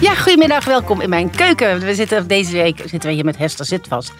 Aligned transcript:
Ja, 0.00 0.14
goedemiddag, 0.14 0.64
welkom 0.64 1.00
in 1.00 1.08
mijn 1.08 1.30
keuken. 1.30 1.80
We 1.80 1.94
zitten 1.94 2.26
deze 2.26 2.52
week 2.52 2.78
zitten 2.78 3.08
we 3.08 3.14
hier 3.14 3.24
met 3.24 3.36
Hester 3.36 3.64
Zitvast. 3.64 4.12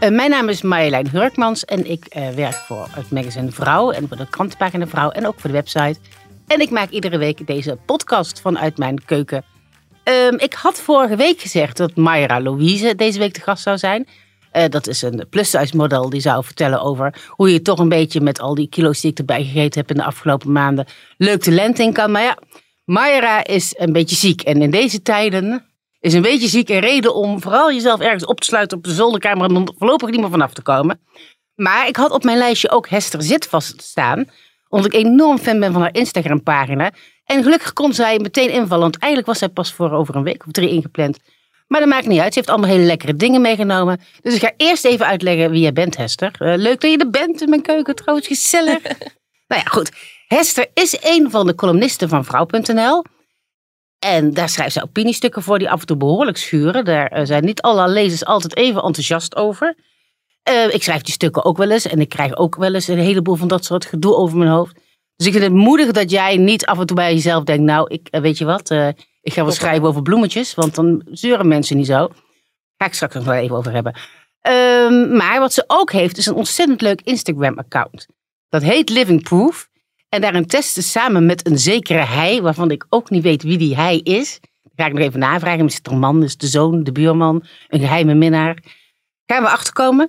Uh, 0.00 0.08
mijn 0.08 0.30
naam 0.30 0.48
is 0.48 0.62
Marjolein 0.62 1.08
Hurkmans 1.08 1.64
en 1.64 1.90
ik 1.90 2.14
uh, 2.16 2.28
werk 2.28 2.54
voor 2.54 2.88
het 2.90 3.10
magazine 3.10 3.50
Vrouw 3.50 3.90
en 3.90 4.08
voor 4.08 4.16
de 4.16 4.28
krantenpagina 4.30 4.86
Vrouw 4.86 5.10
en 5.10 5.26
ook 5.26 5.40
voor 5.40 5.50
de 5.50 5.56
website. 5.56 5.98
En 6.46 6.60
ik 6.60 6.70
maak 6.70 6.90
iedere 6.90 7.18
week 7.18 7.46
deze 7.46 7.78
podcast 7.86 8.40
vanuit 8.40 8.78
mijn 8.78 9.04
keuken. 9.04 9.44
Um, 10.04 10.38
ik 10.38 10.52
had 10.52 10.80
vorige 10.80 11.16
week 11.16 11.40
gezegd 11.40 11.76
dat 11.76 11.96
Mayra 11.96 12.40
Louise 12.40 12.94
deze 12.94 13.18
week 13.18 13.34
de 13.34 13.40
gast 13.40 13.62
zou 13.62 13.78
zijn. 13.78 14.06
Uh, 14.58 14.64
dat 14.68 14.86
is 14.86 15.02
een 15.02 15.26
plus-size 15.30 15.76
model 15.76 16.10
die 16.10 16.20
zou 16.20 16.44
vertellen 16.44 16.80
over 16.80 17.14
hoe 17.28 17.52
je 17.52 17.62
toch 17.62 17.78
een 17.78 17.88
beetje 17.88 18.20
met 18.20 18.40
al 18.40 18.54
die 18.54 18.68
kilo's 18.68 19.00
die 19.00 19.10
ik 19.10 19.18
erbij 19.18 19.44
gegeten 19.44 19.80
heb 19.80 19.90
in 19.90 19.96
de 19.96 20.04
afgelopen 20.04 20.52
maanden 20.52 20.86
leuk 21.16 21.42
de 21.42 21.72
in 21.76 21.92
kan. 21.92 22.10
Maar 22.10 22.22
ja, 22.22 22.38
Mayra 22.84 23.44
is 23.44 23.74
een 23.78 23.92
beetje 23.92 24.16
ziek. 24.16 24.42
En 24.42 24.62
in 24.62 24.70
deze 24.70 25.02
tijden 25.02 25.66
is 26.00 26.14
een 26.14 26.22
beetje 26.22 26.48
ziek 26.48 26.68
een 26.68 26.80
reden 26.80 27.14
om 27.14 27.42
vooral 27.42 27.72
jezelf 27.72 28.00
ergens 28.00 28.24
op 28.24 28.40
te 28.40 28.46
sluiten 28.46 28.76
op 28.78 28.84
de 28.84 28.92
zolderkamer 28.92 29.50
en 29.50 29.56
er 29.56 29.74
voorlopig 29.78 30.10
niet 30.10 30.20
meer 30.20 30.30
vanaf 30.30 30.52
te 30.52 30.62
komen. 30.62 31.00
Maar 31.54 31.88
ik 31.88 31.96
had 31.96 32.10
op 32.10 32.24
mijn 32.24 32.38
lijstje 32.38 32.70
ook 32.70 32.88
Hester 32.88 33.22
Zit 33.22 33.46
vast 33.46 33.82
staan. 33.82 34.24
Omdat 34.68 34.94
ik 34.94 35.00
enorm 35.04 35.38
fan 35.38 35.60
ben 35.60 35.72
van 35.72 35.82
haar 35.82 35.94
Instagram 35.94 36.42
pagina. 36.42 36.92
En 37.24 37.42
gelukkig 37.42 37.72
kon 37.72 37.92
zij 37.92 38.18
meteen 38.18 38.50
invallen. 38.50 38.82
Want 38.82 38.98
eigenlijk 38.98 39.32
was 39.32 39.38
zij 39.38 39.48
pas 39.48 39.72
voor 39.72 39.90
over 39.90 40.16
een 40.16 40.22
week 40.22 40.46
of 40.46 40.52
drie 40.52 40.70
ingepland. 40.70 41.18
Maar 41.68 41.80
dat 41.80 41.88
maakt 41.88 42.06
niet 42.06 42.20
uit. 42.20 42.32
Ze 42.32 42.38
heeft 42.38 42.50
allemaal 42.50 42.70
hele 42.70 42.84
lekkere 42.84 43.14
dingen 43.14 43.40
meegenomen. 43.40 44.00
Dus 44.20 44.34
ik 44.34 44.40
ga 44.40 44.52
eerst 44.56 44.84
even 44.84 45.06
uitleggen 45.06 45.50
wie 45.50 45.60
jij 45.60 45.72
bent, 45.72 45.96
Hester. 45.96 46.32
Uh, 46.38 46.54
leuk 46.56 46.80
dat 46.80 46.90
je 46.90 46.98
er 46.98 47.10
bent 47.10 47.42
in 47.42 47.48
mijn 47.48 47.62
keuken, 47.62 47.94
trouwens. 47.94 48.26
Gezellig. 48.26 48.82
nou 49.48 49.62
ja, 49.62 49.64
goed. 49.64 49.90
Hester 50.26 50.66
is 50.74 50.96
een 51.00 51.30
van 51.30 51.46
de 51.46 51.54
columnisten 51.54 52.08
van 52.08 52.24
Vrouw.nl. 52.24 53.04
En 53.98 54.34
daar 54.34 54.48
schrijft 54.48 54.72
ze 54.72 54.82
opiniestukken 54.82 55.42
voor 55.42 55.58
die 55.58 55.70
af 55.70 55.80
en 55.80 55.86
toe 55.86 55.96
behoorlijk 55.96 56.36
schuren. 56.36 56.84
Daar 56.84 57.06
eh, 57.06 57.24
zijn 57.24 57.44
niet 57.44 57.60
alle 57.60 57.88
lezers 57.88 58.24
altijd 58.24 58.56
even 58.56 58.82
enthousiast 58.82 59.36
over. 59.36 59.76
Uh, 60.50 60.74
ik 60.74 60.82
schrijf 60.82 61.02
die 61.02 61.14
stukken 61.14 61.44
ook 61.44 61.56
wel 61.56 61.70
eens. 61.70 61.86
En 61.86 62.00
ik 62.00 62.08
krijg 62.08 62.36
ook 62.36 62.56
wel 62.56 62.74
eens 62.74 62.88
een 62.88 62.98
heleboel 62.98 63.34
van 63.34 63.48
dat 63.48 63.64
soort 63.64 63.84
gedoe 63.84 64.14
over 64.14 64.38
mijn 64.38 64.50
hoofd. 64.50 64.74
Dus 65.16 65.26
ik 65.26 65.32
vind 65.32 65.44
het 65.44 65.52
moedig 65.52 65.90
dat 65.90 66.10
jij 66.10 66.36
niet 66.36 66.66
af 66.66 66.78
en 66.78 66.86
toe 66.86 66.96
bij 66.96 67.14
jezelf 67.14 67.44
denkt... 67.44 67.62
nou, 67.62 67.88
ik, 67.88 68.08
weet 68.10 68.38
je 68.38 68.44
wat, 68.44 68.70
uh, 68.70 68.88
ik 69.20 69.32
ga 69.32 69.42
wel 69.42 69.52
schrijven 69.52 69.88
over 69.88 70.02
bloemetjes. 70.02 70.54
Want 70.54 70.74
dan 70.74 71.02
zeuren 71.10 71.48
mensen 71.48 71.76
niet 71.76 71.86
zo. 71.86 72.08
Ga 72.76 72.86
ik 72.86 72.94
straks 72.94 73.14
nog 73.14 73.24
wel 73.24 73.34
even 73.34 73.56
over 73.56 73.72
hebben. 73.72 73.94
Uh, 74.48 75.16
maar 75.18 75.38
wat 75.38 75.52
ze 75.52 75.64
ook 75.66 75.92
heeft, 75.92 76.16
is 76.16 76.26
een 76.26 76.34
ontzettend 76.34 76.80
leuk 76.80 77.00
Instagram-account. 77.00 78.06
Dat 78.48 78.62
heet 78.62 78.88
Living 78.88 79.22
Proof. 79.22 79.68
En 80.08 80.20
daarin 80.20 80.46
testen 80.46 80.82
samen 80.82 81.26
met 81.26 81.46
een 81.46 81.58
zekere 81.58 81.98
hij, 81.98 82.42
waarvan 82.42 82.70
ik 82.70 82.86
ook 82.88 83.10
niet 83.10 83.22
weet 83.22 83.42
wie 83.42 83.58
die 83.58 83.76
hij 83.76 83.98
is. 83.98 84.40
Ga 84.76 84.86
ik 84.86 84.92
nog 84.92 85.02
even 85.02 85.20
navragen. 85.20 85.66
Is 85.66 85.74
het 85.74 85.86
een 85.86 85.98
man, 85.98 86.22
is 86.22 86.36
de 86.36 86.46
zoon, 86.46 86.82
de 86.82 86.92
buurman, 86.92 87.44
een 87.68 87.80
geheime 87.80 88.14
minnaar? 88.14 88.62
Gaan 89.26 89.42
we 89.42 89.48
achterkomen. 89.48 90.08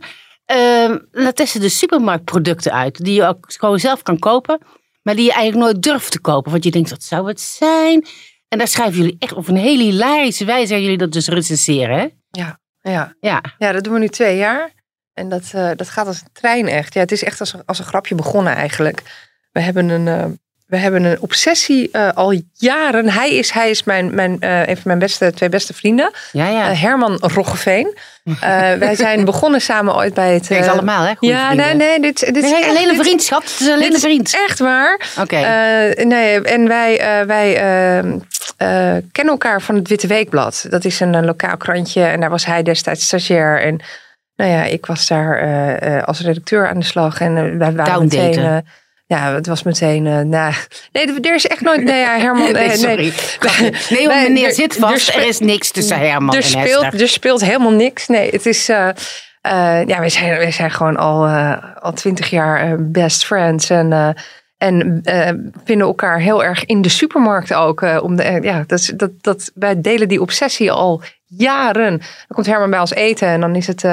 Uh, 0.52 0.96
dan 1.12 1.34
testen 1.34 1.62
de 1.62 1.70
supermarktproducten 1.70 2.72
uit, 2.72 3.04
die 3.04 3.14
je 3.14 3.26
ook 3.26 3.46
gewoon 3.48 3.80
zelf 3.80 4.02
kan 4.02 4.20
kopen, 4.20 4.62
maar 5.02 5.16
die 5.16 5.26
je 5.26 5.34
eigenlijk 5.34 5.72
nooit 5.72 5.84
durft 5.84 6.12
te 6.12 6.22
kopen. 6.22 6.52
Want 6.52 6.64
je 6.64 6.72
denkt, 6.72 6.90
wat 6.90 7.04
zou 7.04 7.28
het 7.28 7.42
zijn? 7.42 8.06
En 8.50 8.58
daar 8.58 8.68
schrijven 8.68 8.98
jullie 8.98 9.16
echt 9.20 9.34
op 9.34 9.48
een 9.48 9.56
hele 9.56 9.84
hilarische 9.84 10.46
wijze, 10.46 10.82
jullie 10.82 10.98
dat 10.98 11.12
dus 11.12 11.28
recenseren, 11.28 11.98
hè? 11.98 12.08
Ja, 12.30 12.60
ja. 12.82 13.16
ja. 13.20 13.44
ja 13.58 13.72
dat 13.72 13.84
doen 13.84 13.94
we 13.94 14.00
nu 14.00 14.08
twee 14.08 14.38
jaar. 14.38 14.72
En 15.14 15.30
dat, 15.30 15.52
uh, 15.56 15.72
dat 15.76 15.90
gaat 15.90 16.08
als 16.08 16.22
een 16.22 16.32
trein 16.32 16.68
echt. 16.68 16.94
Ja, 16.94 17.00
het 17.00 17.12
is 17.12 17.24
echt 17.24 17.40
als 17.40 17.54
een, 17.54 17.66
als 17.66 17.80
een 17.80 17.86
grapje 17.86 18.16
begonnen 18.16 18.56
eigenlijk. 18.56 19.28
We 19.52 19.60
hebben 19.60 19.90
een, 19.90 20.06
uh, 20.06 20.26
we 20.70 20.78
hebben 20.78 21.04
een 21.04 21.22
obsessie 21.22 21.90
uh, 21.92 22.10
al 22.14 22.42
jaren. 22.54 23.10
Hij 23.10 23.36
is, 23.36 23.52
hij 23.52 23.70
is 23.70 23.84
mijn, 23.84 24.16
mijn, 24.16 24.38
uh, 24.40 24.60
een 24.60 24.76
van 24.76 24.84
mijn 24.84 25.00
beste, 25.00 25.32
twee 25.34 25.50
beste 25.50 25.74
vrienden. 25.74 26.12
Ja, 26.32 26.48
ja. 26.48 26.74
Herman 26.74 27.18
Roggeveen. 27.22 27.98
wij 28.80 28.96
zijn 28.96 29.26
begonnen 29.26 29.62
samen 29.62 29.96
ooit 29.96 30.14
bij 30.14 30.34
het... 30.34 30.48
Kijk, 30.48 30.68
allemaal 30.68 31.04
hè? 31.04 31.16
Goeie 31.16 31.34
ja, 31.34 31.46
vrienden. 31.46 31.78
nee, 31.78 31.88
nee. 31.88 32.00
Dit, 32.00 32.20
dit 32.20 32.34
nee, 32.34 32.44
is 32.44 32.52
echt, 32.52 32.70
alleen 32.70 32.90
een 32.90 33.04
vriendschap. 33.04 33.42
Het 33.42 33.60
is 33.60 33.70
alleen 33.70 33.94
een 33.94 34.00
vriend. 34.00 34.36
echt 34.48 34.60
waar. 34.60 35.10
Oké. 35.20 35.22
Okay. 35.22 35.92
nee, 35.92 36.42
en 36.42 36.68
wij, 36.68 37.24
wij 37.28 37.54
kennen 39.12 39.34
elkaar 39.34 39.62
van 39.62 39.76
het 39.76 39.88
Witte 39.88 40.08
Weekblad. 40.08 40.66
Dat 40.70 40.86
is 40.86 41.00
een, 41.00 41.14
een 41.14 41.26
lokaal 41.26 41.58
krantje. 41.58 42.04
En 42.04 42.20
daar 42.20 42.30
was 42.30 42.46
hij 42.46 42.64
destijds 42.64 43.06
stagiair. 43.06 43.62
En 43.62 43.80
nou 44.36 44.52
ja, 44.52 44.64
ik 44.64 44.86
was 44.86 45.08
daar 45.08 46.06
als 46.06 46.20
redacteur 46.20 46.68
aan 46.68 46.80
de 46.80 46.86
slag. 46.86 47.22
En 47.22 47.58
wij 47.58 47.74
waren 47.74 48.02
meteen... 48.02 48.64
Ja, 49.10 49.34
het 49.34 49.48
was 49.48 49.64
meteen. 49.64 50.06
Uh, 50.06 50.20
nee, 50.92 51.20
er 51.22 51.36
is 51.36 51.48
echt 51.48 51.62
nooit. 51.62 51.84
Nee, 51.84 52.00
ja, 52.00 52.18
Herman. 52.18 52.52
nee, 52.54 52.78
sorry. 52.78 53.14
Nee, 53.90 54.08
nee 54.08 54.08
meneer 54.08 54.48
er, 54.48 54.54
zit 54.54 54.76
vast. 54.76 54.94
Er, 54.94 55.00
speelt, 55.00 55.24
er, 55.24 55.28
is 55.28 55.40
niks 55.40 55.72
tussen 55.72 56.00
Herman 56.00 56.36
er 56.36 56.42
en 56.42 56.50
speelt, 56.50 56.82
Hester. 56.82 57.02
Er 57.02 57.08
speelt 57.08 57.42
helemaal 57.42 57.72
niks. 57.72 58.08
Nee, 58.08 58.30
het 58.30 58.46
is. 58.46 58.70
Uh, 58.70 58.88
uh, 59.48 59.86
ja, 59.86 60.00
wij 60.00 60.10
zijn, 60.10 60.38
wij 60.38 60.52
zijn 60.52 60.72
gewoon 60.72 60.98
al, 60.98 61.28
al 61.80 61.94
twintig 61.94 62.30
jaar 62.30 62.90
best 62.92 63.26
friends. 63.26 63.70
En, 63.70 64.16
en 64.58 65.02
vinden 65.64 65.88
elkaar 65.88 66.20
heel 66.20 66.44
erg 66.44 66.66
in 66.66 66.82
de 66.82 66.90
supermarkt 66.90 67.54
ook. 67.54 67.82
om 68.02 68.16
de, 68.16 68.40
ja, 68.42 68.64
dat, 68.68 68.94
dat, 68.96 69.12
dat, 69.22 69.52
wij 69.54 69.82
delen 69.82 70.08
die 70.08 70.22
obsessie 70.22 70.72
al 70.72 71.02
jaren. 71.26 71.98
Dan 71.98 72.28
komt 72.28 72.46
Herman 72.46 72.70
bij 72.70 72.80
ons 72.80 72.94
eten 72.94 73.28
en 73.28 73.42
dan 73.42 73.56
is 73.56 73.68
het. 73.68 73.84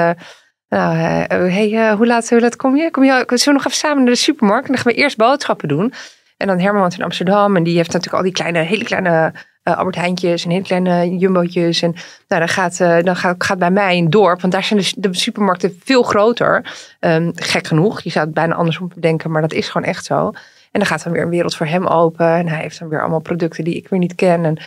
Nou, 0.69 0.95
hey, 0.95 1.71
uh, 1.71 1.93
hoe, 1.93 2.07
laat, 2.07 2.29
hoe 2.29 2.39
laat 2.39 2.55
kom 2.55 2.75
je? 2.75 2.91
Kom 2.91 3.03
je? 3.03 3.11
Zullen 3.11 3.45
we 3.45 3.51
nog 3.51 3.65
even 3.65 3.77
samen 3.77 4.03
naar 4.03 4.13
de 4.13 4.19
supermarkt? 4.19 4.67
En 4.67 4.73
dan 4.73 4.83
gaan 4.83 4.93
we 4.93 4.99
eerst 4.99 5.17
boodschappen 5.17 5.67
doen. 5.67 5.93
En 6.37 6.47
dan 6.47 6.59
Herman 6.59 6.91
in 6.97 7.03
Amsterdam. 7.03 7.55
En 7.55 7.63
die 7.63 7.75
heeft 7.75 7.91
natuurlijk 7.91 8.15
al 8.15 8.23
die 8.23 8.31
kleine, 8.31 8.59
hele 8.59 8.83
kleine 8.83 9.33
uh, 9.63 9.77
Albert 9.77 9.95
Heijntjes 9.95 10.43
en 10.43 10.49
hele 10.49 10.63
kleine 10.63 11.17
Jumbo'tjes. 11.17 11.81
En 11.81 11.95
nou, 12.27 12.41
dan, 12.41 12.49
gaat, 12.49 12.77
dan 12.77 13.15
gaat, 13.15 13.43
gaat 13.43 13.59
bij 13.59 13.71
mij 13.71 13.97
een 13.97 14.09
dorp. 14.09 14.41
Want 14.41 14.53
daar 14.53 14.63
zijn 14.63 14.83
de, 14.95 15.13
supermarkten 15.13 15.79
veel 15.83 16.03
groter. 16.03 16.77
Um, 16.99 17.31
gek 17.35 17.67
genoeg. 17.67 18.01
Je 18.01 18.09
zou 18.09 18.25
het 18.25 18.33
bijna 18.33 18.55
andersom 18.55 18.91
denken. 18.95 19.31
Maar 19.31 19.41
dat 19.41 19.53
is 19.53 19.69
gewoon 19.69 19.87
echt 19.87 20.05
zo. 20.05 20.31
En 20.71 20.79
dan 20.79 20.85
gaat 20.85 21.03
dan 21.03 21.13
weer 21.13 21.21
een 21.21 21.29
wereld 21.29 21.55
voor 21.55 21.65
hem 21.65 21.87
open. 21.87 22.27
En 22.27 22.47
hij 22.47 22.61
heeft 22.61 22.79
dan 22.79 22.89
weer 22.89 22.99
allemaal 23.01 23.19
producten 23.19 23.63
die 23.63 23.75
ik 23.75 23.87
weer 23.87 23.99
niet 23.99 24.15
ken. 24.15 24.45
En 24.45 24.57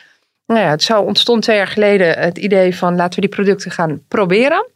nou 0.47 0.61
ja, 0.61 0.71
het 0.71 0.83
zo 0.83 1.01
ontstond 1.01 1.43
twee 1.43 1.57
jaar 1.57 1.67
geleden 1.67 2.19
het 2.19 2.39
idee 2.39 2.77
van 2.77 2.97
laten 2.97 3.15
we 3.15 3.27
die 3.27 3.37
producten 3.37 3.71
gaan 3.71 4.03
proberen. 4.09 4.67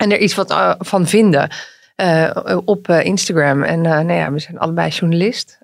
En 0.00 0.10
er 0.10 0.18
iets 0.18 0.34
wat 0.34 0.50
uh, 0.50 0.74
van 0.78 1.06
vinden 1.06 1.50
uh, 1.96 2.58
op 2.64 2.88
uh, 2.88 3.04
Instagram. 3.04 3.62
En 3.62 3.80
nou 3.80 4.12
ja, 4.12 4.32
we 4.32 4.38
zijn 4.38 4.58
allebei 4.58 4.90
journalist. 4.90 5.58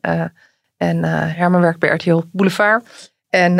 en 0.77 1.05
Herman 1.05 1.61
werkt 1.61 1.79
bij 1.79 1.91
RTL 1.91 2.23
Boulevard. 2.33 2.85
En 3.31 3.55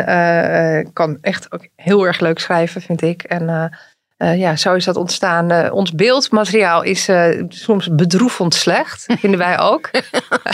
kan 0.93 1.17
echt 1.21 1.51
ook 1.51 1.67
heel 1.75 2.05
erg 2.05 2.19
leuk 2.19 2.39
schrijven, 2.39 2.81
vind 2.81 3.01
ik. 3.01 3.23
En 3.23 3.71
ja, 4.17 4.55
zo 4.55 4.73
is 4.73 4.85
dat 4.85 4.95
ontstaan. 4.95 5.71
ons 5.71 5.91
beeldmateriaal 5.91 6.83
is 6.83 7.09
soms 7.47 7.89
bedroevend 7.91 8.53
slecht, 8.53 9.05
vinden 9.19 9.39
wij 9.39 9.59
ook. 9.59 9.89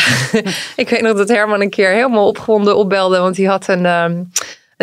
ik 0.75 0.89
weet 0.89 1.01
nog 1.01 1.17
dat 1.17 1.29
Herman 1.29 1.62
een 1.62 1.69
keer 1.69 1.89
helemaal 1.89 2.28
opgewonden 2.28 2.78
opbelde. 2.78 3.19
Want 3.19 3.38
hij 3.38 3.45
had 3.45 3.68
een... 3.68 3.86
Um, 3.86 4.31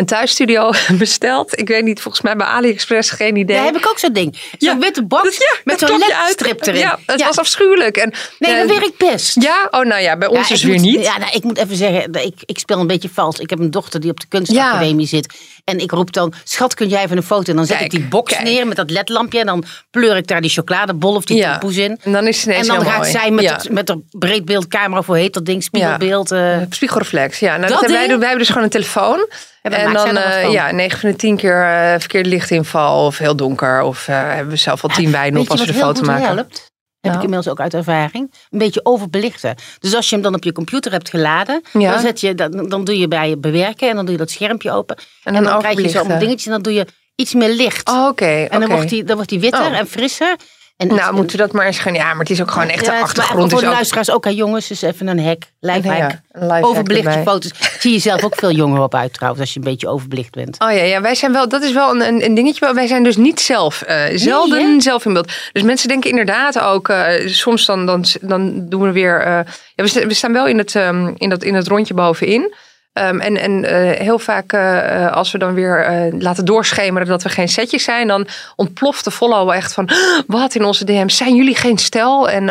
een 0.01 0.07
thuisstudio 0.07 0.71
besteld. 0.97 1.59
Ik 1.59 1.67
weet 1.67 1.83
niet, 1.83 2.01
volgens 2.01 2.23
mij 2.23 2.35
bij 2.35 2.47
AliExpress, 2.47 3.09
geen 3.09 3.35
idee. 3.35 3.55
Ja, 3.55 3.63
heb 3.63 3.75
ik 3.77 3.87
ook 3.89 3.99
zo'n 3.99 4.13
ding. 4.13 4.37
Zo'n 4.57 4.69
Ja. 4.73 4.77
witte 4.77 5.03
box 5.03 5.37
ja, 5.37 5.53
met 5.63 5.79
zo'n 5.79 5.97
ledstrip 5.97 6.65
erin. 6.65 6.79
Ja, 6.79 6.99
het 7.05 7.19
Ja. 7.19 7.25
was 7.25 7.37
afschuwelijk. 7.39 7.97
En, 7.97 8.13
Nee, 8.39 8.51
eh, 8.51 8.67
dat 8.67 8.77
werkt 8.79 8.97
best. 8.97 9.41
Ja, 9.41 9.67
oh 9.71 9.85
nou 9.85 10.01
ja, 10.01 10.17
bij 10.17 10.27
ons 10.27 10.47
Ja, 10.47 10.55
ik 10.55 10.61
weer 10.61 10.73
moet- 10.73 10.81
niet. 10.83 11.03
Ja, 11.03 11.17
nou, 11.17 11.31
ik 11.31 11.43
moet 11.43 11.57
even 11.57 11.75
zeggen, 11.75 12.13
ik, 12.13 12.33
ik 12.45 12.59
speel 12.59 12.79
een 12.79 12.87
beetje 12.87 13.09
vals. 13.13 13.39
Ik 13.39 13.49
heb 13.49 13.59
een 13.59 13.71
dochter 13.71 13.99
die 13.99 14.09
op 14.11 14.19
de 14.19 14.27
kunstacademie 14.27 15.07
zit. 15.07 15.33
En 15.63 15.79
ik 15.79 15.91
roep 15.91 16.13
dan, 16.13 16.33
schat, 16.43 16.73
kun 16.73 16.87
jij 16.87 17.03
even 17.03 17.17
een 17.17 17.23
foto? 17.23 17.49
En 17.51 17.55
dan 17.55 17.65
zet 17.65 17.77
Kijk, 17.77 17.93
ik 17.93 17.99
die 17.99 18.07
box 18.09 18.31
kijk. 18.33 18.43
neer 18.43 18.67
met 18.67 18.75
dat 18.77 18.89
ledlampje. 18.89 19.39
En 19.39 19.45
dan 19.45 19.63
pleur 19.91 20.15
ik 20.17 20.27
daar 20.27 20.41
die 20.41 20.49
chocoladebol 20.49 21.15
of 21.15 21.25
die 21.25 21.37
Ja. 21.37 21.61
in. 21.61 21.99
En 22.03 22.11
dan 22.11 22.27
is 22.27 22.45
het 22.45 22.55
En 22.55 22.65
dan 22.67 22.81
gaat 22.85 22.97
mooi. 22.97 23.11
zij 23.11 23.31
met, 23.31 23.49
het, 23.49 23.69
met 23.71 23.87
de 23.87 23.99
breedbeeldcamera, 24.11 24.99
of 24.99 25.05
hoe 25.05 25.17
heet 25.17 25.33
dat 25.33 25.45
ding, 25.45 25.63
spiegelbeeld. 25.63 26.31
eh, 26.31 26.39
Eh, 26.61 26.61
Spiegelreflex, 26.69 27.39
ja. 27.39 27.47
Nou, 27.57 27.61
Dat 27.61 27.69
dat 27.69 27.79
hebben 27.81 27.97
wij, 27.97 28.07
wij 28.07 28.17
hebben 28.19 28.37
dus 28.37 28.47
gewoon 28.47 28.63
een 28.63 28.69
telefoon. 28.69 29.27
En 29.61 29.93
dan, 29.93 30.17
eh, 30.17 30.51
ja, 30.51 30.71
9 30.71 30.99
van 30.99 31.09
de 31.09 31.15
10 31.15 31.37
keer 31.37 31.63
eh, 31.63 31.99
verkeerde 31.99 32.29
lichtinval 32.29 33.05
of 33.05 33.17
heel 33.17 33.35
donker. 33.35 33.81
Of 33.81 34.07
eh, 34.07 34.15
hebben 34.27 34.49
we 34.53 34.55
zelf 34.55 34.83
al 34.83 34.89
10 34.89 35.11
wijnen 35.11 35.33
weet 35.33 35.43
op 35.43 35.49
als 35.51 35.59
we 35.59 35.65
de 35.65 35.73
foto 35.73 36.01
maken. 36.03 36.25
helpt? 36.35 36.69
Heb 37.01 37.11
ik 37.11 37.17
Nou. 37.17 37.23
inmiddels 37.23 37.47
ook 37.53 37.59
uit 37.59 37.73
ervaring. 37.73 38.33
Een 38.49 38.59
beetje 38.59 38.79
overbelichten. 38.85 39.55
Dus 39.79 39.95
als 39.95 40.09
je 40.09 40.15
hem 40.15 40.23
dan 40.23 40.35
op 40.35 40.43
je 40.43 40.51
computer 40.51 40.91
hebt 40.91 41.09
geladen, 41.09 41.61
Ja. 41.73 41.91
dan, 41.91 42.01
zet 42.01 42.19
je, 42.19 42.35
dan, 42.35 42.69
dan 42.69 42.83
doe 42.83 42.99
je 42.99 43.07
bij 43.07 43.29
je 43.29 43.37
bewerken 43.37 43.89
en 43.89 43.95
dan 43.95 44.03
doe 44.05 44.13
je 44.13 44.19
dat 44.19 44.29
schermpje 44.31 44.71
open. 44.71 44.95
En 44.97 45.03
En 45.23 45.33
dan 45.33 45.43
dan, 45.43 45.59
krijg 45.59 45.63
je 45.63 45.81
zo 45.81 45.87
overbelichten. 45.87 45.99
allemaal 45.99 46.19
dingetjes 46.19 46.45
en 46.45 46.51
dan 46.51 46.61
doe 46.61 46.73
je 46.73 46.85
iets 47.15 47.33
meer 47.33 47.49
licht. 47.49 47.89
Oh, 47.89 48.07
Oké, 48.07 48.25
en 48.25 48.59
dan 48.59 48.69
wordt 48.69 48.89
die, 48.89 49.03
dan 49.03 49.15
wordt 49.15 49.29
die 49.29 49.39
witter 49.39 49.65
Oh. 49.65 49.77
en 49.77 49.87
frisser. 49.87 50.35
En 50.81 50.87
Nou, 50.87 51.13
moeten 51.13 51.37
we 51.37 51.43
dat 51.43 51.51
maar 51.51 51.65
eens 51.65 51.79
gaan. 51.79 51.93
Ja, 51.93 52.09
maar 52.09 52.19
het 52.19 52.29
is 52.29 52.41
ook 52.41 52.51
gewoon 52.51 52.67
echt 52.67 52.73
Ja, 52.73 52.79
het 52.79 52.85
is 52.85 52.93
maar 52.93 53.01
achtergrond. 53.01 53.49
Voor 53.49 53.53
is 53.53 53.59
de 53.59 53.65
ook, 53.69 53.73
luisteraars 53.73 54.11
ook, 54.11 54.23
hè, 54.23 54.29
jongens, 54.29 54.67
dus 54.67 54.81
even 54.81 55.07
een 55.07 55.19
hack, 55.23 55.43
lijfhack. 55.59 55.97
Ja, 55.97 56.21
een 56.31 56.41
lifehack 56.41 56.65
Overbelicht 56.65 57.03
je 57.03 57.09
erbij. 57.09 57.23
foto's. 57.33 57.51
Zie 57.79 57.91
je 57.91 57.99
zelf 57.99 58.23
ook 58.23 58.35
veel 58.35 58.51
jonger 58.51 58.81
op 58.81 58.95
uit 58.95 59.13
trouwens, 59.13 59.41
als 59.41 59.53
je 59.53 59.59
een 59.59 59.65
beetje 59.65 59.87
overbelicht 59.87 60.31
bent. 60.31 60.59
Oh 60.59 60.71
ja, 60.71 60.83
ja, 60.83 61.01
wij 61.01 61.15
zijn 61.15 61.31
wel, 61.31 61.49
dat 61.49 61.61
is 61.63 61.73
wel 61.73 61.89
een, 61.95 62.07
een, 62.07 62.25
een 62.25 62.33
dingetje. 62.33 62.73
Wij 62.73 62.87
zijn 62.87 63.03
dus 63.03 63.17
niet 63.17 63.39
zelf, 63.39 63.81
eh, 63.81 64.03
zelden 64.13 64.81
zelf 64.81 65.05
in 65.05 65.13
beeld. 65.13 65.31
Dus 65.51 65.63
mensen 65.63 65.87
denken 65.87 66.09
inderdaad 66.09 66.59
ook, 66.59 66.89
eh, 66.89 67.27
soms 67.27 67.65
dan, 67.65 67.85
dan, 67.85 68.05
dan 68.21 68.69
doen 68.69 68.81
we 68.81 68.91
weer. 68.91 69.19
eh, 69.21 69.39
ja, 69.75 69.83
we 70.07 70.13
staan 70.13 70.33
wel 70.33 70.47
in 70.47 70.57
het, 70.57 70.75
ehm, 70.75 71.11
in 71.17 71.29
dat, 71.29 71.43
in 71.43 71.55
het 71.55 71.67
rondje 71.67 71.93
bovenin. 71.93 72.53
Ehm, 72.93 73.19
en 73.19 73.37
en 73.37 73.65
eh, 73.65 73.99
heel 73.99 74.19
vaak 74.19 74.53
eh, 74.53 75.11
als 75.11 75.31
we 75.31 75.37
dan 75.37 75.53
weer 75.53 75.83
eh, 75.83 76.19
laten 76.19 76.45
doorschemeren 76.45 77.07
dat 77.07 77.23
we 77.23 77.29
geen 77.29 77.49
setjes 77.49 77.83
zijn, 77.83 78.07
dan 78.07 78.27
ontploft 78.55 79.03
de 79.03 79.11
follow 79.11 79.49
echt 79.49 79.73
van 79.73 79.89
wat 80.27 80.55
in 80.55 80.63
onze 80.63 80.85
DM's 80.85 81.17
zijn 81.17 81.35
jullie 81.35 81.55
geen 81.55 81.77
stel? 81.77 82.29
En 82.29 82.45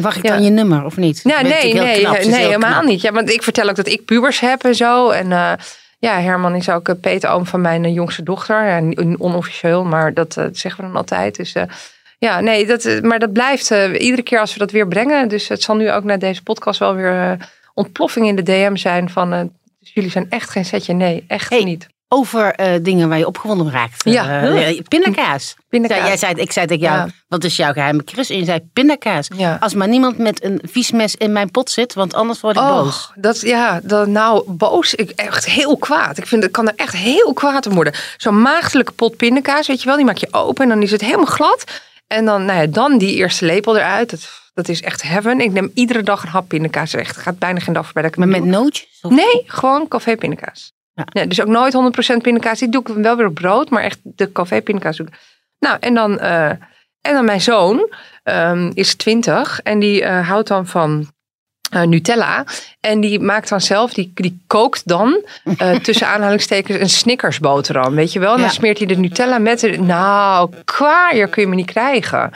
Wacht 0.00 0.16
ik 0.16 0.22
Ja. 0.24 0.30
dan 0.30 0.42
je 0.42 0.50
nummer 0.50 0.84
of 0.84 0.96
niet? 0.96 1.20
ja, 1.24 1.42
nee, 1.42 1.74
nee, 1.74 2.00
knap, 2.00 2.16
is 2.16 2.26
nee, 2.26 2.36
heel 2.36 2.46
helemaal 2.46 2.82
niet. 2.82 3.00
Ja, 3.00 3.12
want 3.12 3.30
ik 3.30 3.42
vertel 3.42 3.68
ook 3.68 3.76
dat 3.76 3.86
ik 3.86 4.04
pubers 4.04 4.40
heb 4.40 4.64
en 4.64 4.74
zo. 4.74 5.10
En 5.10 5.28
ja, 5.98 6.20
Herman 6.20 6.54
is 6.54 6.68
ook 6.68 7.00
peetoom 7.00 7.46
van 7.46 7.60
mijn 7.60 7.92
jongste 7.92 8.22
dochter. 8.22 8.66
Ja, 8.66 8.82
onofficieel, 9.18 9.84
maar 9.84 10.14
dat 10.14 10.32
zeggen 10.52 10.76
we 10.76 10.82
dan 10.82 10.96
altijd. 10.96 11.36
Dus 11.36 11.54
ja, 12.18 12.40
nee, 12.40 12.66
dat, 12.66 12.98
maar 13.02 13.18
dat 13.18 13.32
blijft 13.32 13.70
iedere 13.98 14.22
keer 14.22 14.40
als 14.40 14.52
we 14.52 14.58
dat 14.58 14.70
weer 14.70 14.88
brengen. 14.88 15.28
Dus 15.28 15.48
het 15.48 15.62
zal 15.62 15.76
nu 15.76 15.92
ook 15.92 16.04
na 16.04 16.16
deze 16.16 16.42
podcast 16.42 16.78
wel 16.78 16.94
weer 16.94 17.36
ontploffing 17.74 18.26
in 18.26 18.36
de 18.36 18.42
DM 18.42 18.76
zijn 18.76 19.10
van... 19.10 19.50
dus 19.86 19.94
jullie 19.94 20.10
zijn 20.10 20.26
echt 20.30 20.50
geen 20.50 20.64
setje. 20.64 20.92
Nee, 20.92 21.24
echt 21.28 21.50
Hey, 21.50 21.64
niet. 21.64 21.86
Over 22.08 22.52
eh, 22.54 22.72
dingen 22.82 23.08
waar 23.08 23.18
je 23.18 23.26
opgewonden 23.26 23.70
raakt. 23.70 24.04
Ja. 24.04 24.42
Eh, 24.42 24.80
pindakaas. 24.88 25.54
Pindakaas. 25.68 25.98
Ja, 25.98 26.06
jij 26.06 26.16
zei, 26.16 26.34
ik 26.34 26.52
zei 26.52 26.66
tegen 26.66 26.82
jou, 26.82 26.96
Ja. 26.96 27.08
wat 27.28 27.44
is 27.44 27.56
jouw 27.56 27.72
geheime 27.72 28.02
Chris? 28.04 28.30
En 28.30 28.38
je 28.38 28.44
zei 28.44 28.60
pindakaas. 28.72 29.28
Ja. 29.36 29.56
Als 29.60 29.74
maar 29.74 29.88
niemand 29.88 30.18
met 30.18 30.44
een 30.44 30.60
vies 30.62 30.90
mes 30.90 31.14
in 31.14 31.32
mijn 31.32 31.50
pot 31.50 31.70
zit, 31.70 31.94
want 31.94 32.14
anders 32.14 32.40
word 32.40 32.56
ik 32.56 32.62
boos. 32.62 33.10
Dat, 33.14 33.40
ja, 33.40 33.80
dat, 33.82 34.06
nou, 34.06 34.50
boos. 34.50 34.94
Ik, 34.94 35.10
echt 35.10 35.46
heel 35.46 35.76
kwaad. 35.76 36.18
Ik 36.18 36.26
vind, 36.26 36.42
het 36.42 36.52
kan 36.52 36.68
er 36.68 36.74
echt 36.76 36.96
heel 36.96 37.32
kwaad 37.32 37.66
om 37.66 37.74
worden. 37.74 37.94
Zo'n 38.16 38.42
maagdelijke 38.42 38.92
pot 38.92 39.16
pindakaas, 39.16 39.66
weet 39.66 39.80
je 39.80 39.86
wel, 39.86 39.96
die 39.96 40.04
maak 40.04 40.16
je 40.18 40.28
open 40.30 40.62
en 40.62 40.68
dan 40.68 40.82
is 40.82 40.90
het 40.90 41.00
helemaal 41.00 41.24
glad. 41.26 41.64
En 42.06 42.24
dan, 42.24 42.44
nou 42.44 42.60
ja, 42.60 42.66
dan 42.66 42.98
die 42.98 43.14
eerste 43.14 43.44
lepel 43.44 43.76
eruit. 43.76 44.10
Dat, 44.10 44.28
dat 44.56 44.68
is 44.68 44.82
echt 44.82 45.02
heaven. 45.02 45.40
Ik 45.40 45.52
neem 45.52 45.70
iedere 45.74 46.02
dag 46.02 46.22
een 46.22 46.28
hap 46.28 46.48
pindakaas. 46.48 46.94
Echt, 46.94 47.16
er 47.16 47.22
gaat 47.22 47.38
bijna 47.38 47.58
geen 47.60 47.74
dag 47.74 47.84
voorbij 47.84 48.02
dat 48.02 48.12
ik 48.12 48.18
Maar 48.18 48.28
het 48.28 48.36
met 48.36 48.52
doe. 48.52 48.60
nootjes? 48.60 48.98
Of- 49.02 49.10
Nee, 49.12 49.42
gewoon 49.46 49.88
café 49.88 50.16
pindakaas. 50.16 50.72
Ja. 50.94 51.04
Nee, 51.12 51.26
dus 51.26 51.40
ook 51.40 51.46
nooit 51.48 51.72
100% 51.72 52.22
pindakaas. 52.22 52.58
Die 52.58 52.68
doe 52.68 52.80
ik 52.80 52.88
wel 52.88 53.16
weer 53.16 53.26
op 53.26 53.34
brood, 53.34 53.70
maar 53.70 53.82
echt 53.82 53.98
de 54.02 54.32
café 54.32 54.60
pindakaas 54.62 54.96
doe 54.96 55.06
ik. 55.06 55.12
Nou, 55.58 55.76
en 55.80 55.94
dan, 55.94 56.18
eh, 56.18 56.48
en 57.00 57.12
dan 57.14 57.24
mijn 57.24 57.40
zoon 57.40 57.94
ehm, 58.22 58.70
is 58.74 58.94
20 58.94 59.60
en 59.62 59.78
die 59.78 60.02
eh, 60.02 60.28
houdt 60.28 60.48
dan 60.48 60.66
van 60.66 61.10
eh, 61.70 61.82
Nutella. 61.82 62.44
En 62.80 63.00
die 63.00 63.20
maakt 63.20 63.48
dan 63.48 63.60
zelf, 63.60 63.92
die, 63.92 64.10
die 64.14 64.42
kookt 64.46 64.88
dan 64.88 65.24
tussen 65.82 66.06
aanhalingstekens 66.08 66.78
een 66.80 66.88
Snickers 66.88 67.38
boterham. 67.40 67.94
Weet 67.94 68.12
je 68.12 68.18
wel? 68.18 68.30
En 68.32 68.36
dan 68.38 68.46
Ja. 68.46 68.52
smeert 68.52 68.78
hij 68.78 68.86
de 68.86 68.96
Nutella 68.96 69.38
met 69.38 69.60
de. 69.60 69.68
Nou, 69.78 70.50
kwaaier 70.64 71.28
kun 71.28 71.42
je 71.42 71.48
me 71.48 71.54
niet 71.54 71.70
krijgen. 71.70 72.30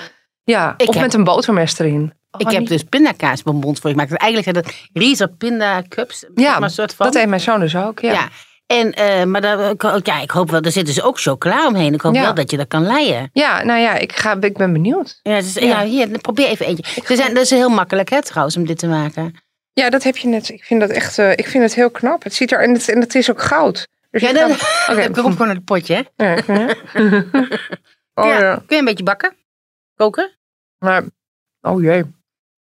Ja, 0.51 0.75
Ik 0.77 0.89
of 0.89 0.95
heb- 0.95 1.03
met 1.05 1.15
een 1.15 1.25
botermest 1.25 1.81
erin. 1.81 2.13
Oh, 2.31 2.41
ik 2.41 2.51
heb 2.51 2.61
niet- 2.61 2.69
dus 2.69 2.83
pindakaasbonbons 2.83 3.81
voor 3.81 3.91
je 3.91 3.97
gemaakt. 3.97 4.17
Eigenlijk 4.21 4.53
zijn 4.53 4.65
dat 4.65 4.75
Rieser 5.03 5.29
pinda 5.29 5.83
cups. 5.89 6.25
Ja, 6.35 6.59
maar 6.59 6.71
soort 6.71 6.95
van. 6.95 7.07
dat 7.07 7.15
heeft 7.15 7.29
mijn 7.29 7.41
zoon 7.41 7.61
dus 7.61 7.77
ook. 7.77 8.01
Ja. 8.01 8.13
ja. 8.13 8.29
En, 8.67 8.93
eh, 8.93 9.25
maar 9.25 9.41
daar, 9.41 9.75
ja, 10.03 10.21
ik 10.21 10.31
hoop 10.31 10.51
wel, 10.51 10.61
er 10.61 10.73
zit 10.73 10.87
dus 10.87 11.03
ook 11.03 11.21
chocola 11.21 11.67
omheen. 11.67 11.95
Ik 11.95 12.01
hoop 12.01 12.15
Ja. 12.15 12.21
wel 12.23 12.35
dat 12.35 12.51
je 12.51 12.57
dat 12.57 12.69
kan 12.69 12.87
leien. 12.87 13.31
Ja, 13.33 13.63
nou 13.65 13.81
ja, 13.81 13.95
ik, 13.95 14.13
ga, 14.17 14.37
ik 14.41 14.57
ben 14.57 14.73
benieuwd. 14.73 15.21
Ja, 15.23 15.41
dus, 15.41 15.55
Ja. 15.55 15.61
ja. 15.67 15.85
hier, 15.85 16.19
probeer 16.19 16.47
even 16.47 16.67
eentje. 16.67 17.03
Ze 17.07 17.17
zijn, 17.17 17.35
dat 17.35 17.43
is 17.43 17.51
heel 17.51 17.69
makkelijk 17.69 18.09
hè, 18.11 18.23
trouwens 18.23 18.57
om 18.57 18.67
dit 18.67 18.79
te 18.79 18.87
maken. 18.87 19.35
Ja, 19.73 19.91
dat 19.91 20.03
heb 20.03 20.17
je 20.17 20.29
net. 20.29 20.49
Ik 20.49 20.65
vind 20.65 20.81
dat 20.81 20.91
echt, 20.91 21.19
eh, 21.19 21.31
ik 21.31 21.47
vind 21.47 21.65
het 21.65 21.75
heel 21.75 21.91
knap. 21.91 22.23
Het 22.23 22.35
ziet 22.35 22.53
er, 22.53 22.63
en 22.63 22.73
het, 22.73 22.89
en 22.89 23.01
het 23.01 23.15
is 23.15 23.31
ook 23.31 23.43
goud. 23.43 23.89
Dus 24.11 24.23
Ja, 24.23 24.33
dan, 24.33 24.49
kan- 24.87 24.99
ik 24.99 25.15
gewoon 25.15 25.37
naar 25.39 25.49
het 25.55 25.65
potje. 25.65 26.07
Hè? 26.17 26.25
Ja, 26.35 26.43
ja. 26.47 26.67
oh 28.15 28.27
ja. 28.27 28.39
ja. 28.41 28.55
Kun 28.55 28.65
je 28.69 28.77
een 28.77 28.85
beetje 28.85 29.05
bakken? 29.05 29.35
Koken? 29.97 30.31
Maar, 30.81 31.03
oh 31.61 31.83
jee. 31.83 31.97
Het 31.97 32.07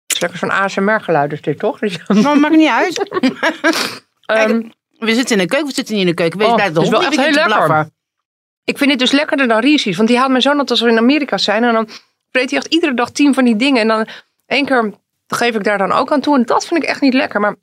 is 0.07 0.21
lekker 0.21 0.39
zo'n 0.39 0.51
ASMR-geluid 0.51 1.33
is 1.33 1.41
dit, 1.43 1.59
toch? 1.59 1.79
Dus, 1.79 1.99
Nou, 2.07 2.39
maakt 2.39 2.57
niet 2.57 2.69
uit. 2.69 2.99
ehm, 4.27 4.63
We 4.99 5.15
zitten 5.15 5.37
in 5.37 5.43
de 5.43 5.49
keuken, 5.49 5.69
we 5.69 5.75
zitten 5.75 5.95
niet 5.95 6.03
in 6.05 6.09
de 6.11 6.15
keuken. 6.15 6.39
Wees 6.39 6.49
Oh, 6.49 6.57
de 6.57 6.63
het 6.63 6.77
is 6.77 6.89
wel 6.89 7.03
echt 7.03 7.17
heel 7.17 7.31
lekker. 7.31 7.45
blaffen. 7.45 7.93
ik 8.65 8.79
vind 8.79 8.91
het 8.91 8.99
dus 8.99 9.11
lekkerder 9.11 9.49
dan 9.49 9.61
Reese's. 9.61 9.97
Want 9.97 10.09
die 10.09 10.19
haalt 10.19 10.31
mijn 10.31 10.43
zoon 10.43 10.53
altijd 10.53 10.71
als 10.71 10.81
we 10.81 10.89
in 10.91 10.99
Amerika 10.99 11.39
zijn. 11.39 11.65
En 11.65 11.73
dan 11.73 11.89
vreet 12.31 12.51
hij 12.51 12.59
echt 12.59 12.73
iedere 12.73 12.95
dag 12.95 13.11
tien 13.11 13.35
van 13.35 13.45
die 13.45 13.57
dingen. 13.57 13.81
En 13.81 13.89
dan 13.89 14.07
één 14.47 14.65
keer 14.67 14.93
geef 15.27 15.55
ik 15.55 15.65
daar 15.65 15.79
dan 15.79 15.93
ook 15.93 16.13
aan 16.13 16.21
toe. 16.21 16.37
En 16.37 16.43
dat 16.45 16.67
vind 16.67 16.83
ik 16.83 16.89
echt 16.89 17.01
niet 17.01 17.15
lekker. 17.15 17.41
Maar 17.41 17.55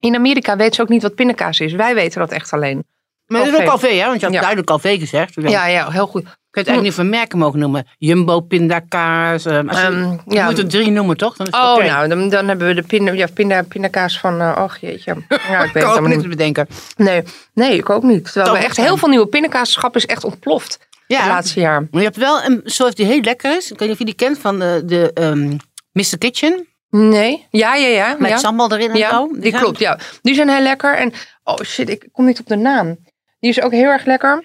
in 0.00 0.14
Amerika 0.14 0.56
weten 0.56 0.74
ze 0.74 0.82
ook 0.82 0.88
niet 0.88 1.02
wat 1.02 1.14
pindakaas 1.14 1.60
is. 1.60 1.72
Wij 1.72 1.94
weten 1.94 2.20
dat 2.20 2.30
echt 2.30 2.52
alleen. 2.52 2.84
Maar 3.26 3.40
het 3.40 3.48
is 3.52 3.56
ook 3.58 3.64
Café. 3.64 3.86
café, 3.86 3.94
hè? 3.98 4.06
Want 4.06 4.20
je 4.20 4.24
had 4.26 4.34
Ja. 4.34 4.40
duidelijk 4.40 4.68
café 4.70 4.98
gezegd. 4.98 5.34
Dus 5.34 5.50
Ja, 5.50 5.66
ja, 5.66 5.90
heel 5.90 6.06
goed. 6.06 6.22
Ik 6.22 6.62
weet 6.64 6.66
eigenlijk 6.66 6.82
niet 6.82 7.06
of 7.06 7.12
we 7.12 7.16
merken 7.18 7.38
mogen 7.38 7.58
noemen. 7.58 7.86
Jumbo, 7.98 8.40
pindakaas. 8.40 9.44
eh, 9.44 9.58
als 9.68 9.80
je, 9.80 9.86
Ehm, 9.86 10.10
je 10.10 10.34
ja. 10.34 10.44
moet 10.44 10.58
er 10.58 10.68
drie 10.68 10.90
noemen, 10.90 11.16
toch? 11.16 11.36
Dan 11.36 11.46
is 11.46 11.52
het 11.52 11.62
Oh, 11.62 11.84
nou, 11.84 12.08
dan, 12.08 12.28
dan 12.28 12.48
hebben 12.48 12.66
we 12.66 12.74
de 12.74 12.82
pinda, 12.82 13.12
ja, 13.12 13.26
pinda, 13.34 13.62
pindakaas 13.62 14.18
van... 14.18 14.40
eh 14.40 14.62
och, 14.64 14.76
jeetje. 14.76 15.14
Ja, 15.28 15.62
ik 15.64 15.72
weet 15.72 15.82
kan 15.84 15.92
het 15.92 16.02
ook 16.12 16.16
niet. 16.18 16.28
bedenken. 16.28 16.66
Nee, 16.96 17.22
nee, 17.54 17.76
ik 17.76 17.90
ook 17.90 18.02
niet. 18.02 18.32
Terwijl 18.32 18.54
we 18.56 18.64
echt 18.64 18.76
heel 18.76 18.96
veel 18.96 19.08
nieuwe 19.08 19.26
pindakaasschap 19.26 19.96
is 19.96 20.06
echt 20.06 20.24
ontploft. 20.24 20.72
Het 20.80 21.18
Ja, 21.18 21.26
laatste 21.26 21.60
jaar. 21.60 21.80
maar 21.80 22.00
je 22.00 22.06
hebt 22.06 22.16
wel 22.16 22.42
een 22.44 22.60
soort 22.64 22.96
die 22.96 23.06
heel 23.06 23.20
lekker 23.20 23.56
is. 23.56 23.64
Ik 23.70 23.78
weet 23.78 23.80
niet 23.80 23.90
of 23.92 23.98
je 23.98 24.04
die 24.04 24.14
kent 24.14 24.38
van 24.38 24.58
de, 24.58 24.82
de 24.86 25.10
ehm, 25.14 25.48
Mr. 25.92 26.18
Kitchen. 26.18 26.66
Nee, 26.90 27.46
ja, 27.50 27.74
ja, 27.74 27.88
ja. 27.88 28.16
Met 28.18 28.30
ja. 28.30 28.36
sambal 28.36 28.72
erin 28.72 28.90
en 28.90 28.96
Ja, 28.96 29.10
zo. 29.10 29.28
die 29.32 29.50
zijn- 29.50 29.62
klopt, 29.62 29.78
ja. 29.78 29.98
Die 30.22 30.34
zijn 30.34 30.48
heel 30.48 30.62
lekker. 30.62 30.96
En, 30.96 31.12
oh 31.44 31.56
shit, 31.64 31.88
ik 31.88 32.08
kom 32.12 32.24
niet 32.24 32.40
op 32.40 32.46
de 32.46 32.56
naam. 32.56 32.96
Die 33.38 33.50
is 33.50 33.60
ook 33.60 33.72
heel 33.72 33.88
erg 33.88 34.04
lekker. 34.04 34.44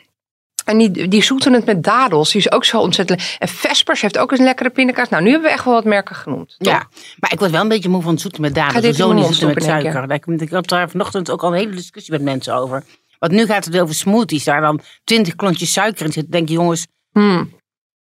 En 0.66 0.78
die, 0.78 1.08
die 1.08 1.24
zoeten 1.24 1.54
het 1.54 1.66
met 1.66 1.84
dadels. 1.84 2.32
Die 2.32 2.42
is 2.42 2.52
ook 2.52 2.66
zo 2.66 2.80
ontzettend 2.80 3.20
lekker. 3.20 3.38
En 3.40 3.48
Vespers 3.48 4.02
heeft 4.02 4.18
ook 4.18 4.30
eens 4.32 4.40
een 4.40 4.46
lekkere 4.46 4.70
pindakaas. 4.70 5.10
Nou, 5.10 5.24
nu 5.24 5.30
hebben 5.32 5.48
we 5.50 5.54
echt 5.56 5.66
wel 5.66 5.74
wat 5.74 5.86
merken 5.86 6.16
genoemd. 6.16 6.56
toch? 6.58 6.74
Ja, 6.74 6.88
maar 7.20 7.32
ik 7.32 7.40
word 7.40 7.52
wel 7.52 7.62
een 7.62 7.68
beetje 7.68 7.90
moe 7.90 8.02
van 8.02 8.12
het 8.12 8.22
zoeten 8.22 8.42
met 8.42 8.58
Ga 8.58 8.64
dadels. 8.66 8.84
dit 8.84 8.96
Zo 8.96 9.08
je 9.08 9.14
niet 9.14 9.24
zoeten 9.26 9.48
met 9.48 9.64
suiker. 9.64 10.08
Daar- 10.08 10.20
Ik 10.42 10.50
had 10.50 10.68
daar 10.68 10.90
vanochtend 10.90 11.32
ook 11.32 11.44
al 11.44 11.52
een 11.52 11.58
hele 11.60 11.76
discussie 11.76 12.14
met 12.14 12.22
mensen 12.22 12.56
over. 12.56 12.84
Want 13.20 13.32
nu 13.32 13.46
gaat 13.46 13.66
het 13.66 13.80
over 13.80 13.96
smoothies. 13.96 14.44
Daar 14.44 14.62
dan 14.62 14.80
twintig 15.04 15.36
klontjes 15.36 15.72
suiker 15.74 16.06
in 16.06 16.12
zitten. 16.12 16.32
denk 16.32 16.48
je, 16.48 16.54
jongens... 16.54 16.88
Hmm, 17.12 17.54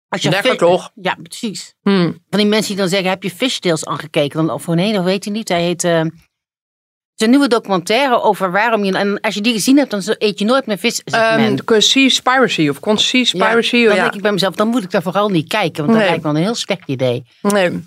Als 0.09 0.21
je 0.21 0.29
lekker 0.29 0.57
toch? 0.57 0.91
Ja, 0.95 1.15
precies. 1.23 1.73
Hmm. 1.81 2.23
Van 2.29 2.39
die 2.39 2.47
mensen 2.47 2.67
die 2.67 2.77
dan 2.81 2.89
zeggen, 2.89 3.09
heb 3.09 3.23
je 3.23 3.31
Fishtails 3.31 3.85
aangekeken? 3.85 4.45
Dan, 4.45 4.55
of 4.55 4.67
nee, 4.67 4.93
dat 4.93 5.03
weet 5.03 5.23
hij 5.23 5.33
niet. 5.33 5.49
Hij 5.49 5.61
heet... 5.63 5.83
eh, 5.83 6.01
is 7.19 7.25
een 7.25 7.29
nieuwe 7.29 7.47
documentaire 7.47 8.21
over 8.21 8.51
waarom 8.51 8.83
je... 8.83 8.97
En 8.97 9.19
als 9.19 9.33
je 9.35 9.41
die 9.41 9.53
gezien 9.53 9.77
hebt, 9.77 9.91
dan 9.91 10.01
eet 10.05 10.39
je 10.39 10.45
nooit 10.45 10.65
meer 10.65 10.77
vis. 10.77 11.01
Um, 11.37 11.63
Conspiracy 11.63 12.69
of 12.69 12.79
Conspiracy. 12.79 13.75
ja, 13.77 13.81
Ja, 13.81 13.87
dan 13.87 13.95
ja. 13.95 14.01
denk 14.01 14.15
ik 14.15 14.21
bij 14.21 14.31
mezelf, 14.31 14.55
dan 14.55 14.67
moet 14.67 14.83
ik 14.83 14.91
daar 14.91 15.01
vooral 15.01 15.29
niet 15.29 15.47
kijken. 15.47 15.77
Want 15.85 15.87
dat 15.87 15.97
Nee. 15.97 16.07
lijkt 16.07 16.23
me 16.23 16.29
een 16.29 16.35
heel 16.35 16.55
slecht 16.55 16.83
idee. 16.85 17.25
Nee. 17.41 17.83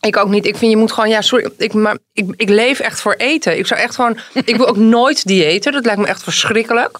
Ik 0.00 0.16
ook 0.16 0.28
niet. 0.28 0.46
Ik 0.46 0.56
vind 0.56 0.70
je 0.70 0.76
moet 0.76 0.92
gewoon, 0.92 1.08
ja, 1.08 1.20
sorry. 1.20 1.50
Ik, 1.56 1.72
maar 1.72 1.98
ik, 2.12 2.32
ik 2.36 2.48
leef 2.48 2.80
echt 2.80 3.00
voor 3.00 3.14
eten. 3.14 3.58
Ik 3.58 3.66
zou 3.66 3.80
echt 3.80 3.94
gewoon, 3.94 4.18
ik 4.44 4.56
wil 4.56 4.66
ook 4.68 4.76
nooit 4.76 5.26
diëten. 5.26 5.72
Dat 5.72 5.84
lijkt 5.84 6.00
me 6.00 6.06
echt 6.06 6.22
verschrikkelijk. 6.22 6.98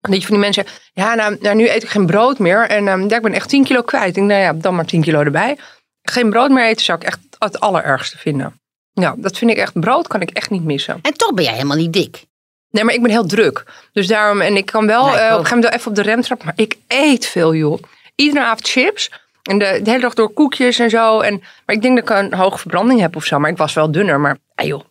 Dat 0.00 0.14
je 0.14 0.20
van 0.20 0.30
die 0.30 0.38
mensen, 0.44 0.64
ja, 0.92 1.14
nou, 1.14 1.36
nou, 1.40 1.56
nu 1.56 1.68
eet 1.68 1.82
ik 1.82 1.88
geen 1.88 2.06
brood 2.06 2.38
meer. 2.38 2.68
En 2.68 2.88
ehm, 2.88 3.08
ja, 3.08 3.16
ik 3.16 3.22
ben 3.22 3.32
echt 3.32 3.48
10 3.48 3.64
kilo 3.64 3.82
kwijt. 3.82 4.06
Ik 4.06 4.14
denk, 4.14 4.26
nou 4.26 4.40
ja, 4.40 4.52
dan 4.52 4.74
maar 4.74 4.84
10 4.84 5.02
kilo 5.02 5.20
erbij. 5.20 5.58
Geen 6.02 6.30
brood 6.30 6.50
meer 6.50 6.64
eten 6.64 6.84
zou 6.84 6.98
ik 6.98 7.04
echt 7.04 7.18
het 7.38 7.60
allerergste 7.60 8.18
vinden. 8.18 8.59
Ja, 8.92 9.14
dat 9.16 9.38
vind 9.38 9.50
ik 9.50 9.56
echt, 9.56 9.80
brood 9.80 10.06
kan 10.06 10.20
ik 10.20 10.30
echt 10.30 10.50
niet 10.50 10.64
missen. 10.64 10.98
En 11.02 11.14
toch 11.16 11.34
ben 11.34 11.44
jij 11.44 11.52
helemaal 11.52 11.76
niet 11.76 11.92
dik. 11.92 12.24
Nee, 12.70 12.84
maar 12.84 12.94
ik 12.94 13.02
ben 13.02 13.10
heel 13.10 13.26
druk. 13.26 13.64
Dus 13.92 14.06
daarom, 14.06 14.40
en 14.40 14.56
ik 14.56 14.66
kan 14.66 14.86
wel 14.86 15.06
Ja, 15.06 15.12
ik 15.12 15.18
eh, 15.18 15.24
op 15.24 15.30
een 15.30 15.36
gegeven 15.36 15.56
moment 15.56 15.74
even 15.74 15.90
op 15.90 15.96
de 15.96 16.02
rem 16.02 16.20
trappen. 16.20 16.46
Maar 16.46 16.58
ik 16.58 16.76
eet 16.88 17.26
veel, 17.26 17.54
joh. 17.54 17.82
Iedere 18.14 18.44
avond 18.44 18.68
chips. 18.68 19.10
En 19.42 19.58
de, 19.58 19.80
de 19.82 19.90
hele 19.90 20.02
dag 20.02 20.14
door 20.14 20.32
koekjes 20.32 20.78
en 20.78 20.90
zo. 20.90 21.20
En, 21.20 21.38
maar 21.66 21.76
ik 21.76 21.82
denk 21.82 21.96
dat 22.00 22.10
ik 22.10 22.16
een 22.16 22.34
hoge 22.34 22.58
verbranding 22.58 23.00
heb 23.00 23.16
of 23.16 23.24
zo. 23.24 23.38
Maar 23.38 23.50
ik 23.50 23.56
was 23.56 23.72
wel 23.74 23.90
dunner. 23.90 24.20
Maar 24.20 24.36
eh, 24.54 24.66
joh, 24.66 24.84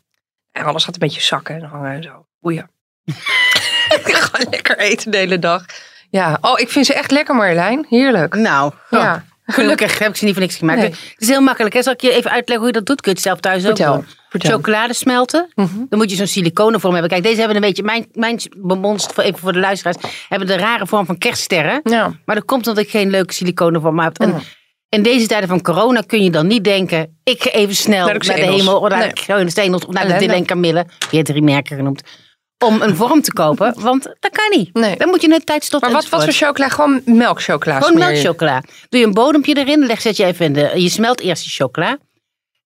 en 0.51 0.63
alles 0.63 0.83
gaat 0.83 0.93
een 0.93 0.99
beetje 0.99 1.21
zakken 1.21 1.55
en 1.55 1.63
hangen 1.63 1.91
en 1.91 2.03
zo. 2.03 2.25
Boeien. 2.39 2.69
Gewoon 4.03 4.47
lekker 4.49 4.77
eten 4.77 5.11
de 5.11 5.17
hele 5.17 5.39
dag. 5.39 5.65
Ja, 6.09 6.37
oh, 6.41 6.59
ik 6.59 6.69
vind 6.69 6.85
ze 6.85 6.93
echt 6.93 7.11
lekker 7.11 7.35
Marjolein. 7.35 7.85
Heerlijk. 7.89 8.35
Nou, 8.35 8.73
Ja. 8.89 9.25
Gelukkig 9.53 9.99
heb 9.99 10.09
ik 10.09 10.15
ze 10.15 10.23
niet 10.25 10.33
voor 10.33 10.41
niks 10.43 10.55
gemaakt. 10.55 10.79
Nee. 10.79 10.89
Het 10.89 11.13
is 11.17 11.27
heel 11.27 11.41
makkelijk. 11.41 11.73
Hè? 11.73 11.83
Zal 11.83 11.93
ik 11.93 12.01
je 12.01 12.11
even 12.11 12.31
uitleggen 12.31 12.57
hoe 12.57 12.67
je 12.67 12.73
dat 12.73 12.85
doet? 12.85 13.01
Kun 13.01 13.11
je 13.11 13.17
het 13.17 13.25
zelf 13.27 13.39
thuis 13.39 13.63
Vertel, 13.63 13.93
ook 13.93 13.99
doen. 13.99 14.09
vertel. 14.29 14.51
Chocolade 14.51 14.93
smelten. 14.93 15.51
Mhm. 15.55 15.67
Dan 15.89 15.99
moet 15.99 16.09
je 16.09 16.15
zo'n 16.15 16.27
siliconenvorm 16.27 16.93
hebben. 16.93 17.11
Kijk, 17.11 17.23
deze 17.23 17.37
hebben 17.37 17.55
een 17.55 17.61
beetje... 17.61 17.83
Mijn, 17.83 18.07
mijn 18.13 18.39
bonbons, 18.57 19.07
even 19.17 19.39
voor 19.39 19.53
de 19.53 19.59
luisteraars, 19.59 19.97
hebben 20.29 20.47
de 20.47 20.57
rare 20.57 20.87
vorm 20.87 21.05
van 21.05 21.17
kerststerren. 21.17 21.79
Ja. 21.83 22.13
Maar 22.25 22.35
dat 22.35 22.45
komt 22.45 22.67
omdat 22.67 22.83
ik 22.83 22.89
geen 22.89 23.09
leuke 23.09 23.33
siliconenvorm 23.33 23.99
heb. 23.99 24.19
En 24.19 24.29
Mm. 24.29 24.39
In 24.89 25.03
deze 25.03 25.27
tijden 25.27 25.49
van 25.49 25.61
corona 25.61 26.01
kun 26.01 26.23
je 26.23 26.29
dan 26.29 26.47
niet 26.47 26.63
denken... 26.63 27.19
ik 27.23 27.43
ga 27.43 27.49
even 27.49 27.75
snel 27.75 28.05
Naar 28.05 28.19
de 28.19 28.25
de, 28.25 28.33
hemel... 28.33 28.79
of 28.79 28.89
naar 28.89 29.13
Nee. 29.27 29.43
de 29.43 29.49
Steenos 29.49 29.85
of 29.85 29.93
naar 29.93 30.07
de 30.19 30.25
en 30.25 30.45
Camille. 30.45 30.85
Je 31.11 31.15
hebt 31.15 31.27
drie 31.29 31.41
merken 31.41 31.75
genoemd. 31.75 32.01
Om 32.65 32.81
een 32.81 32.95
vorm 32.95 33.21
te 33.21 33.33
kopen, 33.33 33.73
want 33.81 34.03
dat 34.03 34.31
kan 34.31 34.57
niet. 34.57 34.73
Nee. 34.73 34.97
Dan 34.97 35.09
moet 35.09 35.21
je 35.21 35.33
een 35.33 35.43
tijdstop 35.43 35.81
Maar 35.81 35.91
wat, 35.91 36.09
wat 36.09 36.23
voor 36.23 36.33
chocola? 36.33 36.69
Gewoon 36.69 37.01
melkchocola. 37.05 37.77
Gewoon 37.79 37.91
je. 37.93 37.97
melkchocola. 37.99 38.63
Doe 38.89 38.99
je 38.99 39.05
een 39.05 39.13
bodempje 39.13 39.57
erin, 39.57 39.85
leg, 39.85 40.01
zet 40.01 40.17
je 40.17 40.25
even 40.25 40.45
in 40.45 40.53
de... 40.53 40.71
Je 40.75 40.89
smelt 40.89 41.19
eerst 41.21 41.43
die 41.43 41.51
chocola. 41.51 41.97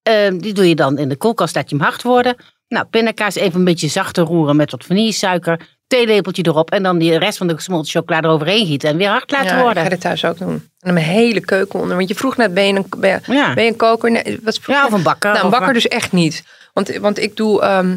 Ehm, 0.04 0.38
die 0.38 0.54
doe 0.54 0.70
je 0.70 0.76
dan 0.76 0.98
in 0.98 1.10
de 1.10 1.16
koelkast, 1.16 1.56
laat 1.56 1.70
je 1.70 1.76
hem 1.76 1.86
hard 1.86 2.02
worden. 2.04 2.36
Nou, 2.68 2.86
pindakaas 2.86 3.36
even 3.36 3.60
een 3.60 3.66
beetje 3.66 3.88
zachter 3.88 4.24
roeren 4.24 4.56
met 4.56 4.72
wat 4.72 4.84
vanillesuiker. 4.86 5.60
Theelepeltje 5.88 6.46
erop 6.46 6.72
en 6.72 6.84
dan 6.84 6.98
die 6.98 7.18
rest 7.18 7.38
van 7.38 7.48
de 7.48 7.56
gesmolten 7.56 7.92
chocola 7.92 8.22
eroverheen 8.22 8.66
gieten. 8.66 8.90
En 8.90 8.98
weer 8.98 9.10
hard 9.10 9.32
laten 9.32 9.48
Ja, 9.48 9.56
ik 9.58 9.62
worden. 9.62 9.84
ga 9.84 9.90
dit 9.90 10.02
thuis 10.02 10.26
ook 10.26 10.38
doen. 10.38 10.50
En 10.54 10.70
dan 10.80 10.94
mijn 10.94 11.06
hele 11.06 11.40
keuken 11.40 11.80
onder. 11.80 11.96
Want 11.98 12.08
je 12.10 12.16
vroeg 12.16 12.38
net, 12.38 12.54
ben 12.54 12.64
je 12.68 12.74
een, 12.74 12.86
ben 12.98 13.10
je, 13.26 13.34
Ja. 13.34 13.54
ben 13.54 13.64
je 13.64 13.70
een 13.70 13.76
koker? 13.76 14.12
Nee, 14.12 14.40
wat 14.44 14.60
Ja, 14.66 14.80
je? 14.82 14.86
of 14.88 14.94
een 14.94 15.04
bakker. 15.04 15.30
Nou, 15.32 15.42
een 15.46 15.52
of- 15.52 15.58
bakker 15.58 15.74
dus 15.74 15.88
echt 15.88 16.12
niet. 16.12 16.44
Want, 16.74 16.96
want 16.98 17.20
ik 17.20 17.36
doe... 17.36 17.62
ehm, 17.62 17.96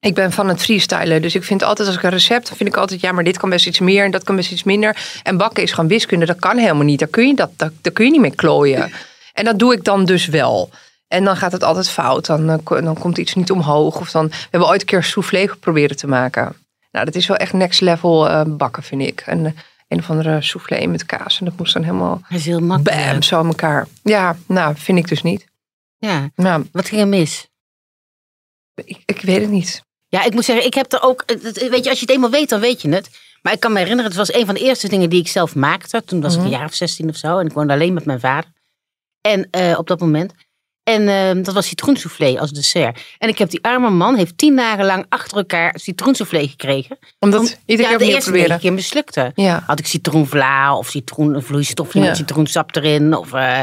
ik 0.00 0.14
ben 0.14 0.32
van 0.32 0.48
het 0.48 0.62
freestylen. 0.62 1.22
Dus 1.22 1.34
ik 1.34 1.44
vind 1.44 1.62
altijd 1.62 1.88
als 1.88 1.96
ik 1.96 2.02
een 2.02 2.10
recept... 2.10 2.48
dan 2.48 2.56
vind 2.56 2.68
ik 2.68 2.76
altijd... 2.76 3.00
ja, 3.00 3.12
maar 3.12 3.24
dit 3.24 3.38
kan 3.38 3.50
best 3.50 3.66
iets 3.66 3.78
meer 3.78 4.04
en 4.04 4.10
dat 4.10 4.24
kan 4.24 4.36
best 4.36 4.52
iets 4.52 4.62
minder. 4.62 5.20
En 5.22 5.36
bakken 5.36 5.62
is 5.62 5.72
gewoon 5.72 5.88
wiskunde. 5.88 6.26
Dat 6.26 6.38
kan 6.38 6.58
helemaal 6.58 6.84
niet. 6.84 6.98
Daar 6.98 7.08
kun 7.08 7.26
je, 7.26 7.34
dat, 7.34 7.50
daar, 7.56 7.70
daar 7.80 7.92
kun 7.92 8.04
je 8.04 8.10
niet 8.10 8.20
mee 8.20 8.34
klooien. 8.34 8.92
En 9.32 9.44
dat 9.44 9.58
doe 9.58 9.72
ik 9.72 9.84
dan 9.84 10.04
dus 10.04 10.26
wel. 10.26 10.70
En 11.08 11.24
dan 11.24 11.36
gaat 11.36 11.52
het 11.52 11.64
altijd 11.64 11.90
fout. 11.90 12.26
Dan, 12.26 12.50
eh, 12.50 12.82
dan 12.82 12.98
komt 12.98 13.18
iets 13.18 13.34
niet 13.34 13.50
omhoog. 13.50 14.00
Of 14.00 14.10
dan, 14.10 14.28
we 14.28 14.36
hebben 14.50 14.68
ooit 14.68 14.80
een 14.80 14.86
keer 14.86 15.02
soufflé 15.02 15.48
geprobeerd 15.48 15.98
te 15.98 16.06
maken. 16.06 16.56
Nou, 16.90 17.04
dat 17.04 17.14
is 17.14 17.26
wel 17.26 17.36
echt 17.36 17.52
next 17.52 17.80
level 17.80 18.28
eh, 18.28 18.42
bakken, 18.46 18.82
vind 18.82 19.02
ik. 19.02 19.20
En 19.20 19.46
eh, 19.46 19.52
een 19.88 19.98
of 19.98 20.10
andere 20.10 20.42
soufflé 20.42 20.86
met 20.86 21.06
kaas. 21.06 21.38
En 21.38 21.44
dat 21.44 21.56
moest 21.56 21.72
dan 21.72 21.82
helemaal 21.82 22.22
Dat 22.28 22.38
is 22.38 22.46
heel 22.46 22.60
makkelijk. 22.60 23.04
bam, 23.06 23.22
zo 23.22 23.38
aan 23.38 23.46
elkaar. 23.46 23.86
Ja, 24.02 24.36
nou, 24.46 24.74
vind 24.76 24.98
ik 24.98 25.08
dus 25.08 25.22
niet. 25.22 25.46
Ja, 25.96 26.30
Nou, 26.34 26.68
wat 26.72 26.88
ging 26.88 27.00
er 27.00 27.08
mis? 27.08 27.48
ik, 28.84 29.02
ik 29.04 29.20
weet 29.20 29.40
het 29.40 29.50
niet. 29.50 29.82
Ja, 30.10 30.24
ik 30.24 30.34
moet 30.34 30.44
zeggen, 30.44 30.66
ik 30.66 30.74
heb 30.74 30.92
er 30.92 31.02
ook... 31.02 31.24
Weet 31.70 31.84
je, 31.84 31.90
als 31.90 31.98
je 32.00 32.04
het 32.06 32.10
eenmaal 32.10 32.30
weet, 32.30 32.48
dan 32.48 32.60
weet 32.60 32.82
je 32.82 32.88
het. 32.88 33.10
Maar 33.42 33.52
ik 33.52 33.60
kan 33.60 33.72
me 33.72 33.78
herinneren, 33.78 34.10
het 34.10 34.18
was 34.18 34.32
een 34.34 34.46
van 34.46 34.54
de 34.54 34.60
eerste 34.60 34.88
dingen 34.88 35.10
die 35.10 35.20
ik 35.20 35.28
zelf 35.28 35.54
maakte. 35.54 36.02
Toen 36.04 36.20
was 36.20 36.32
ik 36.32 36.38
Mhm. 36.38 36.46
een 36.48 36.54
jaar 36.58 36.64
of 36.66 36.74
16 36.74 37.08
of 37.08 37.16
zo. 37.16 37.38
En 37.38 37.46
ik 37.46 37.52
woonde 37.52 37.72
alleen 37.72 37.94
met 37.94 38.04
mijn 38.04 38.20
vader. 38.20 38.50
En 39.20 39.48
eh, 39.50 39.78
op 39.78 39.86
dat 39.86 40.00
moment. 40.00 40.32
En 40.82 41.08
eh, 41.08 41.44
dat 41.44 41.54
was 41.54 41.66
citroensoufflé 41.66 42.40
als 42.40 42.50
dessert. 42.50 43.00
En 43.18 43.28
ik 43.28 43.38
heb 43.38 43.50
die 43.50 43.64
arme 43.64 43.90
man, 43.90 44.16
heeft 44.16 44.38
tien 44.38 44.56
dagen 44.56 44.84
lang 44.84 45.06
achter 45.08 45.36
elkaar 45.36 45.74
citroensoufflé 45.78 46.48
gekregen. 46.48 46.98
Omdat 47.18 47.40
Om- 47.40 47.46
iedere 47.66 47.88
ja, 47.90 47.96
keer 47.96 48.06
de 48.06 48.12
eerste 48.12 48.30
proberen. 48.30 48.58
keer 48.58 48.72
mislukte. 48.72 49.32
Ja. 49.34 49.62
Had 49.66 49.78
ik 49.78 49.86
citroenvla 49.86 50.76
of 50.76 50.88
citroenvloeistofje 50.88 52.00
Ja. 52.00 52.06
met 52.06 52.16
citroensap 52.16 52.76
erin. 52.76 53.14
Of, 53.16 53.32
eh, 53.32 53.60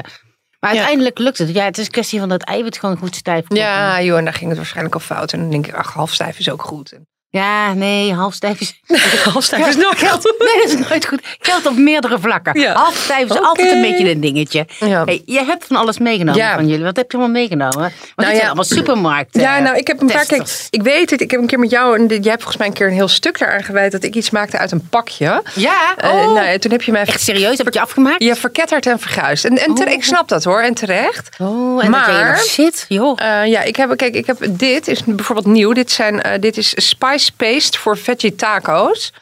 maar 0.68 0.78
uiteindelijk 0.78 1.20
lukt 1.20 1.38
het. 1.38 1.54
Ja, 1.54 1.66
het 1.66 1.78
is 1.78 1.86
een 1.86 1.92
kwestie 1.92 2.20
van 2.20 2.30
dat 2.30 2.42
eiwit 2.42 2.78
gewoon 2.78 2.98
goed 2.98 3.16
stijf 3.16 3.46
ja, 3.48 4.02
joh, 4.02 4.18
en 4.18 4.24
daar 4.24 4.34
ging 4.34 4.48
het 4.48 4.58
waarschijnlijk 4.58 4.96
al 4.96 5.02
fout. 5.02 5.34
En 5.34 5.40
dan 5.40 5.50
denk 5.50 5.68
ik, 5.68 5.74
ach, 5.74 5.94
halfstijf 5.94 6.40
is 6.40 6.50
ook 6.50 6.62
goed. 6.62 7.00
Ja, 7.30 7.74
nee, 7.74 8.14
halfstijf 8.14 8.60
is... 8.62 8.82
halfstijf 9.32 9.68
is 9.68 9.76
nooit 9.76 9.98
Geld, 9.98 10.24
nee, 10.40 10.64
dat 10.68 10.80
is 10.80 10.88
nooit 10.90 11.06
goed. 11.08 11.20
Geldt 11.40 11.66
op 11.66 11.78
meerdere 11.78 12.20
vlakken. 12.20 12.60
Ja. 12.60 12.74
Halfstijf 12.74 13.30
is 13.30 13.42
altijd 13.42 13.72
een 13.72 13.82
beetje 13.82 14.10
een 14.12 14.20
dingetje. 14.20 14.66
Ja. 14.80 15.04
Hey, 15.04 15.22
je 15.26 15.44
hebt 15.46 15.66
van 15.66 15.76
alles 15.76 15.98
meegenomen 15.98 16.42
Ja. 16.42 16.54
van 16.56 16.68
jullie. 16.68 16.84
Wat 16.84 16.96
heb 16.96 17.12
je 17.12 17.18
allemaal 17.18 17.36
meegenomen? 17.36 17.78
Want 17.80 17.92
dit 18.16 18.26
ja. 18.28 18.34
zijn 18.34 18.46
allemaal 18.46 18.64
supermarkten. 18.64 19.42
Ja, 19.42 19.60
nou, 19.60 19.78
ik 19.78 19.88
heb 19.88 20.02
een 20.02 20.08
paar 20.08 20.26
keer. 20.26 20.44
Ik 20.70 20.82
weet 20.82 21.10
het, 21.10 21.22
ik 21.22 21.32
heb 21.32 21.40
een 21.40 21.48
keer 21.48 21.60
met 21.60 21.70
jou. 21.70 21.96
En 21.98 22.06
jij 22.08 22.16
hebt 22.22 22.34
volgens 22.44 22.58
mij 22.58 22.68
een 22.68 22.74
keer 22.74 22.88
een 22.88 22.94
heel 22.94 23.08
stuk 23.08 23.40
eraan 23.40 23.64
gewijd 23.64 23.92
dat 23.92 24.04
ik 24.04 24.16
iets 24.16 24.30
maakte 24.30 24.58
uit 24.58 24.72
een 24.72 24.88
pakje. 24.90 25.44
Ja, 25.56 25.96
Eh, 25.98 26.10
oh. 26.10 26.34
nou, 26.34 26.46
en 26.46 26.60
toen 26.60 26.72
heb 26.72 26.82
je 26.82 26.92
mij 26.92 27.02
echt 27.02 27.22
serieus? 27.22 27.58
Heb 27.58 27.68
ik 27.68 27.74
je 27.74 27.82
afgemaakt? 27.82 28.24
ja, 28.24 28.36
verketterd 28.36 28.86
en 28.86 29.00
verguisd. 29.00 29.46
En, 29.46 29.58
en 29.58 29.74
tere- 29.74 29.90
Oh. 29.90 29.96
ik 29.96 30.04
snap 30.04 30.28
dat 30.28 30.44
hoor, 30.44 30.62
en 30.62 30.74
terecht. 30.74 31.30
Oh, 31.42 31.84
en 31.84 31.90
Maar- 31.92 32.08
dat 32.08 32.16
je 32.18 32.24
nog 32.24 32.40
zit, 32.42 32.86
joh. 32.88 33.20
Eh, 33.22 33.46
ja, 33.48 33.62
ik 33.62 33.76
heb, 33.76 33.98
kijk, 33.98 34.16
ik 34.16 34.26
heb 34.28 34.38
dit 34.50 34.88
is 34.88 35.04
bijvoorbeeld 35.04 35.48
nieuw. 35.48 35.74
Dit, 35.74 35.92
zijn, 35.92 36.22
eh, 36.22 36.40
dit 36.42 36.58
is 36.58 36.74
spice 36.88 37.17
paste 37.38 37.80
voor 37.80 37.98
veggie 37.98 38.36
taco's. 38.36 39.14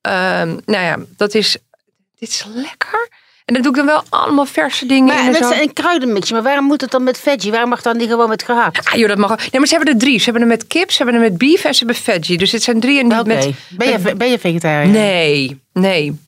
Ehm, 0.00 0.48
nou 0.64 0.84
ja, 0.84 0.96
dat 1.16 1.34
is, 1.34 1.56
dit 2.18 2.28
is 2.28 2.44
lekker. 2.54 3.08
En 3.44 3.54
dan 3.54 3.62
doe 3.62 3.70
ik 3.72 3.76
dan 3.76 3.86
wel 3.86 4.02
allemaal 4.08 4.44
verse 4.44 4.86
dingen 4.86 5.18
in. 5.18 5.24
maar 5.24 5.34
zo. 5.34 5.50
is 5.50 5.60
een 5.60 5.72
kruidenmixje. 5.72 6.34
Maar 6.34 6.42
waarom 6.42 6.64
moet 6.64 6.80
het 6.80 6.90
dan 6.90 7.02
met 7.02 7.18
veggie? 7.20 7.50
Waarom 7.50 7.68
mag 7.70 7.82
dan 7.82 7.96
niet 7.96 8.08
gewoon 8.08 8.28
met 8.28 8.42
gehakt? 8.42 8.88
Ah, 8.88 8.94
joh, 8.94 9.08
dat 9.08 9.18
mag 9.18 9.32
ook. 9.32 9.38
Nee, 9.38 9.48
maar 9.52 9.66
ze 9.66 9.74
hebben 9.74 9.92
er 9.92 10.00
drie. 10.00 10.18
Ze 10.18 10.24
hebben 10.24 10.42
er 10.42 10.48
met 10.48 10.66
kip, 10.66 10.90
ze 10.90 10.96
hebben 10.96 11.14
er 11.14 11.30
met 11.30 11.38
beef 11.38 11.64
en 11.64 11.74
ze 11.74 11.84
hebben 11.84 12.02
veggie. 12.02 12.38
Dus 12.38 12.52
het 12.52 12.62
zijn 12.62 12.80
drie 12.80 12.98
en 12.98 13.06
niet 13.06 13.26
met... 13.26 13.54
Ben, 13.68 13.88
je, 13.88 13.98
met- 13.98 14.18
ben 14.18 14.30
je 14.30 14.38
vegetariër? 14.38 14.92
Nee, 14.92 15.60
nee. 15.72 16.18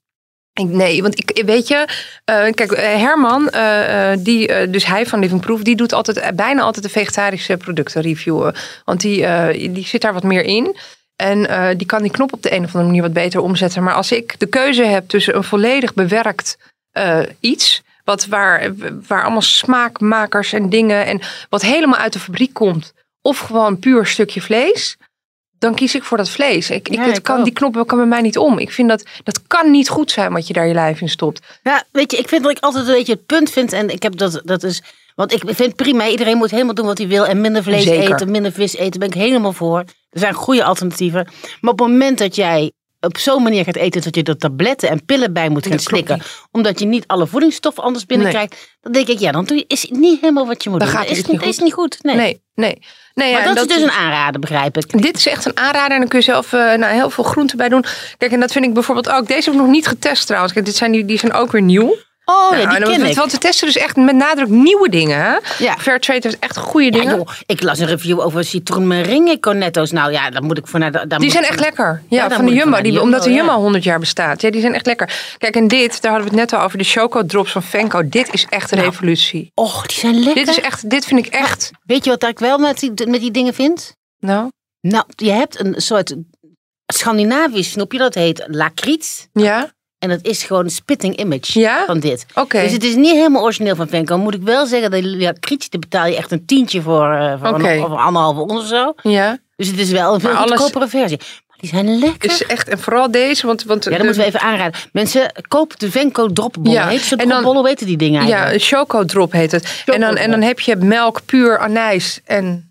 Nee, 0.64 1.02
want 1.02 1.18
ik 1.18 1.42
weet 1.46 1.68
je, 1.68 1.88
eh, 2.24 2.44
kijk, 2.54 2.72
eh, 2.72 2.96
Herman, 2.96 3.50
eh, 3.50 4.12
die, 4.18 4.70
dus 4.70 4.86
hij 4.86 5.06
van 5.06 5.18
Living 5.18 5.40
Proof, 5.40 5.62
die 5.62 5.76
doet 5.76 5.92
altijd 5.92 6.36
bijna 6.36 6.62
altijd 6.62 6.84
de 6.84 6.90
vegetarische 6.90 7.56
producten 7.56 8.02
reviewen. 8.02 8.54
Want 8.84 9.00
die, 9.00 9.26
die 9.72 9.86
zit 9.86 10.00
daar 10.00 10.12
wat 10.12 10.22
meer 10.22 10.44
in. 10.44 10.76
En 11.16 11.48
eh, 11.48 11.76
die 11.76 11.86
kan 11.86 12.02
die 12.02 12.10
knop 12.10 12.32
op 12.32 12.42
de 12.42 12.52
een 12.52 12.64
of 12.64 12.66
andere 12.66 12.84
manier 12.84 13.02
wat 13.02 13.12
beter 13.12 13.40
omzetten. 13.40 13.82
Maar 13.82 13.94
als 13.94 14.12
ik 14.12 14.38
de 14.38 14.46
keuze 14.46 14.84
heb 14.84 15.08
tussen 15.08 15.36
een 15.36 15.44
volledig 15.44 15.94
bewerkt 15.94 16.58
eh, 16.90 17.18
iets. 17.40 17.82
Wat 18.04 18.26
waar, 18.26 18.72
waar 19.08 19.22
allemaal 19.22 19.42
smaakmakers 19.42 20.52
en 20.52 20.68
dingen. 20.68 21.06
En 21.06 21.20
wat 21.48 21.62
helemaal 21.62 21.98
uit 21.98 22.12
de 22.12 22.18
fabriek 22.18 22.54
komt. 22.54 22.92
Of 23.22 23.38
gewoon 23.38 23.78
puur 23.78 24.06
stukje 24.06 24.40
vlees. 24.40 24.96
Dan 25.58 25.74
kies 25.74 25.94
ik 25.94 26.02
voor 26.02 26.16
dat 26.16 26.28
vlees. 26.28 26.70
Ik, 26.70 26.88
ik, 26.88 26.94
Ja, 26.94 27.02
het 27.02 27.22
kan, 27.22 27.38
ook. 27.38 27.44
die 27.44 27.52
knop 27.52 27.86
kan 27.86 27.98
bij 27.98 28.06
mij 28.06 28.20
niet 28.20 28.38
om. 28.38 28.58
Ik 28.58 28.72
vind 28.72 28.88
dat 28.88 29.04
dat 29.24 29.46
kan 29.46 29.70
niet 29.70 29.88
goed 29.88 30.10
zijn 30.10 30.32
wat 30.32 30.46
je 30.46 30.52
daar 30.52 30.66
je 30.66 30.74
lijf 30.74 31.00
in 31.00 31.08
stopt. 31.08 31.46
Ja, 31.62 31.84
weet 31.92 32.10
je, 32.10 32.18
ik 32.18 32.28
vind 32.28 32.42
dat 32.42 32.50
ik 32.56 32.62
altijd 32.62 32.86
een 32.86 32.94
beetje 32.94 33.12
het 33.12 33.26
punt 33.26 33.50
vind. 33.50 33.72
En 33.72 33.88
ik 33.88 34.02
heb 34.02 34.16
dat, 34.16 34.40
dat 34.44 34.62
is. 34.62 34.82
Want 35.16 35.32
ik 35.32 35.42
vind 35.46 35.76
prima, 35.76 36.08
iedereen 36.08 36.36
moet 36.36 36.50
helemaal 36.50 36.74
doen 36.74 36.86
wat 36.86 36.98
hij 36.98 37.06
wil. 37.06 37.26
En 37.26 37.40
minder 37.40 37.62
vlees 37.62 37.84
Zeker. 37.84 38.12
eten, 38.12 38.30
minder 38.30 38.52
vis 38.52 38.76
eten. 38.76 39.00
ben 39.00 39.08
ik 39.08 39.14
helemaal 39.14 39.52
voor. 39.52 39.78
Er 40.10 40.20
zijn 40.20 40.34
goede 40.34 40.64
alternatieven. 40.64 41.28
Maar 41.60 41.72
op 41.72 41.78
het 41.78 41.88
moment 41.88 42.18
dat 42.18 42.34
jij 42.34 42.72
op 43.00 43.18
zo'n 43.18 43.42
manier 43.42 43.64
gaat 43.64 43.76
eten 43.76 44.02
dat 44.02 44.14
je 44.14 44.22
er 44.22 44.36
tabletten 44.36 44.88
en 44.88 45.04
pillen 45.04 45.32
bij 45.32 45.48
moet 45.48 45.62
gaan 45.62 45.72
Dat 45.72 45.82
slikken. 45.82 46.20
Omdat 46.50 46.78
je 46.78 46.86
niet 46.86 47.06
alle 47.06 47.26
voedingsstoffen 47.26 47.82
anders 47.82 48.06
binnenkrijgt. 48.06 48.76
Dan 48.80 48.92
denk 48.92 49.08
ik, 49.08 49.18
ja, 49.18 49.32
dan 49.32 49.44
doe 49.44 49.56
je, 49.56 49.64
is 49.66 49.82
het 49.82 49.90
niet 49.90 50.20
helemaal 50.20 50.46
wat 50.46 50.62
je 50.62 50.70
moet 50.70 50.80
Dan 50.80 50.88
doen. 50.88 50.98
gaat 50.98 51.10
is, 51.10 51.18
iets 51.18 51.28
niet, 51.28 51.42
is 51.42 51.58
niet 51.58 51.72
goed. 51.72 51.98
Nee. 52.02 52.16
Nee, 52.16 52.42
nee. 52.54 52.78
nee 53.14 53.30
ja, 53.30 53.38
maar 53.38 53.46
en 53.46 53.54
dat, 53.54 53.70
is 53.70 53.74
dus 53.74 53.82
een 53.82 53.90
aanrader, 53.90 54.40
begrijp 54.40 54.76
ik. 54.76 55.02
Dit 55.02 55.16
is 55.16 55.26
echt 55.26 55.44
een 55.44 55.56
aanrader 55.56 55.92
en 55.92 55.98
dan 55.98 56.08
kun 56.08 56.18
je 56.18 56.24
zelf 56.24 56.52
eh, 56.52 56.60
nou, 56.60 56.94
heel 56.94 57.10
veel 57.10 57.24
groenten 57.24 57.56
bij 57.56 57.68
doen. 57.68 57.84
Kijk, 58.18 58.32
en 58.32 58.40
dat 58.40 58.52
vind 58.52 58.64
ik 58.64 58.74
bijvoorbeeld 58.74 59.10
ook. 59.10 59.26
Deze 59.26 59.44
heb 59.44 59.54
ik 59.54 59.60
nog 59.60 59.70
niet 59.70 59.86
getest 59.86 60.26
trouwens. 60.26 60.52
Kijk, 60.52 60.64
dit 60.64 60.76
zijn, 60.76 60.92
die, 60.92 61.04
die 61.04 61.18
zijn 61.18 61.32
ook 61.32 61.52
weer 61.52 61.62
nieuw. 61.62 61.96
Oh, 62.28 62.50
Nou, 62.50 62.62
ja, 62.62 62.68
die 62.68 62.76
en 62.76 62.82
ken 62.82 62.98
want, 62.98 63.10
ik. 63.10 63.16
want 63.16 63.32
we 63.32 63.38
testen 63.38 63.66
dus 63.66 63.76
echt 63.76 63.96
met 63.96 64.14
nadruk 64.16 64.48
nieuwe 64.48 64.88
dingen. 64.88 65.20
Hè? 65.20 65.36
Ja. 65.58 65.76
Fairtrade 65.78 66.20
heeft 66.22 66.38
echt 66.38 66.56
goede 66.56 66.84
Ja, 66.86 66.90
dingen. 67.02 67.16
joh, 67.16 67.28
ik 67.46 67.62
las 67.62 67.78
een 67.78 67.86
review 67.86 68.20
over 68.20 68.44
citroen 68.44 68.86
meringue 68.86 69.40
cornetto's. 69.40 69.90
Nou 69.90 70.12
ja, 70.12 70.30
dan 70.30 70.44
moet 70.44 70.58
ik 70.58 70.66
voor 70.66 70.78
naar 70.80 70.92
de. 70.92 70.98
daar 70.98 71.08
Die 71.08 71.18
moet 71.18 71.30
zijn 71.32 71.44
echt 71.44 71.60
lekker. 71.60 72.02
Ja, 72.08 72.30
van 72.30 72.46
de 72.46 72.52
Jumbo. 72.52 72.74
van 72.74 72.82
Die, 72.82 73.00
omdat 73.00 73.22
de 73.22 73.28
Jumbo, 73.30 73.42
Jumbo 73.44 73.52
ja. 73.58 73.62
100 73.62 73.84
jaar 73.84 73.98
bestaat. 73.98 74.40
Ja, 74.40 74.50
die 74.50 74.60
zijn 74.60 74.74
echt 74.74 74.86
lekker. 74.86 75.34
Kijk, 75.38 75.56
en 75.56 75.68
dit, 75.68 76.02
daar 76.02 76.12
hadden 76.12 76.30
we 76.30 76.36
het 76.38 76.50
net 76.50 76.60
al 76.60 76.64
over. 76.66 76.78
De 76.78 76.84
Choco 76.84 77.26
Drops 77.26 77.52
van 77.52 77.62
Venco. 77.62 78.08
Dit 78.08 78.32
is 78.32 78.46
echt 78.48 78.70
een 78.70 78.78
Nou, 78.78 78.90
revolutie. 78.90 79.50
Och, 79.54 79.86
die 79.86 79.98
zijn 79.98 80.14
lekker. 80.14 80.34
Dit, 80.44 80.48
is 80.48 80.60
echt, 80.60 80.90
dit 80.90 81.04
vind 81.04 81.26
ik 81.26 81.32
echt... 81.32 81.70
Weet 81.84 82.04
je 82.04 82.10
wat 82.10 82.22
ik 82.24 82.38
wel 82.38 82.58
met 82.58 82.78
die, 82.78 82.92
met 83.08 83.20
die 83.20 83.30
dingen 83.30 83.54
vind? 83.54 83.92
Nou, 84.18 84.50
Nou, 84.80 85.04
je 85.16 85.30
hebt 85.30 85.60
een 85.60 85.74
soort 85.76 86.14
Scandinavisch 86.86 87.70
snoepje, 87.70 87.98
dat 87.98 88.14
heet 88.14 88.44
lakriet. 88.46 89.28
ja? 89.32 89.74
En 89.98 90.08
dat 90.08 90.18
is 90.22 90.42
gewoon 90.44 90.64
een 90.64 90.70
spitting 90.70 91.16
image 91.16 91.58
Ja? 91.60 91.84
van 91.86 92.00
dit. 92.00 92.26
Oké. 92.34 92.60
Dus 92.60 92.72
het 92.72 92.84
is 92.84 92.94
niet 92.94 93.12
helemaal 93.14 93.42
origineel 93.42 93.76
van 93.76 93.88
Venco. 93.88 94.18
Moet 94.18 94.34
ik 94.34 94.42
wel 94.42 94.66
zeggen, 94.66 94.90
dat 94.90 95.04
lakrietje, 95.04 95.68
daar 95.70 95.80
betaal 95.80 96.06
je 96.06 96.16
echt 96.16 96.32
een 96.32 96.46
tientje 96.46 96.82
voor, 96.82 97.12
eh, 97.12 97.34
voor, 97.42 97.60
een, 97.64 97.80
voor 97.80 97.96
anderhalve 97.98 98.40
of 98.40 98.66
zo. 98.66 98.94
Ja. 99.02 99.38
Dus 99.56 99.66
het 99.68 99.78
is 99.78 99.90
wel 99.90 100.14
een 100.14 100.20
veel 100.20 100.34
goedkopere 100.36 100.88
versie. 100.88 101.18
Maar 101.48 101.56
die 101.60 101.68
zijn 101.70 101.98
lekker. 101.98 102.30
Is 102.30 102.46
echt, 102.46 102.68
en 102.68 102.78
vooral 102.78 103.10
deze, 103.10 103.46
want... 103.46 103.64
want 103.64 103.84
ja, 103.84 103.90
dat 103.90 103.98
de- 103.98 104.04
moeten 104.04 104.22
we 104.22 104.28
even 104.28 104.40
aanraden. 104.40 104.80
Mensen, 104.92 105.32
koop 105.48 105.78
de 105.78 105.90
Venco 105.90 106.32
dropbollen. 106.32 106.72
Ja, 106.72 106.88
Heet 106.88 107.00
ze 107.00 107.16
dropbollen? 107.16 107.62
Weten 107.62 107.86
die 107.86 107.96
dingen 107.96 108.26
Ja, 108.26 108.32
eigenlijk? 108.34 108.54
een 108.54 108.68
chocodrop 108.78 109.32
heet 109.32 109.52
het. 109.52 109.82
En 109.86 110.00
dan, 110.00 110.16
en 110.16 110.30
dan 110.30 110.42
heb 110.42 110.60
je 110.60 110.76
melk, 110.76 111.20
puur 111.26 111.58
anijs 111.58 112.20
en 112.24 112.65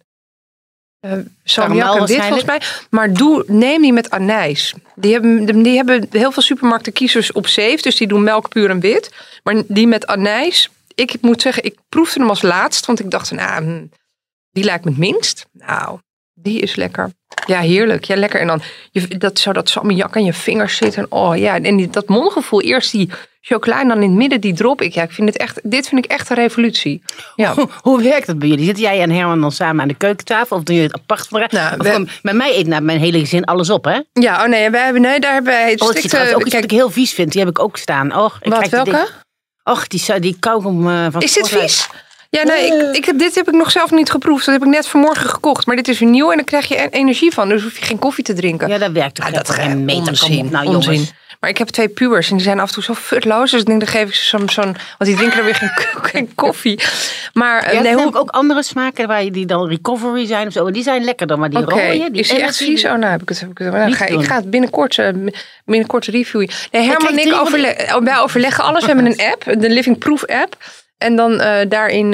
eh 1.11 1.17
salmiak 1.43 1.95
en 1.95 2.05
wit 2.05 2.21
volgens 2.21 2.45
mij. 2.45 2.61
Maar 2.89 3.13
doe, 3.13 3.43
neem 3.47 3.81
die 3.81 3.93
met 3.93 4.09
anijs. 4.09 4.73
Die 4.95 5.11
hebben, 5.11 5.63
die 5.63 5.75
hebben 5.75 6.07
heel 6.11 6.31
veel 6.31 6.41
supermarkten 6.41 6.93
kiezers 6.93 7.31
op 7.31 7.47
safe. 7.47 7.79
Dus 7.81 7.95
die 7.95 8.07
doen 8.07 8.23
melk, 8.23 8.49
puur 8.49 8.69
en 8.69 8.79
wit. 8.79 9.11
Maar 9.43 9.61
die 9.67 9.87
met 9.87 10.07
anijs. 10.07 10.69
Ik 10.95 11.15
moet 11.21 11.41
zeggen, 11.41 11.63
ik 11.63 11.77
proefde 11.89 12.19
hem 12.19 12.29
als 12.29 12.41
laatst. 12.41 12.85
Want 12.85 12.99
ik 12.99 13.11
dacht, 13.11 13.31
nou, 13.31 13.89
die 14.51 14.63
lijkt 14.63 14.83
me 14.83 14.89
het 14.89 14.99
minst. 14.99 15.45
Nou, 15.51 15.99
die 16.33 16.59
is 16.59 16.75
lekker. 16.75 17.11
Ja, 17.45 17.59
heerlijk. 17.59 18.05
Ja, 18.05 18.15
lekker. 18.15 18.39
En 18.39 18.47
dan 18.47 18.61
je, 18.91 19.17
dat, 19.17 19.39
zo 19.39 19.53
dat 19.53 19.69
salmiak 19.69 20.15
aan 20.15 20.25
je 20.25 20.33
vingers 20.33 20.77
zit. 20.77 20.95
En 20.95 21.11
oh 21.11 21.37
ja, 21.37 21.61
en 21.61 21.75
die, 21.75 21.89
dat 21.89 22.07
mondgevoel. 22.07 22.61
Eerst 22.61 22.91
die 22.91 23.09
chocola 23.47 23.81
en 23.81 23.87
dan 23.87 23.97
in 24.01 24.09
het 24.09 24.17
midden 24.17 24.41
die 24.41 24.53
drop. 24.53 24.81
Ik, 24.81 24.93
ja, 24.93 25.03
ik 25.03 25.11
vind 25.11 25.27
het 25.27 25.37
echt, 25.37 25.59
dit 25.63 25.87
vind 25.87 26.05
ik 26.05 26.11
echt 26.11 26.29
een 26.29 26.35
revolutie. 26.35 27.03
Ja. 27.35 27.53
Hoe, 27.53 27.67
hoe 27.81 28.01
werkt 28.01 28.27
dat 28.27 28.39
bij 28.39 28.47
jullie? 28.47 28.65
Zitten 28.65 28.83
jij 28.83 29.01
en 29.01 29.09
Herman 29.11 29.41
dan 29.41 29.51
samen 29.51 29.81
aan 29.81 29.87
de 29.87 29.93
keukentafel? 29.93 30.57
Of 30.57 30.63
doen 30.63 30.75
jullie 30.75 30.91
het 30.91 31.01
apart 31.01 31.27
van 31.27 31.41
elkaar? 31.41 31.77
Nou, 31.77 32.03
we- 32.03 32.11
bij 32.21 32.33
mij 32.33 32.55
eet 32.57 32.67
nou 32.67 32.81
mijn 32.81 32.99
hele 32.99 33.19
gezin 33.19 33.43
alles 33.45 33.69
op, 33.69 33.85
hè? 33.85 33.99
Ja, 34.13 34.43
oh 34.43 34.49
nee, 34.49 34.69
wij 34.69 34.83
hebben, 34.83 35.01
nee 35.01 35.19
daar 35.19 35.33
hebben 35.33 35.53
wij 35.53 35.69
het 35.71 35.81
Oh, 35.81 35.87
ook 35.87 35.93
iets 35.95 36.07
kijk, 36.13 36.31
wat 36.43 36.63
ik 36.63 36.71
heel 36.71 36.89
vies 36.89 37.13
vind. 37.13 37.31
Die 37.31 37.39
heb 37.41 37.49
ik 37.49 37.59
ook 37.59 37.77
staan. 37.77 38.15
Oh, 38.17 38.33
ik 38.41 38.51
wat, 38.53 38.69
welke? 38.69 39.07
Och, 39.63 39.87
die, 39.87 40.19
die 40.19 40.37
kauwgom 40.39 40.89
eh, 40.89 41.05
van 41.11 41.21
Is 41.21 41.33
dit 41.33 41.49
vies? 41.49 41.87
Ja, 42.29 42.43
nee, 42.43 42.65
ik, 42.67 42.95
ik 42.95 43.05
heb, 43.05 43.19
dit 43.19 43.35
heb 43.35 43.47
ik 43.47 43.53
nog 43.53 43.71
zelf 43.71 43.91
niet 43.91 44.09
geproefd. 44.11 44.45
Dat 44.45 44.53
heb 44.53 44.63
ik 44.63 44.69
net 44.69 44.87
vanmorgen 44.87 45.29
gekocht. 45.29 45.65
Maar 45.65 45.75
dit 45.75 45.87
is 45.87 45.99
weer 45.99 46.09
nieuw 46.09 46.29
en 46.29 46.35
dan 46.35 46.45
krijg 46.45 46.67
je 46.67 46.89
energie 46.89 47.31
van. 47.33 47.49
Dus 47.49 47.63
hoef 47.63 47.77
je 47.79 47.85
geen 47.85 47.99
koffie 47.99 48.23
te 48.23 48.33
drinken. 48.33 48.67
Ja, 48.67 48.77
dat 48.77 48.91
werkt 48.91 49.15
toch 49.15 49.25
Ah, 49.25 49.33
echt 49.35 49.49
geen 49.49 49.85
meter. 49.85 50.07
Onzin, 50.07 50.45
op 50.45 50.51
nou, 50.51 50.65
onzin. 50.67 50.91
jongens. 50.93 51.13
Maar 51.39 51.49
ik 51.49 51.57
heb 51.57 51.67
twee 51.67 51.87
pubers 51.87 52.29
en 52.29 52.35
die 52.35 52.45
zijn 52.45 52.59
af 52.59 52.67
en 52.67 52.73
toe 52.73 52.83
zo 52.83 52.93
futloos. 52.93 53.51
Dus 53.51 53.59
ik 53.59 53.65
denk, 53.65 53.79
dan 53.79 53.89
geef 53.89 54.07
ik 54.07 54.15
ze 54.15 54.25
zo'n... 54.25 54.49
zo'n 54.49 54.63
want 54.63 55.09
die 55.09 55.15
drinken 55.15 55.37
er 55.37 55.43
weer 55.43 55.55
geen, 55.55 55.71
geen 56.11 56.35
koffie. 56.35 56.79
Maar 57.33 57.71
Je 57.71 57.77
eh, 57.77 57.83
nee, 57.83 57.93
hoe... 57.93 58.15
ook 58.15 58.29
andere 58.29 58.63
smaken 58.63 59.07
waar 59.07 59.23
je 59.23 59.31
die 59.31 59.45
dan 59.45 59.67
recovery 59.67 60.25
zijn 60.25 60.47
of 60.47 60.53
zo. 60.53 60.71
Die 60.71 60.83
zijn 60.83 61.03
lekker 61.03 61.27
dan, 61.27 61.39
maar 61.39 61.49
die 61.49 61.59
Oké, 61.59 61.69
rode, 61.69 62.11
die 62.11 62.21
is 62.21 62.29
die 62.29 62.41
echt 62.41 62.57
vies? 62.57 62.85
Oh, 62.85 62.91
nou 62.91 63.11
heb 63.11 63.21
ik 63.21 63.29
het. 63.29 63.39
Heb 63.39 63.49
ik 63.49 63.57
het 63.57 63.71
nou, 63.71 63.91
ga, 63.91 64.05
ik 64.05 64.23
ga 64.23 64.35
het 64.35 64.49
binnenkort, 64.49 64.97
eh, 64.97 65.09
binnenkort 65.65 66.05
reviewen. 66.05 66.49
Nee, 66.71 66.87
Herman 66.87 67.11
en 67.11 67.27
ik 67.27 67.33
overle 67.33 67.75
oh, 67.95 68.03
wij 68.03 68.19
overleggen 68.19 68.63
alles. 68.63 68.81
We 68.85 68.87
hebben 68.87 69.05
een 69.05 69.31
app, 69.31 69.61
de 69.61 69.69
Living 69.69 69.97
Proof 69.97 70.25
app. 70.25 70.57
En 70.97 71.15
dan 71.15 71.39
eh, 71.39 71.69
daarin, 71.69 72.11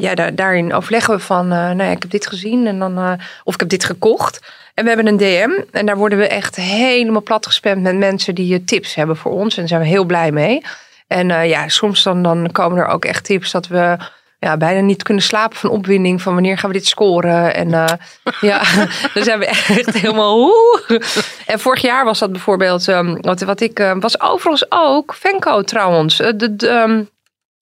ja, 0.00 0.14
daar, 0.14 0.34
daarin 0.34 0.74
overleggen 0.74 1.14
we 1.14 1.20
van, 1.20 1.48
nou 1.48 1.82
ja, 1.82 1.90
ik 1.90 2.02
heb 2.02 2.10
dit 2.10 2.26
gezien 2.26 2.66
en 2.66 2.78
dan, 2.78 3.18
of 3.44 3.54
ik 3.54 3.60
heb 3.60 3.68
dit 3.68 3.84
gekocht. 3.84 4.40
En 4.78 4.84
we 4.84 4.90
hebben 4.90 5.06
een 5.06 5.16
DM 5.16 5.50
en 5.70 5.86
daar 5.86 5.96
worden 5.96 6.18
we 6.18 6.28
echt 6.28 6.56
helemaal 6.56 7.22
plat 7.22 7.46
gespamd 7.46 7.82
met 7.82 7.96
mensen 7.96 8.34
die 8.34 8.54
eh, 8.54 8.64
tips 8.64 8.94
hebben 8.94 9.16
voor 9.16 9.32
ons. 9.32 9.54
En 9.54 9.58
daar 9.58 9.68
zijn 9.68 9.80
we 9.80 9.86
heel 9.86 10.04
blij 10.04 10.32
mee. 10.32 10.62
En 11.06 11.30
eh, 11.30 11.48
ja, 11.48 11.68
soms 11.68 12.02
dan, 12.02 12.22
dan 12.22 12.52
komen 12.52 12.78
er 12.78 12.86
ook 12.86 13.04
echt 13.04 13.24
tips 13.24 13.50
dat 13.50 13.66
we 13.66 13.96
ja, 14.38 14.56
bijna 14.56 14.80
niet 14.80 15.02
kunnen 15.02 15.22
slapen 15.22 15.56
van 15.56 15.70
opwinding. 15.70 16.22
Van 16.22 16.32
wanneer 16.32 16.58
gaan 16.58 16.70
we 16.70 16.76
dit 16.76 16.86
scoren? 16.86 17.54
En 17.54 17.74
eh, 17.74 17.92
ja, 18.50 18.62
dan 19.14 19.24
zijn 19.24 19.38
we 19.38 19.46
echt 19.46 19.94
helemaal 19.94 20.34
hoe. 20.34 21.02
En 21.46 21.58
vorig 21.58 21.82
jaar 21.82 22.04
was 22.04 22.18
dat 22.18 22.32
bijvoorbeeld, 22.32 22.88
ehm, 22.88 23.16
wat, 23.20 23.40
wat 23.40 23.60
ik, 23.60 23.78
eh, 23.78 23.92
was 24.00 24.20
overigens 24.20 24.66
ook, 24.68 25.14
Venco 25.14 25.62
trouwens, 25.62 26.16
de, 26.16 26.56
de, 26.56 26.68
ehm, 26.68 27.02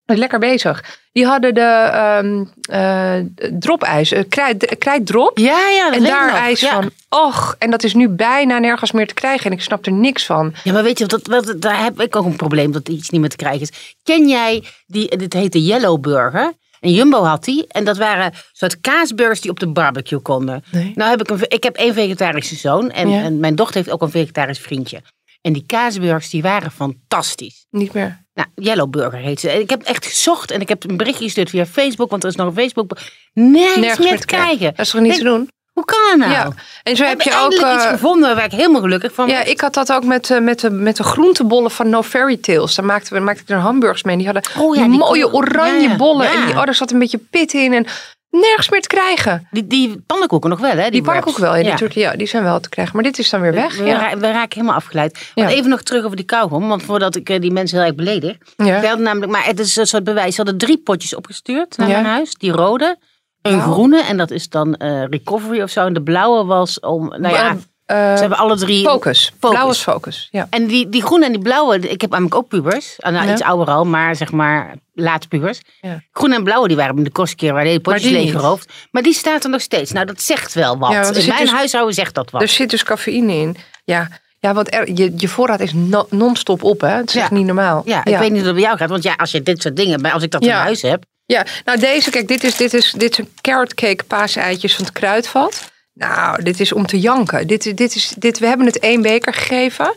lekker 0.06 0.38
bezig. 0.38 0.84
Die 1.12 1.26
hadden 1.26 1.54
de 1.54 1.60
ehm 1.60 2.44
eh, 2.62 3.14
dropijs, 3.58 4.12
eh, 4.12 4.22
krijt, 4.28 4.76
krijtdrop. 4.78 5.38
Ja, 5.38 5.68
ja, 5.68 5.84
dat 5.84 5.94
En 5.98 6.02
daar 6.04 6.26
nog. 6.26 6.36
ijs 6.36 6.60
ja. 6.60 6.70
van, 6.72 6.90
och, 7.08 7.54
en 7.58 7.70
dat 7.70 7.82
is 7.82 7.94
nu 7.94 8.08
bijna 8.08 8.58
nergens 8.58 8.92
meer 8.92 9.06
te 9.06 9.14
krijgen. 9.14 9.46
En 9.50 9.56
ik 9.56 9.62
snap 9.62 9.86
er 9.86 9.92
niks 9.92 10.26
van. 10.26 10.54
Ja, 10.64 10.72
maar 10.72 10.82
weet 10.82 10.98
je, 10.98 11.06
dat, 11.06 11.24
dat, 11.24 11.54
daar 11.58 11.82
heb 11.82 12.00
ik 12.00 12.16
ook 12.16 12.24
een 12.24 12.36
probleem 12.36 12.72
dat 12.72 12.88
iets 12.88 13.10
niet 13.10 13.20
meer 13.20 13.30
te 13.30 13.36
krijgen 13.36 13.60
is. 13.60 13.94
Ken 14.02 14.28
jij, 14.28 14.64
die, 14.86 15.16
dit 15.16 15.32
heette 15.32 15.64
Yellow 15.64 16.00
Burger. 16.00 16.52
En 16.80 16.92
Jumbo 16.92 17.24
had 17.24 17.44
die. 17.44 17.64
En 17.68 17.84
dat 17.84 17.96
waren 17.96 18.32
soort 18.52 18.80
kaasburgers 18.80 19.40
die 19.40 19.50
op 19.50 19.60
de 19.60 19.66
barbecue 19.68 20.18
konden. 20.18 20.64
Nee. 20.70 20.92
Nou 20.94 21.10
heb 21.10 21.20
ik 21.20 21.30
een, 21.30 21.40
ik 21.48 21.62
heb 21.62 21.76
één 21.76 21.94
vegetarische 21.94 22.54
zoon. 22.56 22.90
En, 22.90 23.08
Ja. 23.10 23.22
en 23.22 23.40
mijn 23.40 23.54
dochter 23.54 23.76
heeft 23.76 23.90
ook 23.90 24.02
een 24.02 24.10
vegetarisch 24.10 24.58
vriendje. 24.58 25.00
En 25.46 25.52
die 25.52 25.64
kaasburgers 25.66 26.30
die 26.30 26.42
waren 26.42 26.70
fantastisch. 26.70 27.66
Niet 27.70 27.92
meer. 27.92 28.24
Nou, 28.34 28.48
Yellow 28.54 28.90
Burger 28.90 29.18
heet 29.18 29.40
ze. 29.40 29.60
Ik 29.60 29.70
heb 29.70 29.82
echt 29.82 30.06
gezocht 30.06 30.50
en 30.50 30.60
ik 30.60 30.68
heb 30.68 30.84
een 30.88 30.96
berichtje 30.96 31.24
gestuurd 31.24 31.50
via 31.50 31.66
Facebook, 31.66 32.10
want 32.10 32.22
er 32.22 32.28
is 32.28 32.36
nog 32.36 32.46
een 32.46 32.54
Facebook. 32.54 32.98
Nergens, 33.32 33.98
meer 33.98 34.20
te 34.20 34.26
krijgen. 34.26 34.66
Dat 34.76 34.86
is 34.86 34.90
toch 34.90 35.00
niet 35.00 35.10
Nee, 35.10 35.18
te 35.18 35.24
doen? 35.24 35.48
Hoe 35.72 35.84
kan 35.84 35.98
dat 36.08 36.16
nou? 36.18 36.30
Ja. 36.32 36.52
En 36.82 36.96
zo 36.96 37.04
heb 37.04 37.20
je 37.20 37.30
ook... 37.30 37.36
eindelijk 37.36 37.74
iets 37.74 37.84
eh, 37.84 37.90
gevonden 37.90 38.34
waar 38.34 38.44
ik 38.44 38.50
helemaal 38.50 38.80
gelukkig 38.80 39.12
van 39.14 39.28
Ja, 39.28 39.44
ik 39.44 39.60
had 39.60 39.74
dat 39.74 39.92
ook 39.92 40.04
met, 40.04 40.30
eh, 40.30 40.40
met, 40.40 40.60
de, 40.60 40.70
met 40.70 40.96
de 40.96 41.02
groentebollen 41.02 41.70
van 41.70 41.88
No 41.88 42.02
Fairy 42.02 42.36
Tales. 42.36 42.74
Daar 42.74 42.84
maakten 42.84 43.12
we 43.12 43.20
maakte 43.20 43.42
ik 43.42 43.48
er 43.48 43.56
hamburgers 43.56 44.02
mee. 44.02 44.12
En 44.12 44.18
die 44.18 44.32
hadden 44.32 44.52
Oh 44.58 44.74
ja, 44.74 44.80
die 44.80 44.90
die 44.90 44.98
mooie 44.98 45.32
oranje 45.32 45.88
ja, 45.88 45.96
bollen. 45.96 46.26
ja. 46.26 46.40
En 46.40 46.46
die, 46.46 46.54
oh, 46.54 46.64
daar 46.64 46.74
zat 46.74 46.90
een 46.90 46.98
beetje 46.98 47.18
pit 47.18 47.52
in. 47.52 47.72
En 47.72 47.86
nergens 48.30 48.68
meer 48.70 48.80
te 48.80 48.88
krijgen. 48.88 49.48
Die, 49.50 49.66
die 49.66 50.02
pannenkoeken 50.06 50.50
nog 50.50 50.58
wel, 50.60 50.70
hè? 50.70 50.90
Die, 50.90 51.02
Die 51.02 51.12
ook 51.26 51.38
wel. 51.38 51.52
Ja, 51.54 51.60
Ja. 51.60 51.68
natuurlijk, 51.70 51.94
ja, 51.98 52.12
die 52.16 52.26
zijn 52.26 52.42
wel 52.42 52.60
te 52.60 52.68
krijgen. 52.68 52.94
Maar 52.94 53.04
dit 53.04 53.18
is 53.18 53.30
dan 53.30 53.40
weer 53.40 53.52
weg. 53.54 53.76
We, 53.78 53.84
Ja. 53.84 53.98
ra- 53.98 54.18
we 54.18 54.30
raken 54.30 54.54
helemaal 54.54 54.74
afgeleid. 54.76 55.30
Ja. 55.34 55.48
Even 55.48 55.70
nog 55.70 55.82
terug 55.82 56.04
over 56.04 56.16
die 56.16 56.24
kauwgom. 56.26 56.68
Want 56.68 56.82
voordat 56.82 57.16
ik 57.16 57.28
eh, 57.30 57.40
die 57.40 57.50
mensen 57.52 57.76
heel 57.78 57.86
erg 57.86 57.94
beledig. 57.96 58.36
Ja. 58.56 58.80
Hadden 58.80 59.02
namelijk, 59.02 59.32
maar 59.32 59.44
het 59.44 59.58
is 59.58 59.76
een 59.76 59.86
soort 59.86 60.04
bewijs. 60.04 60.34
Ze 60.34 60.42
hadden 60.42 60.58
drie 60.58 60.78
potjes 60.78 61.14
opgestuurd 61.14 61.76
naar 61.76 61.88
Ja. 61.88 61.94
mijn 62.00 62.14
huis. 62.14 62.34
Die 62.34 62.52
rode, 62.52 62.98
een 63.42 63.60
groene. 63.60 64.02
En 64.02 64.16
dat 64.16 64.30
is 64.30 64.48
dan 64.48 64.74
eh, 64.74 65.04
recovery 65.04 65.62
of 65.62 65.70
zo. 65.70 65.86
En 65.86 65.92
de 65.92 66.02
blauwe 66.02 66.44
was 66.44 66.80
om, 66.80 67.08
nou 67.08 67.34
ja, 67.34 67.56
Eh, 67.86 67.96
ze 67.96 68.20
hebben 68.20 68.38
alle 68.38 68.56
drie... 68.56 68.84
focus. 68.84 69.32
Focus. 69.40 69.56
Blauw 69.58 69.70
is 69.70 69.78
focus. 69.78 70.28
Ja. 70.30 70.46
En 70.50 70.66
die, 70.66 70.88
die 70.88 71.02
groene 71.02 71.24
en 71.24 71.32
die 71.32 71.40
blauwe, 71.42 71.78
ik 71.78 72.00
heb 72.00 72.10
namelijk 72.10 72.34
ook 72.34 72.48
pubers. 72.48 72.94
Nou, 72.98 73.14
Ja. 73.26 73.32
iets 73.32 73.42
ouder 73.42 73.74
al, 73.74 73.84
maar 73.84 74.16
zeg 74.16 74.32
maar 74.32 74.74
laat 74.94 75.28
pubers. 75.28 75.60
Ja. 75.80 76.02
Groene 76.12 76.34
en 76.34 76.44
blauwe, 76.44 76.68
die 76.68 76.76
waren 76.76 77.04
de 77.04 77.10
kost 77.10 77.34
keer 77.34 77.52
waar 77.52 77.62
de 77.62 77.68
hele 77.68 77.80
potjes 77.80 78.10
leeggeroofd. 78.10 78.72
Maar 78.90 79.02
die 79.02 79.12
staat 79.12 79.44
er 79.44 79.50
nog 79.50 79.60
steeds. 79.60 79.92
Nou, 79.92 80.06
dat 80.06 80.22
zegt 80.22 80.54
wel 80.54 80.78
wat. 80.78 80.90
Ja, 80.90 81.02
In 81.12 81.26
mijn 81.26 81.40
dus- 81.42 81.50
huishouden 81.52 81.94
zegt 81.94 82.14
dat 82.14 82.30
wat. 82.30 82.42
Er 82.42 82.48
zit 82.48 82.70
dus 82.70 82.82
cafeïne 82.82 83.32
in. 83.32 83.56
Ja, 83.84 84.08
ja 84.38 84.54
want 84.54 84.74
er, 84.74 84.92
je, 84.94 85.12
je 85.16 85.28
voorraad 85.28 85.60
is 85.60 85.72
no- 85.74 86.06
non-stop 86.10 86.62
op. 86.62 86.80
Hè? 86.80 86.88
Het 86.88 87.08
is 87.08 87.16
echt 87.16 87.30
niet 87.30 87.46
normaal. 87.46 87.82
Ja, 87.84 88.04
ik 88.04 88.18
weet 88.18 88.30
niet 88.30 88.32
hoe 88.38 88.42
dat 88.44 88.54
bij 88.54 88.62
jou 88.62 88.76
gaat. 88.76 88.88
Want 88.88 89.02
ja, 89.02 89.14
als 89.16 89.30
je 89.30 89.42
dit 89.42 89.62
soort 89.62 89.76
dingen, 89.76 90.00
maar 90.00 90.12
als 90.12 90.22
ik 90.22 90.30
dat 90.30 90.42
in 90.42 90.50
huis 90.50 90.82
heb. 90.82 91.04
Ja, 91.26 91.44
nou 91.64 91.78
deze, 91.78 92.10
kijk, 92.10 92.28
dit 92.28 92.44
is, 92.44 92.56
dit 92.56 92.74
is, 92.74 92.92
dit 92.92 93.10
is 93.12 93.18
een 93.18 93.28
carrot 93.40 93.74
cake 93.74 94.04
paaseitjes 94.04 94.74
van 94.74 94.84
het 94.84 94.92
kruidvat. 94.94 95.72
Nou, 95.98 96.42
dit 96.42 96.60
is 96.60 96.72
om 96.72 96.86
te 96.86 97.00
janken. 97.00 97.46
Dit, 97.46 97.76
dit 97.76 97.94
is, 97.94 98.14
dit, 98.18 98.38
we 98.38 98.46
hebben 98.46 98.66
het 98.66 98.78
één 98.78 99.02
beker 99.02 99.34
gegeven. 99.34 99.94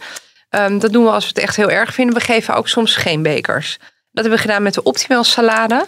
Ehm, 0.49 0.79
dat 0.79 0.91
doen 0.91 1.03
we 1.03 1.09
als 1.09 1.23
we 1.23 1.29
het 1.29 1.39
echt 1.39 1.55
heel 1.55 1.69
erg 1.69 1.93
vinden. 1.93 2.15
We 2.15 2.21
geven 2.21 2.55
ook 2.55 2.67
soms 2.67 2.95
geen 2.95 3.21
bekers. 3.21 3.77
Dat 4.11 4.23
hebben 4.23 4.31
we 4.31 4.37
gedaan 4.37 4.63
met 4.63 4.73
de 4.73 4.83
Optimal 4.83 5.23
salade. 5.23 5.87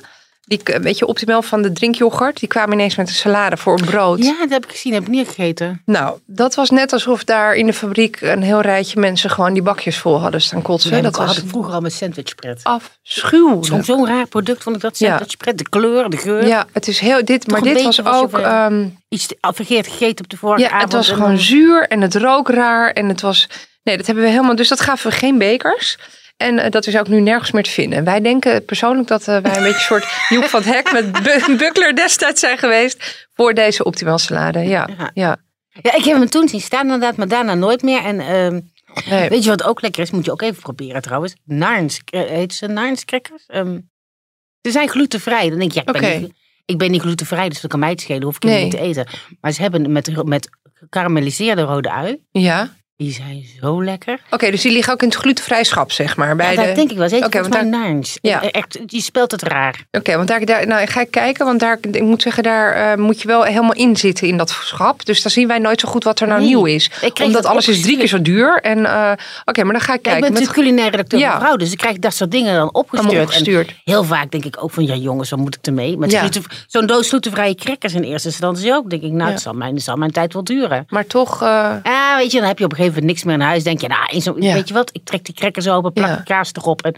Die, 0.59 0.79
weet 0.81 0.97
je, 0.97 1.05
Optimal 1.07 1.41
van 1.41 1.61
de 1.61 1.71
drinkyoghurt. 1.71 2.39
Die 2.39 2.49
kwamen 2.49 2.73
ineens 2.73 2.95
met 2.95 3.07
een 3.07 3.13
salade 3.13 3.57
voor 3.57 3.79
een 3.79 3.85
brood. 3.85 4.23
Ja, 4.23 4.35
dat 4.39 4.49
heb 4.49 4.63
ik 4.65 4.71
gezien, 4.71 4.93
heb 4.93 5.01
ik 5.01 5.07
niet 5.09 5.27
gegeten. 5.27 5.81
Nou, 5.85 6.17
dat 6.25 6.55
was 6.55 6.69
net 6.69 6.93
alsof 6.93 7.23
daar 7.23 7.53
in 7.55 7.65
de 7.65 7.73
fabriek 7.73 8.21
een 8.21 8.41
heel 8.41 8.61
rijtje 8.61 8.99
mensen 8.99 9.29
gewoon 9.29 9.53
die 9.53 9.61
bakjes 9.61 9.97
vol 9.97 10.19
hadden 10.19 10.41
staan 10.41 10.61
kotsen. 10.61 10.91
Nee, 10.91 11.01
dat 11.01 11.11
dat 11.13 11.21
had 11.25 11.35
was 11.35 11.43
ik 11.43 11.49
vroeger 11.49 11.73
al 11.73 11.81
met 11.81 11.93
sandwichpret. 11.93 12.59
afschuwelijk. 12.63 13.85
Zo'n 13.85 14.07
raar 14.07 14.27
product 14.27 14.63
vond 14.63 14.75
ik 14.75 14.81
dat 14.81 14.99
Ja. 14.99 15.07
sandwichpret. 15.09 15.57
De 15.57 15.69
kleur, 15.69 16.09
de 16.09 16.17
geur. 16.17 16.47
Ja, 16.47 16.65
het 16.71 16.87
is 16.87 16.99
heel 16.99 17.25
dit, 17.25 17.47
maar 17.47 17.57
een 17.57 17.63
dit 17.63 17.73
beetje 17.83 18.03
was 18.03 18.13
was 18.13 18.21
ook. 18.21 18.39
ehm, 18.39 18.85
Iets 19.09 19.27
verkeerd 19.39 19.87
gegeten 19.87 20.23
op 20.23 20.29
de 20.29 20.37
vorige 20.37 20.61
Ja, 20.61 20.67
avond. 20.69 20.83
het 20.83 20.93
was 20.93 21.09
gewoon 21.09 21.37
zuur 21.37 21.87
en 21.87 22.01
het 22.01 22.15
rook 22.15 22.49
raar. 22.49 22.91
En 22.91 23.07
het 23.09 23.21
was. 23.21 23.47
Nee, 23.83 23.97
dat 23.97 24.05
hebben 24.05 24.23
we 24.23 24.29
helemaal. 24.29 24.55
Dus 24.55 24.67
dat 24.67 24.81
gaven 24.81 25.09
we 25.09 25.15
geen 25.17 25.37
bekers. 25.37 25.97
En 26.41 26.59
eh, 26.59 26.71
dat 26.71 26.87
is 26.87 26.97
ook 26.97 27.07
nu 27.07 27.19
nergens 27.19 27.51
meer 27.51 27.63
te 27.63 27.69
vinden. 27.69 28.03
Wij 28.03 28.21
denken 28.21 28.65
persoonlijk 28.65 29.07
dat 29.07 29.21
eh, 29.21 29.27
wij 29.27 29.55
een 29.57 29.63
beetje 29.63 29.67
een 29.73 29.79
soort 29.79 30.05
Joep 30.29 30.43
van 30.43 30.61
het 30.63 30.73
Hek 30.73 30.91
met 30.91 31.11
Bu- 31.11 31.55
Buckler 31.63 31.95
destijds 31.95 32.39
zijn 32.39 32.57
geweest. 32.57 33.27
Voor 33.33 33.53
deze 33.53 33.83
optimaal 33.83 34.17
salade. 34.17 34.59
Ja, 34.59 34.89
Ja. 34.97 35.11
ja. 35.13 35.37
Ja, 35.81 35.93
ik 35.95 36.03
heb 36.03 36.17
hem 36.17 36.29
toen 36.29 36.47
zien 36.47 36.61
staan 36.61 36.81
inderdaad, 36.83 37.15
maar 37.17 37.27
daarna 37.27 37.53
nooit 37.53 37.81
meer. 37.81 38.03
En 38.05 38.19
ehm, 38.19 38.59
Nee. 39.09 39.29
weet 39.29 39.43
je 39.43 39.49
wat 39.49 39.63
ook 39.63 39.81
lekker 39.81 40.01
is? 40.01 40.11
Moet 40.11 40.25
je 40.25 40.31
ook 40.31 40.41
even 40.41 40.61
proberen 40.61 41.01
trouwens. 41.01 41.35
Narns, 41.45 42.01
eh, 42.05 42.21
heet 42.21 42.53
ze 42.53 42.67
Narnskrekkers? 42.67 43.43
Ehm 43.47 43.77
ze 44.61 44.71
zijn 44.71 44.89
glutenvrij. 44.89 45.49
Dan 45.49 45.59
denk 45.59 45.71
je, 45.71 45.81
ja, 45.85 45.93
ik, 45.93 46.01
ben 46.01 46.21
niet, 46.21 46.33
ik 46.65 46.77
ben 46.77 46.91
niet 46.91 47.01
glutenvrij, 47.01 47.49
dus 47.49 47.61
dat 47.61 47.71
kan 47.71 47.79
mij 47.79 47.89
het 47.89 48.01
schelen. 48.01 48.23
Hoef 48.23 48.35
ik 48.35 48.43
Nee. 48.43 48.63
niet 48.63 48.71
te 48.71 48.79
eten. 48.79 49.07
Maar 49.41 49.51
ze 49.51 49.61
hebben 49.61 49.91
met, 49.91 50.23
met 50.25 50.49
gekarameliseerde 50.73 51.61
rode 51.61 51.91
ui. 51.91 52.17
Ja. 52.31 52.69
Die 53.01 53.11
zijn 53.13 53.45
zo 53.61 53.83
lekker. 53.83 54.19
Oké, 54.29 54.51
dus 54.51 54.61
die 54.61 54.71
liggen 54.71 54.93
ook 54.93 55.01
in 55.01 55.07
het 55.07 55.17
glutenvrij 55.17 55.63
schap, 55.63 55.91
zeg 55.91 56.17
maar. 56.17 56.35
Bij 56.35 56.53
Ja, 56.53 56.61
de... 56.61 56.67
dat 56.67 56.75
denk 56.75 56.91
ik 56.91 56.97
wel. 56.97 57.09
Zeker 57.09 57.41
mij 57.41 57.49
want 57.49 57.69
Narns. 57.69 58.17
Ja. 58.21 58.41
Echt, 58.51 58.79
je 58.85 59.01
speelt 59.01 59.31
het 59.31 59.41
raar. 59.41 59.85
Oké, 59.91 60.15
want 60.15 60.27
daar, 60.27 60.45
daar 60.45 60.67
nou, 60.67 60.87
ga 60.87 61.01
ik 61.01 61.11
kijken, 61.11 61.45
want 61.45 61.59
daar, 61.59 61.77
ik 61.91 62.01
moet 62.01 62.21
zeggen, 62.21 62.43
daar 62.43 62.73
eh, 62.91 62.97
moet 62.97 63.21
je 63.21 63.27
wel 63.27 63.43
helemaal 63.43 63.73
in 63.73 63.97
zitten 63.97 64.27
in 64.27 64.37
dat 64.37 64.49
schap. 64.49 65.05
Dus 65.05 65.21
dan 65.21 65.31
zien 65.31 65.47
wij 65.47 65.59
nooit 65.59 65.79
zo 65.79 65.89
goed 65.89 66.03
wat 66.03 66.19
er 66.19 66.27
nou 66.27 66.39
Nee. 66.39 66.49
nieuw 66.49 66.65
is. 66.65 66.89
Omdat 67.23 67.43
dat 67.43 67.45
alles 67.51 67.67
is 67.67 67.81
drie 67.81 67.97
keer 67.97 68.07
zo 68.07 68.21
duur. 68.21 68.59
En 68.61 68.85
eh, 68.85 69.11
oké, 69.45 69.63
maar 69.63 69.73
dan 69.73 69.81
ga 69.81 69.93
ik 69.93 70.05
Ja, 70.05 70.11
ik 70.11 70.19
kijken. 70.19 70.21
ben 70.21 70.31
met 70.31 70.41
natuurlijk 70.41 70.53
culinair 70.67 70.91
redacteur 70.91 71.19
Ja. 71.19 71.39
Vrouw, 71.39 71.55
dus 71.55 71.71
ik 71.71 71.77
krijg 71.77 71.99
dat 71.99 72.13
soort 72.13 72.31
dingen 72.31 72.55
dan 72.55 72.73
opgestuurd. 72.73 73.67
En 73.67 73.75
heel 73.83 74.03
vaak 74.03 74.31
denk 74.31 74.45
ik 74.45 74.63
ook 74.63 74.71
van, 74.71 74.85
ja 74.85 74.95
jongens, 74.95 75.29
wat 75.29 75.39
moet 75.39 75.55
ik 75.55 75.65
ermee? 75.65 75.97
Met 75.97 76.11
Ja. 76.11 76.29
Zo'n 76.67 76.85
doos 76.85 77.09
glutenvrije 77.09 77.55
crackers 77.55 77.93
in 77.93 78.03
eerste 78.03 78.27
instantie 78.27 78.73
ook. 78.73 78.89
denk 78.89 79.01
ik, 79.01 79.11
nou, 79.11 79.31
het 79.31 79.41
zal 79.41 79.53
mijn, 79.53 79.73
het 79.73 79.83
zal 79.83 79.95
mijn 79.95 80.11
tijd 80.11 80.33
wel 80.33 80.43
duren. 80.43 80.85
Maar 80.89 81.07
toch, 81.07 81.41
eh, 81.41 81.75
Ah, 81.83 82.15
weet 82.17 82.31
je, 82.31 82.37
dan 82.39 82.47
heb 82.47 82.57
je 82.57 82.63
op 82.65 82.71
een 82.71 82.77
gegeven 82.77 82.90
moment 82.95 83.11
niks 83.11 83.23
meer 83.23 83.33
in 83.35 83.41
huis. 83.41 83.63
Denk 83.63 83.81
je, 83.81 83.87
nou, 83.87 84.05
in 84.11 84.21
zo'n- 84.21 84.41
Ja. 84.41 84.53
weet 84.53 84.67
je 84.67 84.73
wat, 84.73 84.89
ik 84.93 85.01
trek 85.03 85.25
die 85.25 85.35
crackers 85.35 85.67
open, 85.67 85.93
plak 85.93 86.07
Ja. 86.07 86.15
de 86.15 86.23
kaas 86.23 86.51
erop. 86.53 86.81
En, 86.81 86.93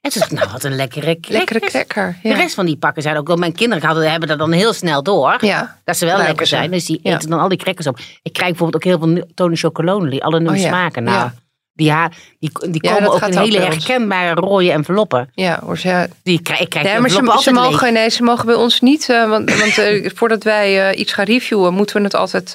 en 0.00 0.10
dacht 0.14 0.32
ik, 0.32 0.38
nou, 0.38 0.50
wat 0.52 0.64
een 0.64 0.76
lekkere 0.76 1.00
crackers. 1.20 1.28
lekkere 1.36 1.60
cracker. 1.60 2.18
De 2.22 2.28
Ja. 2.28 2.34
rest 2.34 2.54
van 2.54 2.66
die 2.66 2.76
pakken 2.76 3.02
zijn 3.02 3.16
ook 3.16 3.26
wel, 3.26 3.36
mijn 3.36 3.52
kinderen 3.52 3.84
hadden, 3.86 4.10
hebben 4.10 4.28
dat 4.28 4.38
dan 4.38 4.52
heel 4.52 4.72
snel 4.72 5.02
door. 5.02 5.36
ja. 5.40 5.80
Dat 5.84 5.96
ze 5.96 6.06
wel 6.06 6.16
lekker 6.16 6.46
ze. 6.46 6.54
zijn. 6.56 6.70
Dus 6.70 6.84
die 6.84 7.00
eten 7.02 7.30
dan 7.30 7.40
al 7.40 7.48
die 7.48 7.58
crackers 7.58 7.86
op. 7.86 7.98
Ik 8.22 8.32
krijg 8.32 8.50
bijvoorbeeld 8.50 8.84
ook 8.84 8.90
heel 8.90 8.98
veel 9.14 9.24
Tony 9.34 9.56
Chocolonely, 9.56 10.18
alle 10.18 10.38
nieuwe 10.38 10.54
Oh 10.54 10.60
ja. 10.62 10.68
smaken. 10.68 11.02
Nou, 11.02 11.30
die, 11.74 11.92
die, 12.38 12.50
die 12.70 12.80
komen 12.80 13.10
ook 13.12 13.20
in 13.22 13.38
hele 13.38 13.60
herkenbare 13.60 14.40
rode 14.40 14.70
enveloppen. 14.72 15.30
Ja, 15.34 15.60
hoor, 15.64 15.78
ze, 15.78 16.08
Die 16.22 16.42
krijg, 16.42 16.60
ik 16.60 16.68
krijg 16.68 16.84
nee, 16.84 16.92
die 16.94 17.02
maar 17.02 17.10
ze, 17.38 17.42
ze, 17.42 17.52
leeg. 17.52 17.70
mogen, 17.70 17.92
nee, 17.92 18.08
ze 18.10 18.22
mogen 18.22 18.46
bij 18.46 18.54
ons 18.54 18.80
niet. 18.80 19.08
eh, 19.08 19.28
want 19.28 19.58
want 19.58 19.78
eh, 19.78 20.10
voordat 20.14 20.42
wij 20.44 20.90
eh, 20.90 20.98
iets 20.98 21.12
gaan 21.12 21.24
reviewen, 21.24 21.74
moeten 21.74 21.96
we 21.96 22.02
het 22.02 22.14
altijd 22.14 22.54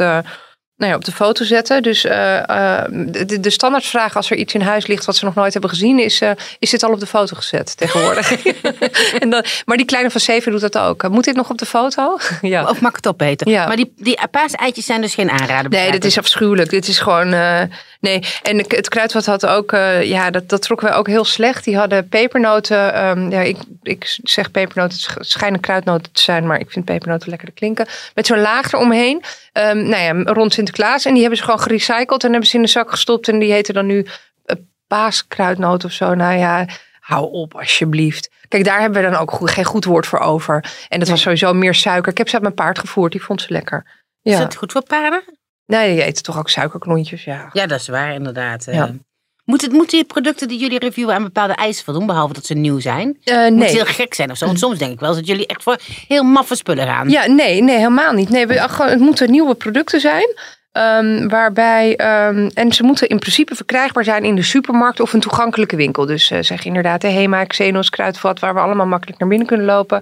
nou 0.78 0.92
ja, 0.92 0.98
op 0.98 1.06
de 1.06 1.12
foto 1.12 1.44
zetten. 1.44 1.84
Dus 1.84 2.06
eh, 2.06 2.38
eh, 2.50 2.86
de, 3.26 3.40
de 3.40 3.50
standaardvraag 3.50 4.16
als 4.16 4.32
er 4.32 4.38
iets 4.38 4.54
in 4.54 4.62
huis 4.62 4.88
ligt 4.88 5.06
wat 5.06 5.16
ze 5.16 5.26
nog 5.26 5.36
nooit 5.36 5.52
hebben 5.52 5.70
gezien, 5.70 6.00
is: 6.00 6.22
eh, 6.22 6.32
is 6.60 6.70
dit 6.70 6.84
al 6.84 6.92
op 6.92 7.00
de 7.00 7.06
foto 7.06 7.36
gezet 7.36 7.78
tegenwoordig? 7.78 8.46
en 9.22 9.30
dan, 9.30 9.44
maar 9.66 9.78
die 9.78 9.86
kleine 9.86 10.10
van 10.12 10.22
zeven 10.22 10.52
doet 10.52 10.62
dat 10.62 10.78
ook. 10.78 11.10
Moet 11.10 11.24
dit 11.24 11.36
nog 11.36 11.50
op 11.50 11.58
de 11.58 11.66
foto? 11.66 12.18
ja. 12.42 12.70
Of 12.70 12.82
mag 12.82 12.90
ik 12.90 12.96
het 12.96 13.08
opeten? 13.08 13.52
Ja. 13.52 13.68
Maar 13.68 13.76
die, 13.76 13.94
die 13.96 14.20
paaseitjes 14.32 14.86
zijn 14.86 15.02
dus 15.02 15.14
geen 15.14 15.30
aanrader. 15.30 15.72
Nee, 15.72 15.92
ik. 15.92 16.04
is 16.04 16.18
afschuwelijk. 16.18 16.70
Dit 16.70 16.88
is 16.88 17.00
gewoon. 17.00 17.36
Eh, 18.02 18.12
nee, 18.12 18.24
en 18.44 18.58
het 18.58 18.90
kruidvat 18.90 19.26
had 19.26 19.46
ook. 19.46 19.72
eh, 19.74 20.04
ja, 20.04 20.32
dat, 20.32 20.50
dat 20.50 20.62
trokken 20.62 20.88
wij 20.88 20.98
ook 20.98 21.08
heel 21.08 21.26
slecht. 21.26 21.64
Die 21.64 21.78
hadden 21.78 22.08
pepernoten. 22.08 22.94
ehm, 22.94 23.30
ja, 23.32 23.42
ik, 23.42 23.58
ik 23.82 24.18
zeg 24.24 24.52
pepernoten. 24.52 24.98
Het 24.98 25.02
sch- 25.02 25.16
schijnen 25.34 25.60
kruidnoten 25.60 26.12
te 26.12 26.22
zijn, 26.22 26.48
maar 26.48 26.60
ik 26.60 26.72
vind 26.72 26.86
pepernoten 26.86 27.30
lekkerder 27.30 27.56
klinken. 27.56 27.88
Met 28.16 28.26
zo'n 28.28 28.40
laag 28.42 28.74
eromheen. 28.74 29.24
Ehm 29.52 29.90
nou 29.90 30.02
ja, 30.26 30.34
rond 30.34 30.54
Sinterklaas. 30.54 31.06
En 31.06 31.12
die 31.12 31.22
hebben 31.22 31.40
ze 31.40 31.46
gewoon 31.46 31.60
gerecycled 31.62 32.24
en 32.24 32.30
hebben 32.32 32.50
ze 32.50 32.56
in 32.56 32.62
de 32.62 32.68
zak 32.68 32.90
gestopt. 32.90 33.28
En 33.28 33.40
die 33.40 33.52
heten 33.52 33.74
dan 33.74 33.86
nu 33.86 33.98
uh, 34.46 34.56
paaskruidnoot 34.88 35.84
of 35.86 35.92
zo. 35.92 36.14
Nou 36.14 36.38
ja, 36.38 36.66
hou 37.00 37.32
op 37.32 37.56
alsjeblieft. 37.56 38.30
Kijk, 38.48 38.64
daar 38.64 38.80
hebben 38.80 39.04
we 39.04 39.10
dan 39.10 39.20
ook 39.20 39.32
goed- 39.32 39.52
geen 39.52 39.64
goed 39.66 39.86
woord 39.86 40.08
voor 40.08 40.20
over. 40.20 40.66
En 40.90 41.00
dat 41.00 41.08
was 41.10 41.22
sowieso 41.22 41.54
meer 41.54 41.74
suiker. 41.76 42.12
Ik 42.12 42.18
heb 42.18 42.28
ze 42.28 42.34
uit 42.34 42.42
mijn 42.44 42.56
paard 42.56 42.80
gevoerd. 42.80 43.12
Die 43.12 43.24
vond 43.24 43.42
ze 43.42 43.48
lekker. 43.50 43.86
Is 44.24 44.34
dat 44.40 44.56
goed 44.56 44.72
voor 44.72 44.84
paarden? 44.84 45.24
Nee, 45.68 45.96
je 45.96 46.06
eet 46.06 46.24
toch 46.24 46.38
ook 46.38 46.50
suikerklontjes, 46.50 47.24
ja. 47.24 47.50
Ja, 47.54 47.66
dat 47.68 47.80
is 47.80 47.88
waar, 47.88 48.14
inderdaad. 48.14 48.66
Ja. 48.66 48.72
Ja. 48.72 48.92
Moeten, 49.46 49.72
moeten 49.72 49.98
die 49.98 50.08
producten 50.08 50.48
die 50.48 50.60
jullie 50.60 50.80
reviewen 50.80 51.16
aan 51.16 51.24
bepaalde 51.24 51.54
eisen 51.54 51.86
voldoen, 51.86 52.06
behalve 52.06 52.34
dat 52.34 52.46
ze 52.46 52.54
nieuw 52.54 52.80
zijn? 52.80 53.18
Eh, 53.24 53.44
Moet 53.44 53.56
nee. 53.56 53.70
heel 53.70 53.86
gek 53.86 54.14
zijn 54.14 54.32
of 54.32 54.38
zo? 54.38 54.46
Want 54.46 54.60
soms 54.60 54.78
denk 54.78 54.92
ik 54.92 55.00
wel 55.00 55.14
dat 55.16 55.28
jullie 55.28 55.48
echt 55.48 55.64
voor 55.64 55.78
heel 56.08 56.24
maffe 56.24 56.56
spullen 56.56 56.88
gaan. 56.88 57.10
Ja, 57.10 57.26
nee, 57.26 57.62
nee, 57.62 57.76
helemaal 57.78 58.14
niet. 58.14 58.30
Nee, 58.30 58.48
we, 58.48 58.54
het 58.84 59.00
moeten 59.00 59.32
nieuwe 59.32 59.56
producten 59.56 60.00
zijn. 60.00 60.36
ehm, 60.72 61.28
waarbij, 61.28 61.96
ehm, 61.96 62.50
en 62.54 62.72
ze 62.74 62.84
moeten 62.84 63.08
in 63.08 63.20
principe 63.20 63.56
verkrijgbaar 63.56 64.04
zijn 64.04 64.24
in 64.24 64.36
de 64.36 64.44
supermarkt 64.44 65.00
of 65.00 65.14
een 65.14 65.20
toegankelijke 65.20 65.76
winkel. 65.76 66.06
Dus 66.06 66.32
eh, 66.32 66.42
zeg 66.42 66.66
inderdaad 66.66 67.02
de 67.02 67.08
Hema, 67.08 67.44
Xenos, 67.44 67.90
Kruidvat, 67.90 68.40
waar 68.40 68.54
we 68.54 68.60
allemaal 68.60 68.86
makkelijk 68.86 69.20
naar 69.20 69.30
binnen 69.30 69.48
kunnen 69.48 69.66
lopen. 69.66 70.02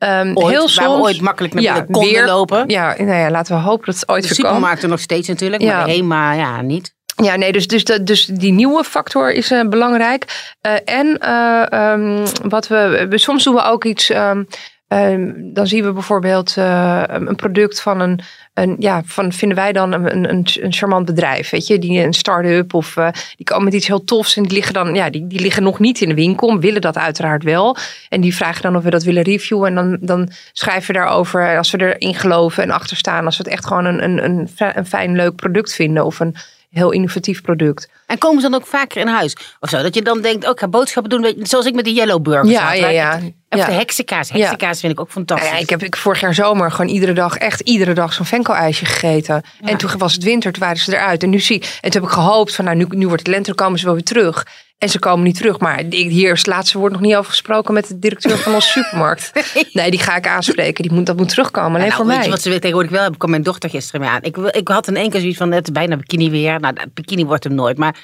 Ehm, 0.00 0.30
Ooit, 0.34 0.48
heel 0.48 0.60
waar 0.60 0.68
soms, 0.68 0.96
we 0.96 1.02
ooit 1.02 1.20
makkelijk 1.20 1.54
naar 1.54 1.62
Ja, 1.62 1.80
konden 1.90 2.12
weer. 2.12 2.24
lopen. 2.26 2.64
Ja, 2.68 2.94
nou 2.98 3.12
ja, 3.18 3.30
laten 3.30 3.54
we 3.56 3.62
hopen 3.62 3.86
dat 3.86 3.94
het 3.94 4.08
ooit 4.08 4.22
De 4.22 4.28
kan. 4.28 4.36
supermarkten 4.36 4.88
nog 4.88 5.00
steeds 5.00 5.28
natuurlijk, 5.28 5.62
Ja. 5.62 5.76
maar 5.76 5.84
de 5.84 5.90
HEMA 5.92 6.32
ja, 6.32 6.60
niet. 6.62 6.94
Ja, 7.22 7.36
nee, 7.36 7.52
dus, 7.52 7.66
dus, 7.66 7.84
dat, 7.84 8.06
dus 8.06 8.24
die 8.26 8.52
nieuwe 8.52 8.84
factor 8.84 9.32
is 9.32 9.50
eh, 9.50 9.68
belangrijk. 9.68 10.52
Eh, 10.60 10.72
en 10.84 11.18
eh, 11.18 11.72
ehm, 11.72 12.26
wat 12.48 12.66
we, 12.68 13.06
we- 13.10 13.18
soms 13.18 13.44
doen 13.44 13.54
we 13.54 13.62
ook 13.62 13.84
iets. 13.84 14.10
ehm, 14.10 14.42
ehm, 14.90 15.32
dan 15.52 15.66
zien 15.66 15.84
we 15.84 15.92
bijvoorbeeld 15.92 16.56
eh, 16.56 17.02
een 17.06 17.36
product 17.36 17.80
van 17.80 18.00
een, 18.00 18.20
een, 18.54 18.76
ja, 18.78 19.02
van 19.04 19.32
vinden 19.32 19.56
wij 19.56 19.72
dan 19.72 19.92
een, 19.92 20.14
een, 20.14 20.46
een, 20.60 20.72
charmant 20.72 21.04
bedrijf, 21.06 21.50
weet 21.50 21.66
je, 21.66 21.78
die 21.78 22.04
een 22.04 22.12
start-up 22.12 22.74
of 22.74 22.96
eh, 22.96 23.08
die 23.36 23.46
komen 23.46 23.64
met 23.64 23.74
iets 23.74 23.86
heel 23.86 24.04
tofs 24.04 24.36
en 24.36 24.42
die 24.42 24.52
liggen 24.52 24.74
dan, 24.74 24.94
ja, 24.94 25.10
die, 25.10 25.26
die 25.26 25.40
liggen 25.40 25.62
nog 25.62 25.78
niet 25.78 26.00
in 26.00 26.08
de 26.08 26.14
winkel, 26.14 26.58
willen 26.58 26.80
dat 26.80 26.96
uiteraard 26.98 27.42
wel. 27.42 27.76
En 28.08 28.20
die 28.20 28.34
vragen 28.34 28.62
dan 28.62 28.76
of 28.76 28.82
we 28.82 28.90
dat 28.90 29.02
willen 29.02 29.22
reviewen 29.22 29.68
en 29.68 29.74
dan, 29.74 29.98
dan 30.00 30.30
schrijven 30.52 30.86
we 30.94 31.00
daarover 31.00 31.56
als 31.56 31.70
we 31.70 31.78
erin 31.94 32.14
geloven 32.14 32.62
en 32.62 32.70
achter 32.70 32.96
staan, 32.96 33.24
als 33.24 33.36
we 33.36 33.42
het 33.42 33.52
echt 33.52 33.66
gewoon 33.66 33.84
een, 33.84 34.04
een, 34.04 34.24
een, 34.24 34.48
een 34.74 34.86
fijn, 34.86 35.16
leuk 35.16 35.36
product 35.36 35.74
vinden 35.74 36.04
of 36.04 36.20
een 36.20 36.34
heel 36.70 36.90
innovatief 36.90 37.42
product. 37.42 37.88
En 38.06 38.18
komen 38.18 38.40
ze 38.42 38.50
dan 38.50 38.60
ook 38.60 38.66
vaker 38.66 39.00
in 39.00 39.06
huis? 39.06 39.36
Of 39.60 39.68
zo, 39.68 39.82
dat 39.82 39.94
je 39.94 40.02
dan 40.02 40.20
denkt, 40.20 40.46
ook 40.46 40.52
ik 40.52 40.60
ga 40.60 40.68
boodschappen 40.68 41.10
doen, 41.22 41.34
zoals 41.42 41.66
ik 41.66 41.74
met 41.74 41.84
die 41.84 41.94
yellow 41.94 42.22
burgers 42.22 42.50
Ja, 42.50 42.68
had, 42.68 42.78
ja, 42.78 42.86
ik- 42.88 42.94
ja. 42.94 43.18
Of 43.52 43.58
Ja. 43.58 43.66
de 43.66 43.72
heksenkaas. 43.72 44.30
Heksenkaas 44.30 44.80
vind 44.80 44.92
ik 44.92 45.00
ook 45.00 45.10
fantastisch. 45.10 45.48
Ja, 45.48 45.56
ik 45.56 45.70
heb 45.70 45.82
ik 45.82 45.96
vorig 45.96 46.20
jaar 46.20 46.34
zomer 46.34 46.70
gewoon 46.70 46.90
iedere 46.90 47.12
dag, 47.12 47.36
echt 47.36 47.60
iedere 47.60 47.92
dag 47.92 48.12
zo'n 48.12 48.26
venko-ijsje 48.26 48.84
gegeten. 48.84 49.42
En 49.60 49.76
toen 49.76 49.90
was 49.98 50.12
het 50.12 50.22
winter, 50.22 50.52
toen 50.52 50.62
waren 50.62 50.78
ze 50.78 50.96
eruit. 50.96 51.22
En 51.22 51.30
nu 51.30 51.40
zie 51.40 51.60
En 51.60 51.90
toen 51.90 52.00
heb 52.00 52.10
ik 52.10 52.16
gehoopt 52.16 52.54
van, 52.54 52.64
nou, 52.64 52.76
nu, 52.76 52.86
nu 52.88 53.06
wordt 53.06 53.20
het 53.22 53.28
lente, 53.30 53.46
dan 53.46 53.54
komen 53.54 53.78
ze 53.78 53.84
wel 53.84 53.94
weer 53.94 54.02
terug. 54.04 54.46
En 54.78 54.88
ze 54.88 54.98
komen 54.98 55.24
niet 55.24 55.36
terug. 55.36 55.58
Maar 55.58 55.82
hier 55.88 56.32
is 56.32 56.38
het 56.38 56.46
laatste 56.46 56.78
woord 56.78 56.92
nog 56.92 57.00
niet 57.00 57.14
over 57.14 57.30
gesproken 57.30 57.74
met 57.74 57.88
de 57.88 57.98
directeur 57.98 58.38
van 58.38 58.54
onze 58.54 58.68
supermarkt. 58.78 59.32
Nee, 59.72 59.90
die 59.90 60.00
ga 60.00 60.16
ik 60.16 60.26
aanspreken. 60.26 60.82
Die 60.82 60.92
moet, 60.92 61.06
dat 61.06 61.16
moet 61.16 61.28
terugkomen. 61.28 61.70
Alleen 61.74 61.80
nou, 61.84 61.92
voor 61.92 62.06
weet 62.06 62.14
mij. 62.16 62.24
je 62.24 62.30
wat 62.30 62.42
ze 62.42 62.50
tegenwoordig 62.50 62.90
wel 62.90 63.00
hebben? 63.00 63.18
kwam 63.18 63.30
mijn 63.30 63.42
dochter 63.42 63.70
gisteren 63.70 64.00
mee 64.00 64.10
aan. 64.10 64.22
Ik, 64.22 64.36
ik 64.36 64.68
had 64.68 64.88
in 64.88 64.96
één 64.96 65.10
keer 65.10 65.20
zoiets 65.20 65.38
van, 65.38 65.52
het 65.52 65.66
is 65.66 65.72
bijna 65.72 65.96
bikini 65.96 66.30
weer. 66.30 66.60
Nou, 66.60 66.74
bikini 66.94 67.24
wordt 67.24 67.44
hem 67.44 67.54
nooit. 67.54 67.78
Maar 67.78 67.96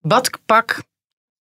badpak 0.00 0.82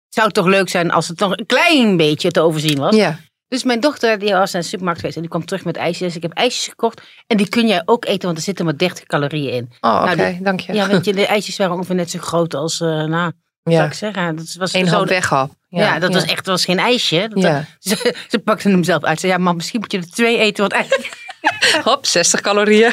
zou 0.09 0.27
het 0.27 0.35
toch 0.35 0.47
leuk 0.47 0.69
zijn 0.69 0.91
als 0.91 1.09
het 1.09 1.19
nog 1.19 1.37
een 1.37 1.47
klein 1.47 1.97
beetje 1.97 2.31
te 2.31 2.41
overzien 2.41 2.79
was. 2.79 2.95
Ja. 2.97 3.19
Dus 3.51 3.65
mijn 3.65 3.81
dochter 3.81 4.19
die 4.19 4.33
was 4.33 4.53
naar 4.53 4.63
de 4.63 4.69
supermarkt 4.69 4.99
geweest 5.01 5.17
en 5.17 5.23
die 5.23 5.31
kwam 5.31 5.45
terug 5.45 5.65
met 5.65 5.77
ijsjes. 5.77 6.17
Ik 6.17 6.23
heb 6.23 6.33
ijsjes 6.33 6.67
gekocht 6.69 7.01
en 7.27 7.37
die 7.37 7.49
kun 7.49 7.67
jij 7.67 7.83
ook 7.85 8.05
eten, 8.05 8.25
want 8.27 8.37
er 8.37 8.43
zitten 8.45 8.65
maar 8.65 8.77
30 8.77 9.05
calorieën 9.05 9.53
in. 9.53 9.71
Oh, 9.81 10.03
oké. 10.05 10.15
Nou, 10.15 10.39
dank 10.41 10.61
je. 10.61 10.73
Ja, 10.73 10.87
weet 10.89 11.05
je, 11.07 11.13
de 11.13 11.27
ijsjes 11.27 11.57
waren 11.57 11.75
ongeveer 11.75 11.95
net 11.95 12.11
zo 12.11 12.19
groot 12.19 12.55
als, 12.55 12.81
eh 12.81 12.89
nou, 12.89 13.33
Ja. 13.63 13.73
zou 13.77 13.87
ik 13.87 13.93
zeggen. 13.93 14.37
Dat 14.37 14.55
was 14.59 14.75
Eén 14.75 14.89
hand 14.89 15.09
weghap. 15.09 15.51
Ja, 15.69 15.99
dat 15.99 16.13
was 16.15 16.23
echt 16.25 16.45
dat 16.45 16.47
was 16.47 16.65
geen 16.65 16.79
ijsje. 16.79 17.29
Dat, 17.29 17.43
Ja. 17.43 17.65
ze, 17.79 18.15
ze 18.29 18.39
pakte 18.39 18.69
hem 18.69 18.85
zelf 18.85 19.05
uit. 19.05 19.21
Ze 19.21 19.27
zei, 19.27 19.39
ja, 19.39 19.45
mam, 19.45 19.57
misschien 19.57 19.81
moet 19.81 19.93
je 19.93 19.99
er 19.99 20.11
twee 20.11 20.39
eten. 20.39 20.61
Want 20.61 20.73
eigenlijk 20.73 21.19
Hop, 21.85 22.07
60 22.07 22.41
calorieën. 22.41 22.93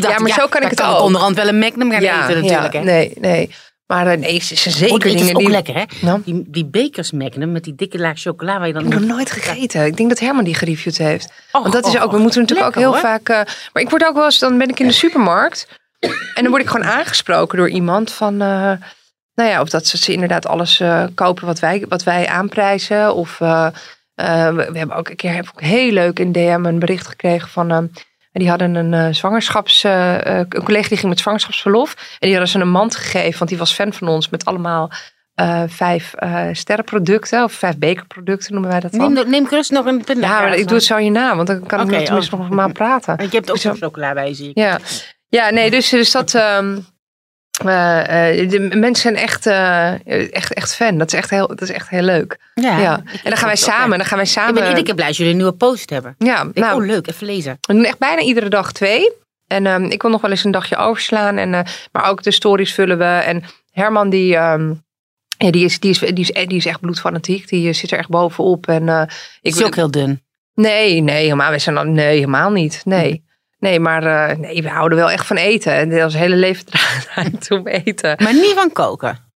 Ja, 0.00 0.18
maar 0.18 0.30
zo 0.30 0.46
kan 0.46 0.62
ik 0.62 0.70
het 0.70 0.82
ook. 0.82 1.00
onderhand 1.00 1.36
wel 1.36 1.48
een 1.48 1.58
Magnum 1.58 1.90
gaan 1.90 2.00
ja, 2.02 2.28
eten 2.28 2.42
natuurlijk. 2.42 2.72
ja, 2.72 2.78
hè. 2.78 2.84
nee, 2.84 3.12
nee. 3.20 3.54
Maar 3.88 4.18
nee, 4.18 4.40
ze 4.42 4.56
ze 4.56 4.70
zeker 4.70 4.94
Oh, 5.10 5.14
is 5.20 5.32
ook 5.34 5.38
die... 5.38 5.48
lekker, 5.50 5.74
hè? 5.74 5.84
Nou, 6.00 6.20
Die, 6.24 6.44
die 6.46 6.66
bekers 6.66 7.10
Magnum 7.12 7.52
met 7.52 7.64
die 7.64 7.74
dikke 7.74 7.98
laag 7.98 8.18
chocola 8.20 8.58
waar 8.58 8.66
je 8.66 8.72
dan... 8.72 8.84
ik 8.86 8.92
heb 8.92 9.00
nog 9.00 9.08
nooit 9.10 9.30
gegeten. 9.30 9.86
Ik 9.86 9.96
denk 9.96 10.08
dat 10.08 10.18
Herman 10.18 10.44
die 10.44 10.54
gereviewd 10.54 10.96
heeft. 10.98 11.32
Och, 11.52 11.60
Want 11.62 11.72
dat 11.74 11.86
is 11.86 11.94
och, 11.94 12.02
ook, 12.02 12.10
we 12.10 12.16
och. 12.16 12.22
moeten 12.22 12.40
natuurlijk 12.40 12.74
Lekker, 12.76 12.88
ook 12.90 13.00
heel 13.00 13.10
hoor. 13.10 13.10
vaak. 13.24 13.28
eh, 13.28 13.54
maar 13.72 13.82
ik 13.82 13.90
word 13.90 14.04
ook 14.06 14.14
wel 14.14 14.24
eens, 14.24 14.38
dan 14.38 14.58
ben 14.58 14.68
ik 14.68 14.80
in 14.80 14.86
de 14.86 14.92
supermarkt. 14.92 15.68
En 16.34 16.42
dan 16.42 16.48
word 16.48 16.62
ik 16.62 16.68
gewoon 16.68 16.86
aangesproken 16.86 17.58
door 17.58 17.68
iemand 17.68 18.12
van. 18.12 18.32
eh, 18.32 18.72
nou 19.34 19.50
ja, 19.50 19.60
of 19.60 19.68
dat 19.68 19.86
ze, 19.86 19.98
ze 19.98 20.12
inderdaad 20.12 20.46
alles 20.46 20.80
eh, 20.80 21.04
kopen 21.14 21.46
wat 21.46 21.58
wij, 21.58 21.84
wat 21.88 22.02
wij 22.02 22.26
aanprijzen. 22.26 23.14
Of 23.14 23.38
we, 23.38 23.72
we 24.14 24.78
hebben 24.78 24.96
ook 24.96 25.08
een 25.08 25.16
keer 25.16 25.34
heb 25.34 25.44
ik 25.54 25.60
heel 25.64 25.92
leuk 25.92 26.18
in 26.18 26.32
DM 26.32 26.60
een 26.64 26.78
bericht 26.78 27.06
gekregen 27.06 27.48
van. 27.48 27.90
Die 28.38 28.48
hadden 28.48 28.74
een 28.74 28.94
eh, 28.94 29.14
zwangerschaps. 29.14 29.84
eh, 29.84 30.26
eh, 30.40 30.46
een 30.48 30.62
collega 30.64 30.88
die 30.88 30.96
ging 30.98 31.08
met 31.08 31.18
zwangerschapsverlof. 31.20 31.94
En 31.94 32.16
die 32.28 32.30
hadden 32.30 32.48
ze 32.48 32.58
een 32.58 32.70
mand 32.70 32.96
gegeven, 32.96 33.38
want 33.38 33.50
die 33.50 33.58
was 33.58 33.72
fan 33.72 33.92
van 33.92 34.08
ons 34.08 34.28
met 34.28 34.44
allemaal. 34.44 34.90
eh, 35.34 35.62
vijf 35.66 36.14
sterrenproducten 36.52 37.44
of 37.44 37.52
vijf 37.52 37.78
bekerproducten 37.78 38.52
noemen 38.52 38.70
wij 38.70 38.80
dat 38.80 38.92
dan. 38.92 39.12
Neem, 39.12 39.30
neem 39.30 39.46
gerust 39.46 39.70
nog 39.70 39.86
een 39.86 40.04
pindakaas. 40.04 40.38
Ja, 40.38 40.42
maar 40.48 40.56
ik 40.58 40.66
doe 40.68 40.76
het 40.76 40.86
zo 40.86 40.98
naam, 40.98 41.36
want 41.36 41.48
dan 41.48 41.66
kan 41.66 41.90
ik 41.90 42.04
tenminste 42.04 42.34
oh. 42.34 42.40
nog 42.40 42.50
maand 42.50 42.72
praten. 42.72 43.16
En 43.16 43.24
je 43.24 43.36
hebt 43.36 43.50
ook 43.50 43.56
Zo. 43.56 43.68
zo'n 43.68 43.78
chocola 43.78 44.12
bij, 44.12 44.34
zie 44.34 44.48
ik. 44.48 44.58
Ja, 44.58 44.78
ja 45.28 45.50
nee, 45.50 45.70
dus, 45.70 45.88
dus 45.88 46.10
dat. 46.10 46.34
ehm, 46.34 46.78
eh, 47.64 48.40
eh, 48.40 48.50
de 48.50 48.58
mensen 48.60 48.94
zijn 49.02 49.16
echt, 49.16 49.46
eh, 49.46 50.32
echt, 50.34 50.52
echt 50.54 50.74
fan. 50.74 50.98
Dat 50.98 51.12
is 51.12 51.18
echt 51.18 51.30
heel, 51.30 51.46
dat 51.46 51.60
is 51.62 51.70
echt 51.70 51.88
heel 51.88 52.02
leuk. 52.02 52.38
Ja, 52.54 52.78
Ja. 52.78 52.96
ik- 52.96 53.12
En 53.12 53.20
dan 53.22 53.36
gaan 53.36 53.44
wij 53.44 53.52
ik 53.52 53.58
samen. 53.62 53.98
Dan 53.98 54.06
gaan 54.06 54.16
wij 54.16 54.26
Ik 54.26 54.32
samen. 54.32 54.54
ben 54.54 54.62
iedere 54.62 54.82
keer 54.82 54.94
blij 54.94 55.06
als 55.06 55.16
jullie 55.16 55.32
een 55.32 55.38
nieuwe 55.38 55.52
post 55.54 55.90
hebben. 55.90 56.14
Ja, 56.18 56.42
Ik, 56.52 56.54
nou, 56.54 56.80
oh, 56.80 56.86
leuk, 56.86 57.06
even 57.08 57.26
lezen. 57.26 57.58
we 57.60 57.72
doen 57.74 57.84
echt 57.84 57.98
bijna 57.98 58.20
iedere 58.22 58.48
dag 58.48 58.72
twee. 58.72 59.12
En 59.46 59.66
ehm, 59.66 59.84
ik 59.84 60.02
wil 60.02 60.10
nog 60.10 60.20
wel 60.20 60.30
eens 60.30 60.44
een 60.44 60.50
dagje 60.50 60.76
overslaan. 60.76 61.36
En, 61.36 61.50
maar 61.92 62.08
ook 62.08 62.22
de 62.22 62.30
stories 62.30 62.74
vullen 62.74 62.98
we. 62.98 63.04
En 63.04 63.42
Herman, 63.72 64.10
die, 64.10 64.36
ehm, 64.36 64.72
ja, 65.38 65.50
die, 65.50 65.64
is, 65.64 65.80
die, 65.80 65.90
is, 65.90 65.98
die, 65.98 66.12
is, 66.32 66.46
die 66.46 66.56
is 66.56 66.66
echt 66.66 66.80
bloedfanatiek. 66.80 67.48
Die 67.48 67.72
zit 67.72 67.90
er 67.90 67.98
echt 67.98 68.08
bovenop. 68.08 68.66
En, 68.68 69.08
ik 69.40 69.54
is 69.54 69.62
ook 69.64 69.74
heel 69.74 69.90
dun. 69.90 70.22
Nee, 70.54 71.00
nee, 71.00 71.22
helemaal, 71.22 71.50
we 71.50 71.58
zijn 71.58 71.74
dan, 71.74 71.92
nee, 71.92 72.14
helemaal 72.14 72.50
niet. 72.50 72.80
Nee. 72.84 73.24
Nee, 73.58 73.80
maar 73.80 74.30
eh, 74.30 74.36
nee, 74.36 74.62
we 74.62 74.68
houden 74.68 74.98
wel 74.98 75.10
echt 75.10 75.26
van 75.26 75.36
eten. 75.36 75.72
En 75.72 76.04
ons 76.04 76.14
hele 76.14 76.36
leven 76.36 76.64
draait 77.04 77.50
om 77.50 77.66
eten. 77.66 78.16
Maar 78.22 78.32
niet 78.34 78.52
van 78.54 78.72
koken. 78.72 79.26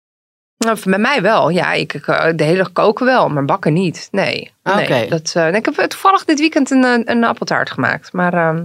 Nou, 0.59 0.79
bij 0.85 0.99
mij 0.99 1.23
wel. 1.23 1.49
Ja, 1.49 1.73
ik, 1.73 1.93
ik, 1.95 2.07
eh, 2.07 2.33
de 2.37 2.45
hele 2.45 2.69
koken 2.69 3.07
wel, 3.07 3.29
maar 3.29 3.45
bakken 3.45 3.73
niet. 3.73 4.09
Nee. 4.11 4.53
nee 4.63 4.83
Oké. 4.85 5.07
dat, 5.09 5.33
eh, 5.37 5.55
ik 5.55 5.65
heb 5.65 5.75
toevallig 5.75 6.25
dit 6.25 6.39
weekend 6.39 6.71
een, 6.71 7.11
een 7.11 7.25
appeltaart 7.25 7.71
gemaakt. 7.71 8.13
Maar, 8.13 8.35
ehm, 8.35 8.65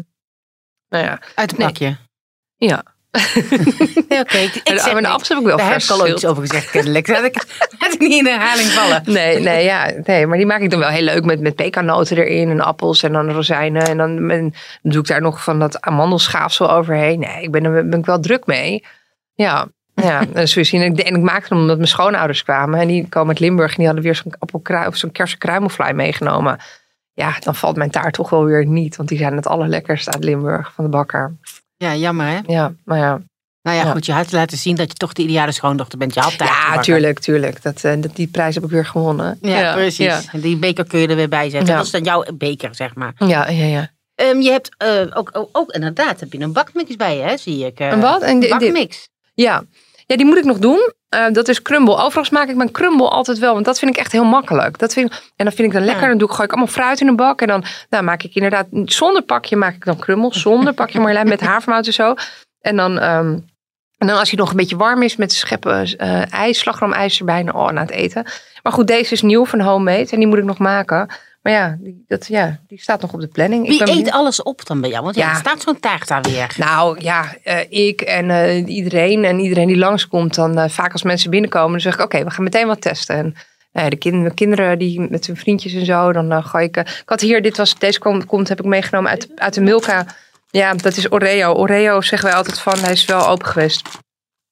nou 0.89 1.03
ja. 1.03 1.19
Uit 1.35 1.51
een 1.51 1.57
Nee. 1.57 1.67
pakje. 1.67 1.97
Ja. 2.55 2.83
Nee, 4.09 4.19
oké. 4.19 4.37
Ik, 4.37 4.55
ik 4.55 4.79
zeg 4.79 4.99
de 4.99 5.07
appels 5.07 5.29
heb 5.29 5.37
ik 5.37 5.45
wel 5.45 5.57
Daar 5.57 5.71
heb 5.71 5.81
ik 5.81 5.89
al 5.89 6.07
iets 6.07 6.25
over 6.25 6.41
gezegd, 6.41 6.69
kennelijk. 6.69 7.07
Laat 7.07 7.23
ik, 7.23 7.45
laat 7.79 7.93
ik 7.93 7.99
niet 7.99 8.11
in 8.11 8.25
herhaling 8.25 8.67
vallen. 8.67 9.01
Nee, 9.05 9.39
nee, 9.39 9.63
ja, 9.63 9.91
nee, 10.03 10.27
maar 10.27 10.37
die 10.37 10.45
maak 10.45 10.61
ik 10.61 10.69
dan 10.69 10.79
wel 10.79 10.89
heel 10.89 11.03
leuk 11.03 11.25
met, 11.25 11.39
met 11.39 11.55
pekannoten 11.55 12.17
erin 12.17 12.49
en 12.49 12.61
appels 12.61 13.03
en 13.03 13.11
dan 13.11 13.31
rozijnen. 13.31 13.83
En 13.83 13.97
dan, 13.97 14.53
doe 14.81 15.01
ik 15.01 15.07
daar 15.07 15.21
nog 15.21 15.43
van 15.43 15.59
dat 15.59 15.81
amandelschaafsel 15.81 16.71
overheen. 16.71 17.19
Nee, 17.19 17.43
ik 17.43 17.51
ben 17.51 17.63
er 17.63 17.87
ben 17.89 17.99
ik 17.99 18.05
wel 18.05 18.19
druk 18.19 18.45
mee. 18.45 18.83
Ja, 19.33 19.67
ja. 19.95 20.25
En, 20.33 20.47
zo 20.47 20.63
zien, 20.63 20.81
en, 20.81 20.91
ik, 20.91 20.99
en 20.99 21.15
ik 21.15 21.21
maakte 21.21 21.53
hem 21.53 21.61
omdat 21.61 21.77
mijn 21.77 21.89
schoonouders 21.89 22.43
kwamen. 22.43 22.79
En 22.79 22.87
die 22.87 23.09
komen 23.09 23.29
uit 23.29 23.39
Limburg 23.39 23.69
en 23.69 23.77
die 23.77 23.85
hadden 23.85 24.03
weer 24.03 24.15
zo'n 24.15 24.33
appelkrui 24.39 24.87
of 24.87 24.95
zo'n 24.95 25.11
kersenkruimelfly 25.11 25.91
meegenomen. 25.91 26.59
Ja, 27.13 27.35
dan 27.39 27.55
valt 27.55 27.75
mijn 27.75 27.91
taart 27.91 28.13
toch 28.13 28.29
wel 28.29 28.45
weer 28.45 28.65
niet. 28.65 28.95
Want 28.95 29.09
die 29.09 29.17
zijn 29.17 29.35
het 29.35 29.47
allerlekkerst 29.47 30.09
uit 30.09 30.23
Limburg 30.23 30.71
van 30.73 30.83
de 30.83 30.89
bakker. 30.89 31.35
Ja, 31.77 31.95
jammer 31.95 32.27
hè. 32.27 32.39
Ja, 32.45 32.73
maar 32.85 32.97
ja. 32.97 33.21
Nou 33.61 33.77
ja, 33.79 33.85
Ja. 33.85 33.91
goed. 33.91 34.05
Je 34.05 34.11
had 34.11 34.29
te 34.29 34.35
laten 34.35 34.57
zien 34.57 34.75
dat 34.75 34.87
je 34.87 34.93
toch 34.93 35.13
de 35.13 35.21
ideale 35.21 35.51
schoondochter 35.51 35.97
bent. 35.97 36.13
Je 36.13 36.19
had 36.19 36.33
Ja, 36.37 36.79
tuurlijk, 36.79 37.19
tuurlijk. 37.19 37.61
Dat, 37.61 37.83
eh, 37.83 37.93
dat, 38.01 38.15
die 38.15 38.27
prijs 38.27 38.55
heb 38.55 38.63
ik 38.63 38.69
weer 38.69 38.85
gewonnen. 38.85 39.37
Ja, 39.41 39.73
precies. 39.73 39.97
Ja, 40.05 40.21
En 40.31 40.39
die 40.41 40.57
beker 40.57 40.85
kun 40.87 40.99
je 40.99 41.07
er 41.07 41.15
weer 41.15 41.29
bij 41.29 41.49
zetten. 41.49 41.69
Ja. 41.69 41.75
Dat 41.75 41.85
is 41.85 41.91
dan 41.91 42.03
jouw 42.03 42.25
beker, 42.33 42.75
zeg 42.75 42.95
maar. 42.95 43.13
ja, 43.17 43.49
ja. 43.49 43.65
ja. 43.65 43.89
Ehm, 44.15 44.39
je 44.41 44.49
hebt 44.51 44.69
eh, 44.77 45.01
ook, 45.13 45.29
ook, 45.33 45.49
ook 45.51 45.71
inderdaad, 45.71 46.19
heb 46.19 46.33
je 46.33 46.39
een 46.39 46.53
bakmix 46.53 46.95
bij 46.95 47.15
je, 47.17 47.21
hè, 47.23 47.37
zie 47.37 47.65
ik. 47.65 47.79
eh, 47.79 47.87
Een 47.87 47.99
wat? 48.01 48.21
En 48.21 48.39
di- 48.39 48.45
di- 48.45 48.51
bakmix. 48.51 49.09
Ja. 49.33 49.63
ja, 50.05 50.15
die 50.15 50.25
moet 50.25 50.37
ik 50.37 50.43
nog 50.45 50.57
doen. 50.59 50.93
Eh, 51.09 51.31
dat 51.31 51.47
is 51.47 51.61
crumble. 51.61 51.95
Overigens 51.95 52.29
maak 52.29 52.49
ik 52.49 52.55
mijn 52.55 52.71
crumble 52.71 53.09
altijd 53.09 53.39
wel, 53.39 53.53
want 53.53 53.65
dat 53.65 53.79
vind 53.79 53.91
ik 53.91 53.97
echt 53.97 54.11
heel 54.11 54.25
makkelijk. 54.25 54.77
Dat 54.77 54.93
vind 54.93 55.11
ik, 55.11 55.31
en 55.35 55.45
dan 55.45 55.53
vind 55.53 55.67
ik 55.67 55.73
dan 55.73 55.85
lekker. 55.85 56.07
Dan 56.07 56.17
doe 56.17 56.27
ik, 56.27 56.33
gooi 56.33 56.47
ik 56.47 56.53
allemaal 56.53 56.73
fruit 56.73 57.01
in 57.01 57.07
een 57.07 57.15
bak. 57.15 57.41
En 57.41 57.47
dan 57.47 57.63
nou, 57.89 58.03
maak 58.03 58.23
ik 58.23 58.35
inderdaad, 58.35 58.67
zonder 58.85 59.21
pakje 59.21 59.55
maak 59.55 59.75
ik 59.75 59.85
dan 59.85 59.97
crumble. 59.99 60.33
Zonder 60.33 60.73
pakje 60.83 60.99
Marjolein, 60.99 61.27
met 61.27 61.41
havermout 61.41 61.85
en 61.85 61.93
zo. 61.93 62.15
En 62.61 62.75
dan, 62.75 62.99
ehm, 62.99 63.37
en 63.97 64.07
dan 64.07 64.17
als 64.17 64.29
hij 64.29 64.39
nog 64.39 64.49
een 64.49 64.57
beetje 64.57 64.77
warm 64.77 65.01
is 65.01 65.15
met 65.15 65.31
scheppen 65.33 65.97
eh 65.97 66.33
ijs, 66.33 66.59
slagroomijs 66.59 67.19
erbij. 67.19 67.43
Nou, 67.43 67.57
oh, 67.57 67.69
na 67.69 67.81
het 67.81 67.91
eten. 67.91 68.25
Maar 68.63 68.73
goed, 68.73 68.87
deze 68.87 69.13
is 69.13 69.21
nieuw 69.21 69.45
van 69.45 69.59
Homemade 69.59 70.07
en 70.11 70.17
die 70.17 70.27
moet 70.27 70.37
ik 70.37 70.43
nog 70.43 70.57
maken. 70.57 71.09
Maar 71.47 71.55
ja, 71.55 71.77
die, 71.79 72.03
dat, 72.07 72.27
ja, 72.27 72.59
die 72.67 72.81
staat 72.81 73.01
nog 73.01 73.13
op 73.13 73.19
de 73.21 73.27
planning. 73.27 73.63
Ik 73.63 73.69
Wie 73.69 73.77
ben 73.79 73.87
eet 73.87 73.93
benieuwd. 73.95 74.13
alles 74.13 74.43
op 74.43 74.65
dan 74.65 74.81
bij 74.81 74.89
jou? 74.89 75.03
Want 75.03 75.15
ja, 75.15 75.29
er 75.29 75.35
staat 75.35 75.61
zo'n 75.61 75.79
taart 75.79 76.07
daar 76.07 76.21
weer. 76.21 76.55
Nou 76.57 77.01
ja, 77.01 77.35
eh, 77.43 77.59
ik 77.69 78.01
en 78.01 78.29
eh, 78.29 78.67
iedereen 78.67 79.23
en 79.23 79.39
iedereen 79.39 79.67
die 79.67 79.77
langskomt, 79.77 80.35
dan 80.35 80.57
eh, 80.57 80.69
vaak 80.69 80.91
als 80.91 81.03
mensen 81.03 81.29
binnenkomen, 81.29 81.71
dan 81.71 81.79
zeg 81.79 81.93
ik: 81.93 82.01
Oké, 82.01 82.23
we 82.23 82.29
gaan 82.29 82.43
meteen 82.43 82.67
wat 82.67 82.81
testen. 82.81 83.15
En 83.15 83.23
nou 83.71 83.85
ja, 83.85 83.89
de 83.89 83.95
kin- 83.95 84.33
kinderen 84.33 84.79
die 84.79 85.01
met 85.09 85.25
hun 85.27 85.37
vriendjes 85.37 85.73
en 85.73 85.85
zo, 85.85 86.11
dan 86.11 86.43
gooi 86.43 86.65
ik. 86.65 86.77
ik 86.77 87.01
had 87.05 87.21
hier, 87.21 87.41
dit 87.41 87.57
was, 87.57 87.79
deze 87.79 87.99
komt, 87.99 88.25
komt 88.25 88.49
heb 88.49 88.59
ik 88.59 88.65
meegenomen 88.65 89.11
uit, 89.11 89.29
uit 89.35 89.53
de 89.53 89.61
Milka. 89.61 90.05
Ja, 90.49 90.73
dat 90.73 90.97
is 90.97 91.11
Oreo. 91.11 91.53
Oreo 91.53 92.01
zeggen 92.01 92.27
wij 92.29 92.37
altijd 92.37 92.59
van, 92.59 92.79
hij 92.79 92.91
is 92.91 93.05
wel 93.05 93.27
open 93.27 93.47
geweest. 93.47 93.81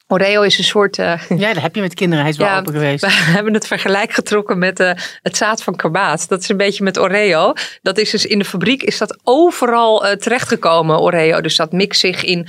Oreo 0.07 0.41
is 0.41 0.57
een 0.57 0.63
soort. 0.63 0.97
eh, 0.99 1.21
Ja, 1.37 1.53
dat 1.53 1.61
heb 1.61 1.75
je 1.75 1.81
met 1.81 1.93
kinderen. 1.93 2.23
Hij 2.23 2.33
is 2.33 2.37
wel 2.39 2.47
Ja, 2.47 2.57
open 2.59 2.73
geweest. 2.73 3.01
we 3.05 3.11
hebben 3.37 3.53
het 3.53 3.67
vergelijk 3.67 4.13
getrokken 4.13 4.57
met 4.57 4.79
eh, 4.79 4.91
het 5.21 5.37
zaad 5.37 5.63
van 5.63 5.75
karbaat. 5.75 6.29
Dat 6.29 6.41
is 6.41 6.49
een 6.49 6.57
beetje 6.57 6.83
met 6.83 6.99
Oreo. 6.99 7.53
Dat 7.81 7.97
is 7.97 8.09
dus 8.09 8.25
in 8.25 8.39
de 8.39 8.45
fabriek 8.45 8.83
is 8.83 8.97
dat 8.97 9.17
overal 9.23 10.05
eh, 10.05 10.15
terechtgekomen, 10.17 10.99
Oreo. 10.99 11.41
Dus 11.41 11.55
dat 11.55 11.71
mixt 11.71 11.99
zich 11.99 12.23
in, 12.23 12.47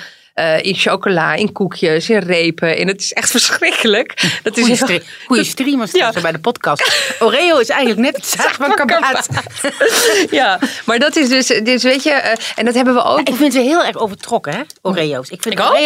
in 0.61 0.75
chocola, 0.75 1.35
in 1.35 1.53
koekjes, 1.53 2.11
in 2.11 2.19
repen. 2.19 2.77
En 2.77 2.89
het 2.89 3.01
is 3.01 3.13
echt 3.13 3.31
verschrikkelijk. 3.39 4.41
Dat 4.43 4.57
is 4.57 4.63
Goeie, 4.65 4.77
heel- 4.77 4.87
stre 4.87 5.03
goeie 5.27 5.45
streamers 5.45 5.93
Ja. 5.93 6.11
ja. 6.15 6.21
bij 6.21 6.33
de 6.33 6.39
podcast. 6.39 7.15
Oreo 7.19 7.59
is 7.59 7.69
eigenlijk 7.69 8.01
net 8.01 8.17
het 8.17 8.27
zaag 8.27 8.55
van 8.55 8.75
karbaat. 8.75 9.29
ja, 10.31 10.59
maar 10.85 10.99
dat 10.99 11.17
is 11.17 11.29
dus, 11.29 11.47
dus 11.47 11.83
weet 11.83 12.03
je, 12.03 12.11
en 12.57 12.65
dat 12.65 12.75
hebben 12.75 12.95
we 12.95 13.03
ook. 13.03 13.29
Ik 13.29 13.35
vind 13.35 13.53
ze 13.53 13.61
heel 13.61 13.85
erg 13.85 13.97
overtrokken, 13.97 14.53
hè? 14.53 14.61
Oreo's. 14.83 15.29
Ik 15.29 15.43
vind 15.43 15.55
Ik 15.55 15.61
ook. 15.65 15.77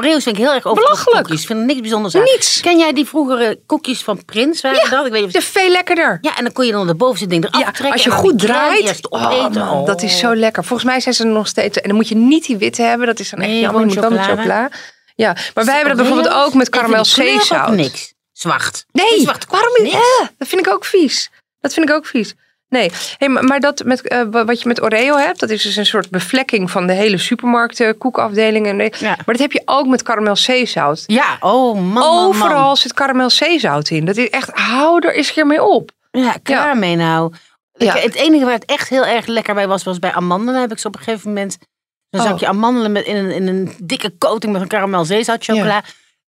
Oreo's, 0.00 0.22
vind 0.22 0.36
ik 0.36 0.42
heel 0.42 0.54
erg 0.54 0.64
overtrokken 0.66 1.04
koekjes. 1.14 1.40
Ik 1.40 1.46
vind 1.46 1.58
er 1.58 1.64
niks 1.64 1.80
bijzonders 1.80 2.14
aan. 2.14 2.22
Niets. 2.22 2.60
Ken 2.60 2.78
jij 2.78 2.92
die 2.92 3.04
vroegere 3.06 3.60
koekjes 3.66 4.02
van 4.02 4.24
Prins? 4.24 4.60
Waren 4.60 4.90
dat? 4.90 5.06
Ik 5.06 5.12
weet 5.12 5.26
niet 5.26 5.36
of 5.36 5.42
is 5.42 5.48
veel 5.48 5.70
lekkerder. 5.70 6.18
Ja, 6.20 6.36
en 6.36 6.44
dan 6.44 6.52
kon 6.52 6.66
je 6.66 6.72
dan 6.72 6.86
de 6.86 6.94
bovenste 6.94 7.26
ding 7.26 7.44
eraf 7.44 7.60
Ja, 7.60 7.64
trekken. 7.70 7.92
als 7.92 8.02
je 8.02 8.10
dan 8.10 8.18
goed 8.18 8.38
draait, 8.38 9.08
oh, 9.10 9.48
man, 9.48 9.84
dat 9.84 10.02
is 10.02 10.18
zo 10.18 10.34
lekker. 10.34 10.64
Volgens 10.64 10.88
mij 10.88 11.00
zijn 11.00 11.14
ze 11.14 11.22
er 11.24 11.28
nog 11.30 11.46
steeds. 11.46 11.80
En 11.80 11.88
dan 11.88 11.96
moet 11.96 12.08
je 12.08 12.16
niet 12.16 12.46
die 12.46 12.56
witte 12.56 12.82
hebben. 12.82 13.06
Dat 13.06 13.18
is 13.18 13.30
dan 13.30 13.40
echt 13.40 13.48
Nee, 13.50 13.60
jammer. 13.60 13.80
Je 13.80 13.86
moet 13.86 13.94
wel 13.94 14.10
met 14.10 14.20
chocola. 14.24 14.70
Ja, 15.14 15.36
maar 15.54 15.64
wij 15.64 15.74
hebben 15.76 15.96
dat 15.96 16.06
bijvoorbeeld 16.06 16.34
ook 16.44 16.54
met 16.54 16.68
karamel 16.68 17.04
zeezout. 17.04 17.70
niks. 17.70 18.14
Zwart. 18.32 18.84
Nee, 18.92 19.20
zwart. 19.20 19.46
waarom 19.48 19.82
niet? 19.82 19.92
Eh, 19.92 20.26
dat 20.38 20.48
vind 20.48 20.66
ik 20.66 20.72
ook 20.72 20.84
vies. 20.84 21.30
Dat 21.60 21.72
vind 21.74 21.88
ik 21.88 21.94
ook 21.94 22.06
vies. 22.06 22.34
Nee, 22.68 22.90
hey, 23.18 23.28
maar, 23.28 23.60
dat 23.60 23.84
met, 23.84 24.08
eh, 24.08 24.22
wa- 24.30 24.44
wat 24.44 24.60
je 24.62 24.68
met 24.68 24.82
Oreo 24.82 25.16
hebt, 25.16 25.40
dat 25.40 25.50
is 25.50 25.62
dus 25.62 25.76
een 25.76 25.86
soort 25.86 26.10
bevlekking 26.10 26.70
van 26.70 26.86
de 26.86 26.92
hele 26.92 27.18
supermarkt, 27.18 27.80
eh, 27.80 27.90
koekafdeling. 27.98 28.66
En, 28.66 28.78
de- 28.78 28.92
Ja. 28.98 29.06
Maar 29.08 29.24
dat 29.24 29.38
heb 29.38 29.52
je 29.52 29.62
ook 29.64 29.86
met 29.86 30.02
karamel 30.02 30.36
zeezout. 30.36 31.02
Ja, 31.06 31.36
oh 31.40 31.80
man, 31.80 32.02
Overal 32.02 32.64
man. 32.66 32.76
zit 32.76 32.94
karamel 32.94 33.30
zeezout 33.30 33.90
in. 33.90 34.04
Dat 34.04 34.16
is 34.16 34.30
echt, 34.30 34.50
hou 34.50 35.06
er 35.06 35.14
eens 35.14 35.28
een 35.28 35.34
keer 35.34 35.46
mee 35.46 35.62
op. 35.62 35.90
Ja, 36.10 36.34
klaar 36.42 36.76
mee 36.76 36.96
nou. 36.96 37.32
Ik-. 37.76 37.92
Het 37.92 38.14
enige 38.14 38.44
waar 38.44 38.54
het 38.54 38.64
echt 38.64 38.88
heel 38.88 39.06
erg 39.06 39.26
lekker 39.26 39.54
bij 39.54 39.68
was, 39.68 39.82
was 39.84 39.98
bij 39.98 40.12
amandelen. 40.12 40.60
Heb 40.60 40.72
ik 40.72 40.78
zo 40.78 40.88
op 40.88 40.96
een 40.96 41.02
gegeven 41.02 41.28
moment 41.28 41.58
een 42.10 42.20
Oh. 42.20 42.26
zakje 42.26 42.46
amandelen 42.46 42.92
met, 42.92 43.04
in, 43.04 43.16
een, 43.16 43.30
in 43.30 43.46
een 43.46 43.74
dikke 43.82 44.14
coating 44.18 44.52
met 44.52 44.62
een 44.62 44.68
karamel 44.68 45.04
zeezout 45.04 45.44
chocola. 45.44 45.82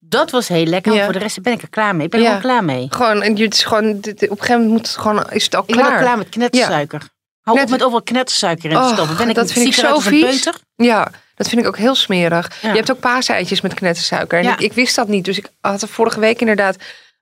Dat 0.08 0.30
was 0.30 0.48
heel 0.48 0.64
lekker. 0.64 0.92
Ja. 0.94 1.04
Voor 1.04 1.12
de 1.12 1.18
rest 1.18 1.42
ben 1.42 1.52
ik 1.52 1.62
er 1.62 1.68
klaar 1.68 1.96
mee. 1.96 2.04
Ik 2.04 2.10
ben 2.10 2.20
er 2.20 2.26
gewoon 2.26 2.40
klaar 2.42 2.64
mee. 2.64 2.86
Gewoon, 2.90 3.22
en 3.22 3.36
het 3.36 3.54
is 3.54 3.64
gewoon, 3.64 3.90
op 3.90 4.04
een 4.04 4.18
gegeven 4.18 4.50
moment 4.50 4.70
moet 4.70 4.86
het 4.86 4.96
gewoon, 4.96 5.30
is 5.30 5.44
het 5.44 5.56
ook 5.56 5.68
Ik 5.68 5.74
ben 5.74 5.84
klaar. 5.84 6.00
klaar 6.00 6.18
met 6.18 6.28
knettersuiker. 6.28 7.02
Hou 7.42 7.60
op 7.60 7.68
met 7.68 7.82
overal 7.82 8.02
knettersuiker 8.02 8.70
in 8.70 8.76
te 8.76 8.82
Oh, 8.82 8.92
stoppen. 8.92 9.16
Ben 9.16 9.28
ik 9.28 9.34
dat 9.34 9.52
vind 9.52 9.66
ik 9.66 9.74
zo 9.74 9.98
vies. 9.98 10.48
Ja, 10.76 11.10
dat 11.34 11.48
vind 11.48 11.60
ik 11.60 11.66
ook 11.66 11.76
heel 11.76 11.94
smerig. 11.94 12.50
Ja. 12.62 12.68
Je 12.70 12.76
hebt 12.76 12.90
ook 12.90 13.00
paaseitjes 13.00 13.60
met 13.60 13.74
knettersuiker. 13.74 14.38
En 14.38 14.44
Ja. 14.44 14.52
ik, 14.52 14.60
ik 14.60 14.72
wist 14.72 14.94
dat 14.96 15.08
niet. 15.08 15.24
Dus 15.24 15.38
ik 15.38 15.48
had 15.60 15.82
er 15.82 15.88
vorige 15.88 16.20
week 16.20 16.40
inderdaad... 16.40 16.76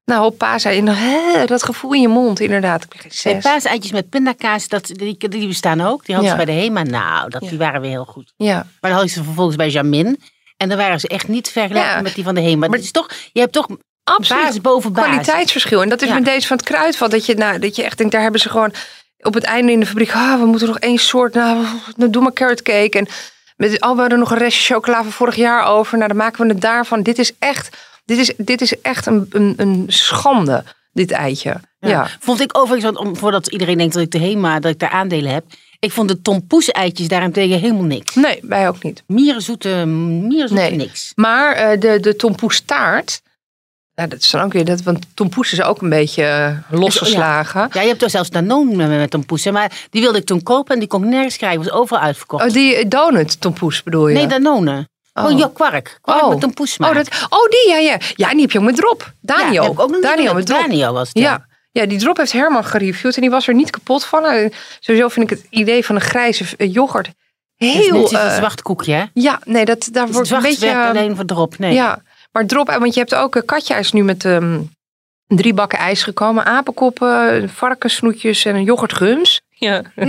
Nou, 0.05 0.31
paasei. 0.31 0.79
En 0.79 0.89
hè, 0.89 1.45
dat 1.47 1.63
gevoel 1.63 1.93
in 1.95 2.01
je 2.01 2.09
mond, 2.09 2.41
inderdaad. 2.41 2.83
Ik 2.83 2.89
kreeg 2.91 3.03
Nee, 3.25 3.35
zes. 3.35 3.43
paaseitjes 3.43 3.93
met 3.93 4.09
pindakaas, 4.09 4.69
dat, 4.69 4.87
die, 4.87 5.29
die 5.29 5.47
bestaan 5.47 5.81
ook. 5.81 6.05
Die 6.07 6.15
hadden 6.15 6.33
Ja. 6.35 6.41
ze 6.41 6.45
bij 6.47 6.55
de 6.55 6.61
HEMA. 6.61 6.83
Nou, 6.83 7.31
dat, 7.31 7.41
die 7.49 7.59
waren 7.59 7.81
weer 7.81 7.91
heel 7.91 8.05
goed. 8.05 8.33
Ja, 8.37 8.55
Maar 8.81 8.91
dan 8.91 8.93
had 9.01 9.03
je 9.09 9.15
ze 9.15 9.25
vervolgens 9.25 9.57
bij 9.57 9.69
Jamin. 9.69 10.21
En 10.57 10.69
dan 10.69 10.79
waren 10.79 11.01
ze 11.01 11.09
echt 11.09 11.29
niet 11.29 11.49
vergelijkbaar 11.49 11.97
Ja. 11.97 12.01
met 12.03 12.15
die 12.15 12.25
van 12.25 12.35
de 12.35 12.41
HEMA. 12.41 12.57
Maar 12.57 12.69
Maar- 12.69 12.79
het 12.79 12.87
is 12.87 12.93
toch, 12.93 13.11
je 13.33 13.41
hebt 13.41 13.53
toch 13.53 13.67
absoluut. 14.05 14.63
boven. 14.63 14.93
Kwaliteitsverschil. 14.93 15.83
En 15.83 15.89
dat 15.89 16.03
is 16.03 16.09
Ja. 16.09 16.15
met 16.15 16.25
deze 16.25 16.47
van 16.47 16.57
het 16.57 16.67
kruidvat. 16.67 17.11
Dat 17.11 17.27
je, 17.27 17.35
nou, 17.35 17.59
dat 17.59 17.77
je 17.77 17.83
echt 17.83 17.97
denkt, 17.99 18.13
daar 18.13 18.23
hebben 18.23 18.41
ze 18.41 18.49
gewoon... 18.49 18.73
Op 19.19 19.35
het 19.35 19.45
einde 19.45 19.73
in 19.73 19.81
de 19.81 19.87
fabriek, 19.87 20.13
ah, 20.13 20.41
we 20.41 20.47
moeten 20.47 20.69
nog 20.69 20.79
één 20.79 20.99
soort... 20.99 21.35
Nou, 21.35 21.65
nou 21.97 22.11
doe 22.11 22.23
maar 22.23 22.33
carrot 22.33 22.63
cake. 22.63 22.99
En 22.99 23.07
met, 23.57 23.83
oh, 23.83 23.95
we 23.95 24.01
hadden 24.01 24.19
nog 24.19 24.31
een 24.31 24.39
restje 24.39 24.75
chocola 24.75 25.03
van 25.03 25.13
vorig 25.13 25.35
jaar 25.37 25.67
over. 25.67 25.97
Nou, 25.97 26.09
dan 26.09 26.17
maken 26.17 26.47
we 26.47 26.53
het 26.53 26.61
daarvan. 26.61 27.03
Dit 27.03 27.19
is 27.19 27.33
echt, 27.39 27.77
dit 28.05 28.19
is, 28.19 28.33
dit 28.37 28.61
is 28.61 28.81
echt 28.81 29.07
een, 29.07 29.27
een, 29.31 29.55
een 29.57 29.85
schande, 29.87 30.65
dit 30.93 31.11
eitje. 31.11 31.51
Ja. 31.79 31.89
Ja. 31.89 32.09
Vond 32.21 32.41
ik 32.41 32.59
overigens, 32.59 32.85
want 32.95 33.07
om, 33.07 33.17
voordat 33.17 33.47
iedereen 33.47 33.79
denkt 33.79 33.95
dat 33.95 34.03
ik 34.03 34.11
de 34.11 34.19
HEMA, 34.19 34.61
dat 34.61 34.73
ik 34.73 34.79
daar 34.79 34.91
aandelen 34.91 35.33
heb. 35.33 35.45
Ik 35.87 35.93
vond 35.93 36.09
de 36.09 36.23
tompoes 36.23 36.71
eitjes 36.71 37.09
daarentegen 37.09 37.59
helemaal 37.61 37.83
niks. 37.85 38.15
Nee, 38.15 38.39
wij 38.43 38.69
ook 38.69 38.83
niet. 38.83 39.03
Mierenzoete, 39.07 39.69
mierenzoete 39.87 40.63
Nee. 40.63 40.71
niks. 40.77 41.13
Maar 41.15 41.53
eh, 41.55 41.81
de, 41.81 42.01
de 42.01 42.17
tompoes 42.17 42.61
taart... 42.61 43.21
Ja, 43.95 44.07
dat 44.07 44.19
is 44.21 44.31
dan 44.31 44.41
ook 44.43 44.53
weer... 44.53 44.65
Dat, 44.65 44.83
want 44.83 45.07
tompoes 45.15 45.53
is 45.53 45.63
ook 45.63 45.83
een 45.83 45.89
beetje 45.89 46.23
eh, 46.23 46.79
losgeslagen. 46.81 47.69
Ja, 47.73 47.81
je 47.81 47.87
hebt 47.87 48.01
toch 48.01 48.11
zelfs 48.11 48.31
Danone 48.31 48.75
met, 48.75 48.89
met 48.89 49.11
tompoesen. 49.11 49.53
Maar 49.53 49.87
die 49.91 50.03
wilde 50.03 50.19
ik 50.19 50.25
toen 50.27 50.43
kopen 50.43 50.75
en 50.75 50.79
die 50.79 50.89
kon 50.89 51.03
ik 51.03 51.09
nergens 51.09 51.37
krijgen. 51.37 51.59
Was 51.59 51.71
overal 51.71 52.03
uitverkocht. 52.03 52.45
Oh, 52.45 52.53
die 52.53 52.77
eh, 52.77 52.89
donut 52.89 53.41
tompoes 53.41 53.83
bedoel 53.83 54.09
je? 54.09 54.15
Nee, 54.15 54.27
Danone. 54.27 54.89
Oh. 55.15 55.39
ja, 55.39 55.51
kwark. 55.55 55.99
Kwark 56.01 56.23
Oh. 56.23 56.29
met 56.29 56.41
tompoes 56.41 56.77
oh, 56.77 56.95
dat, 56.95 57.09
oh, 57.29 57.49
die, 57.51 57.69
ja, 57.69 57.77
ja. 57.77 57.99
Ja, 58.15 58.27
en 58.27 58.33
die 58.33 58.43
heb 58.43 58.51
je 58.51 58.59
ook 58.59 58.65
met 58.65 58.77
drop. 58.77 59.13
Daniel. 59.21 59.51
die 59.51 59.61
heb 59.61 59.73
ik 59.73 59.81
ook 59.81 59.91
nog 59.91 60.01
Daniel 60.01 60.35
met. 60.35 60.47
Daniel 60.47 60.93
was 60.93 61.09
het, 61.09 61.19
ja. 61.19 61.31
Ja. 61.31 61.47
Ja, 61.77 61.87
die 61.87 61.99
drop 61.99 62.17
heeft 62.17 62.33
Herman 62.33 62.65
gereviewd 62.65 63.15
en 63.15 63.21
die 63.21 63.31
was 63.31 63.49
er 63.49 63.55
niet 63.55 63.71
kapot 63.71 64.05
van. 64.05 64.25
En 64.25 64.53
sowieso 64.81 65.09
vind 65.09 65.31
ik 65.31 65.37
het 65.39 65.47
idee 65.51 65.85
van 65.85 65.95
een 65.95 66.01
grijze 66.01 66.45
eh, 66.57 66.73
yoghurt 66.73 67.07
Het 67.07 67.15
is 67.57 67.75
heel... 67.75 67.89
zoals 67.89 68.13
eh, 68.13 68.25
een 68.25 68.37
zwart 68.37 68.63
koekje, 68.63 68.93
hè? 68.93 69.05
ja, 69.13 69.41
nee, 69.45 69.65
dat, 69.65 69.89
daar 69.93 70.09
wordt 70.09 70.31
een 70.31 70.43
beetje... 70.43 70.67
werkt 70.67 70.81
eh, 70.81 70.89
alleen 70.89 71.17
voor 71.17 71.25
drop. 71.25 71.59
Nee. 71.59 71.73
Ja, 71.73 72.03
maar 72.33 72.47
drop, 72.47 72.69
eh, 72.69 72.79
want 72.79 72.95
je 72.95 73.01
hebt 73.01 73.15
ook 73.15 73.37
uh, 73.37 73.43
katjeijs 73.45 73.93
nu 73.93 74.05
met 74.05 74.25
ehm, 74.25 74.61
drie 75.27 75.55
bakken 75.55 75.79
ijs 75.79 76.03
gekomen. 76.03 76.45
Apenkoppen, 76.45 77.49
varkenssnoetjes 77.49 78.45
en 78.45 78.55
een 78.55 78.65
yoghurtgums. 78.65 79.41
Ja. 79.59 79.83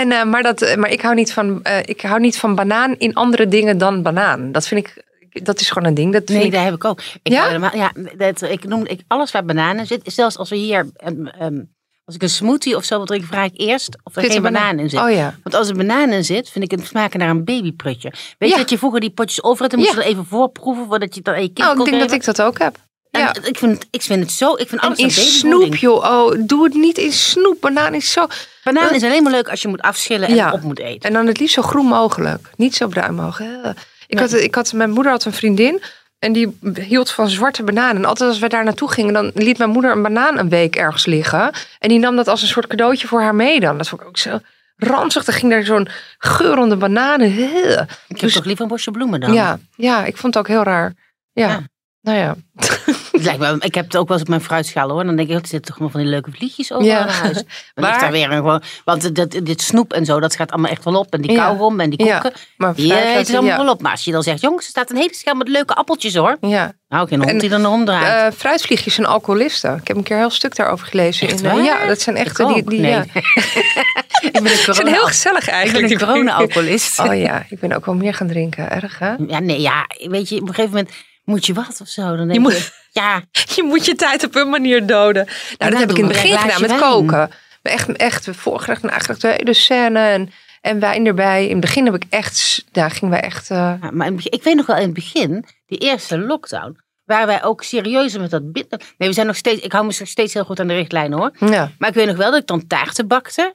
en, 0.00 0.12
eh, 0.12 0.24
maar, 0.24 0.42
dat, 0.42 0.76
maar 0.76 0.90
ik, 0.90 1.00
hou 1.00 1.14
niet 1.14 1.32
van, 1.32 1.62
eh, 1.62 1.78
ik 1.84 2.00
hou 2.00 2.20
niet 2.20 2.38
van 2.38 2.54
banaan 2.54 2.94
in 2.98 3.14
andere 3.14 3.48
dingen 3.48 3.78
dan 3.78 4.02
banaan. 4.02 4.52
Dat 4.52 4.66
vind 4.66 4.86
ik, 4.86 5.04
dat 5.42 5.60
is 5.60 5.70
gewoon 5.70 5.88
een 5.88 5.94
ding. 5.94 6.12
Dat 6.12 6.28
Nee, 6.28 6.44
ik, 6.44 6.52
daar 6.52 6.64
heb 6.64 6.74
ik 6.74 6.84
ook. 6.84 7.00
Ik 7.22 7.32
Ja? 7.32 7.46
helemaal- 7.46 7.76
ja, 7.76 7.92
dat, 8.16 8.42
ik 8.42 8.64
noem 8.64 8.86
ik, 8.86 9.00
alles 9.06 9.30
waar 9.30 9.44
banaan 9.44 9.78
in 9.78 9.86
zit. 9.86 10.00
Zelfs 10.04 10.36
als 10.38 10.50
we 10.50 10.56
hier, 10.56 10.86
ehm, 10.96 11.26
ehm, 11.26 11.60
als 12.04 12.14
ik 12.14 12.22
een 12.22 12.30
smoothie 12.30 12.76
of 12.76 12.84
zo 12.84 12.96
wil 12.96 13.06
drinken, 13.06 13.28
vraag 13.28 13.46
ik 13.46 13.60
eerst 13.60 13.96
of 14.02 14.16
er 14.16 14.22
Zit 14.22 14.32
geen 14.32 14.42
banaan- 14.42 14.62
banaan 14.62 14.78
in 14.78 14.90
zit. 14.90 15.00
Oh 15.00 15.10
ja. 15.10 15.34
Want 15.42 15.54
als 15.56 15.68
er 15.68 15.76
banaan 15.76 16.10
in 16.10 16.24
zit, 16.24 16.48
vind 16.50 16.64
ik 16.64 16.70
het 16.78 16.86
smaken 16.86 17.18
naar 17.18 17.28
een 17.30 17.44
babyprutje. 17.44 18.12
Weet 18.38 18.48
Ja. 18.48 18.54
je 18.54 18.60
dat 18.60 18.70
je 18.70 18.78
vroeger 18.78 19.00
die 19.00 19.10
potjes 19.10 19.42
over 19.42 19.62
had 19.62 19.72
en 19.72 19.78
moest 19.78 19.90
je 19.94 19.96
er 20.00 20.06
even 20.06 20.26
voorproeven 20.26 20.86
voordat 20.86 21.14
je 21.14 21.20
aan 21.24 21.42
je 21.42 21.48
kind 21.52 21.68
kon 21.68 21.78
ik 21.86 21.90
denk 21.92 22.00
dat 22.02 22.12
ik 22.12 22.24
dat 22.24 22.42
ook 22.42 22.58
heb. 22.58 22.76
En 23.10 23.20
Ja. 23.20 23.34
ik, 23.42 23.58
vind, 23.58 23.72
het- 23.78 23.86
ik 23.90 24.02
vind 24.02 24.20
het 24.22 24.30
zo, 24.32 24.52
ik 24.52 24.68
vind 24.68 24.80
En 24.80 24.86
alles 24.86 24.98
in 24.98 25.04
een 25.04 25.10
snoep, 25.10 25.74
joh. 25.76 25.96
Oh, 26.04 26.32
doe 26.46 26.64
het 26.64 26.74
niet 26.74 26.98
in 26.98 27.12
snoep. 27.12 27.60
Banaan 27.60 27.94
is 27.94 28.12
zo... 28.12 28.26
Banaan 28.64 28.94
is 28.94 29.02
alleen 29.02 29.22
maar 29.22 29.32
leuk 29.32 29.48
als 29.48 29.62
je 29.62 29.68
moet 29.68 29.82
afschillen 29.82 30.28
en 30.28 30.34
Ja. 30.34 30.52
op 30.52 30.62
moet 30.62 30.78
eten. 30.78 31.08
En 31.08 31.12
dan 31.12 31.26
het 31.26 31.38
liefst 31.38 31.54
zo 31.54 31.62
groen 31.62 31.86
mogelijk. 31.86 32.50
Niet 32.56 32.74
zo 32.74 32.86
bruin 32.86 33.14
mogelijk. 33.14 33.78
Ik, 34.06 34.18
had, 34.18 34.32
ik 34.32 34.54
had, 34.54 34.72
mijn 34.72 34.90
moeder 34.90 35.12
had 35.12 35.24
een 35.24 35.32
vriendin. 35.32 35.82
En 36.18 36.32
die 36.32 36.58
hield 36.80 37.10
van 37.10 37.28
zwarte 37.28 37.62
bananen. 37.62 37.96
En 37.96 38.04
altijd 38.04 38.28
als 38.28 38.38
we 38.38 38.48
daar 38.48 38.64
naartoe 38.64 38.90
gingen, 38.90 39.12
dan 39.12 39.30
liet 39.34 39.58
mijn 39.58 39.70
moeder 39.70 39.90
een 39.90 40.02
banaan 40.02 40.38
een 40.38 40.48
week 40.48 40.76
ergens 40.76 41.06
liggen. 41.06 41.52
En 41.78 41.88
die 41.88 41.98
nam 41.98 42.16
dat 42.16 42.28
als 42.28 42.42
een 42.42 42.48
soort 42.48 42.66
cadeautje 42.66 43.06
voor 43.06 43.20
haar 43.20 43.34
mee 43.34 43.60
dan. 43.60 43.78
Dat 43.78 43.88
vond 43.88 44.00
ik 44.00 44.06
ook 44.06 44.18
zo 44.18 44.38
ranzig. 44.76 45.24
Dan 45.24 45.34
ging 45.34 45.52
daar 45.52 45.64
zo'n 45.64 45.88
geurende 46.18 46.76
bananen. 46.76 47.38
Ik 47.38 47.88
heb 48.08 48.18
dus- 48.18 48.32
toch 48.32 48.44
liever 48.44 48.62
een 48.62 48.70
bosje 48.70 48.90
bloemen 48.90 49.20
dan. 49.20 49.32
Ja, 49.32 49.58
ja, 49.76 50.04
ik 50.04 50.16
vond 50.16 50.34
het 50.34 50.42
ook 50.42 50.48
heel 50.48 50.62
raar. 50.62 50.94
Ja. 51.32 51.48
Ja. 51.48 51.62
Nou 52.04 52.18
ja. 52.18 52.34
Lijkt 53.12 53.64
ik 53.64 53.74
heb 53.74 53.84
het 53.84 53.96
ook 53.96 54.08
wel 54.08 54.16
eens 54.16 54.22
op 54.26 54.28
mijn 54.28 54.40
fruitschaal 54.40 54.90
hoor. 54.90 55.04
Dan 55.04 55.16
denk 55.16 55.28
ik, 55.28 55.34
oh, 55.36 55.40
er 55.42 55.48
zitten 55.48 55.70
toch 55.70 55.78
wel 55.78 55.90
van 55.90 56.00
die 56.00 56.08
leuke 56.08 56.30
vliegjes 56.30 56.72
over 56.72 56.86
Ja. 56.86 56.98
aan 56.98 57.08
huis. 57.08 57.34
Dan 57.74 57.84
ligt 57.84 58.00
daar 58.00 58.10
weer 58.10 58.30
gewoon, 58.30 58.62
want 58.84 59.14
dat, 59.14 59.30
dit 59.42 59.60
snoep 59.60 59.92
en 59.92 60.04
zo, 60.04 60.20
dat 60.20 60.36
gaat 60.36 60.50
allemaal 60.52 60.70
echt 60.70 60.84
wel 60.84 60.94
op. 60.94 61.12
En 61.12 61.20
die 61.20 61.32
Ja. 61.32 61.44
kauwgom 61.44 61.80
en 61.80 61.90
die 61.90 62.04
Ja. 62.04 62.18
koeken, 62.18 62.40
Maar 62.56 62.74
die 62.74 62.94
eten 62.94 63.34
allemaal 63.34 63.58
ja. 63.58 63.64
wel 63.64 63.72
op. 63.72 63.82
Maar 63.82 63.90
als 63.90 64.04
je 64.04 64.12
dan 64.12 64.22
zegt, 64.22 64.40
jongens, 64.40 64.64
er 64.64 64.70
staat 64.70 64.90
een 64.90 64.96
hele 64.96 65.14
schaal 65.14 65.34
met 65.34 65.48
leuke 65.48 65.74
appeltjes 65.74 66.14
hoor. 66.14 66.36
Ja. 66.40 66.72
Nou, 66.88 67.08
geen 67.08 67.22
hond 67.22 67.40
die 67.40 67.50
er 67.50 67.68
om 67.68 67.84
draait. 67.84 68.32
Eh, 68.32 68.38
fruitvliegjes 68.38 68.94
zijn 68.94 69.06
alcoholisten. 69.06 69.76
Ik 69.76 69.88
heb 69.88 69.96
een 69.96 70.02
keer 70.02 70.14
een 70.16 70.22
heel 70.22 70.30
stuk 70.30 70.56
daarover 70.56 70.86
gelezen. 70.86 71.28
Echt 71.28 71.40
in, 71.42 71.50
eh, 71.50 71.64
ja, 71.64 71.86
dat 71.86 72.00
zijn 72.00 72.16
echt 72.16 72.38
Ik 72.38 72.46
die, 72.46 72.64
die 72.64 72.80
Nee. 72.80 72.90
ja. 72.90 73.04
ik 74.32 74.42
ben 74.42 74.48
Ze 74.48 74.56
zijn 74.56 74.76
corona 74.76 74.90
heel 74.92 75.06
gezellig 75.06 75.38
ik 75.40 75.44
ben 75.44 75.54
eigenlijk. 75.54 75.90
een 75.92 75.98
corona-alcoholist. 75.98 76.98
Oh 76.98 77.18
ja, 77.18 77.46
ik 77.48 77.60
ben 77.60 77.72
ook 77.72 77.86
wel 77.86 77.94
meer 77.94 78.14
gaan 78.14 78.26
drinken. 78.28 78.70
Erg 78.70 78.98
hè? 78.98 79.14
Ja, 79.26 79.38
nee, 79.40 79.60
ja, 79.60 79.86
weet 80.08 80.28
je, 80.28 80.34
op 80.40 80.48
een 80.48 80.54
gegeven 80.54 80.76
moment 80.76 80.94
moet 81.24 81.46
je 81.46 81.52
wat 81.54 81.80
of 81.80 81.88
zo. 81.88 82.02
Dan 82.02 82.16
denk 82.16 82.32
je, 82.32 82.38
moet- 82.40 82.72
ja, 83.02 83.22
Je 83.54 83.62
moet 83.62 83.84
je 83.86 83.94
tijd 83.94 84.24
op 84.24 84.34
een 84.34 84.48
manier 84.48 84.86
doden. 84.86 85.26
Nou, 85.58 85.70
dat 85.70 85.80
heb 85.80 85.90
ik 85.90 85.98
in 85.98 86.04
het 86.04 86.12
begin 86.12 86.38
gedaan 86.38 86.60
met 86.60 86.70
wijn. 86.70 86.82
koken. 86.82 87.30
Echt, 87.62 87.92
echt 87.96 88.28
voorgerecht 88.32 88.82
de 89.20 89.28
hele 89.28 89.54
scène 89.54 89.98
en, 89.98 90.30
en 90.60 90.78
wijn 90.80 91.06
erbij. 91.06 91.44
In 91.44 91.50
het 91.50 91.60
begin 91.60 91.84
heb 91.84 91.94
ik 91.94 92.04
echt, 92.10 92.64
daar 92.72 92.90
gingen 92.90 93.10
wij 93.10 93.20
echt... 93.22 93.50
eh, 93.50 93.56
Ja, 93.82 93.90
maar 93.92 94.14
begin- 94.14 94.32
ik 94.32 94.42
weet 94.42 94.54
nog 94.56 94.66
wel 94.66 94.76
in 94.76 94.82
het 94.82 94.92
begin, 94.94 95.44
die 95.66 95.78
eerste 95.78 96.18
lockdown, 96.18 96.76
waren 97.04 97.26
wij 97.26 97.42
ook 97.44 97.62
serieuzer 97.62 98.20
met 98.20 98.30
dat. 98.30 98.42
Nee, 98.42 99.08
we 99.08 99.12
zijn 99.12 99.26
nog 99.26 99.36
steeds, 99.36 99.60
ik 99.62 99.72
hou 99.72 99.86
me 99.86 99.94
nog 99.98 100.08
steeds 100.08 100.34
heel 100.34 100.44
goed 100.44 100.60
aan 100.60 100.66
de 100.66 100.74
richtlijnen 100.74 101.18
hoor. 101.18 101.30
ja. 101.50 101.70
Maar 101.78 101.88
ik 101.88 101.94
weet 101.94 102.06
nog 102.06 102.16
wel 102.16 102.30
dat 102.30 102.40
ik 102.40 102.46
dan 102.46 102.66
taarten 102.66 103.06
bakte. 103.08 103.54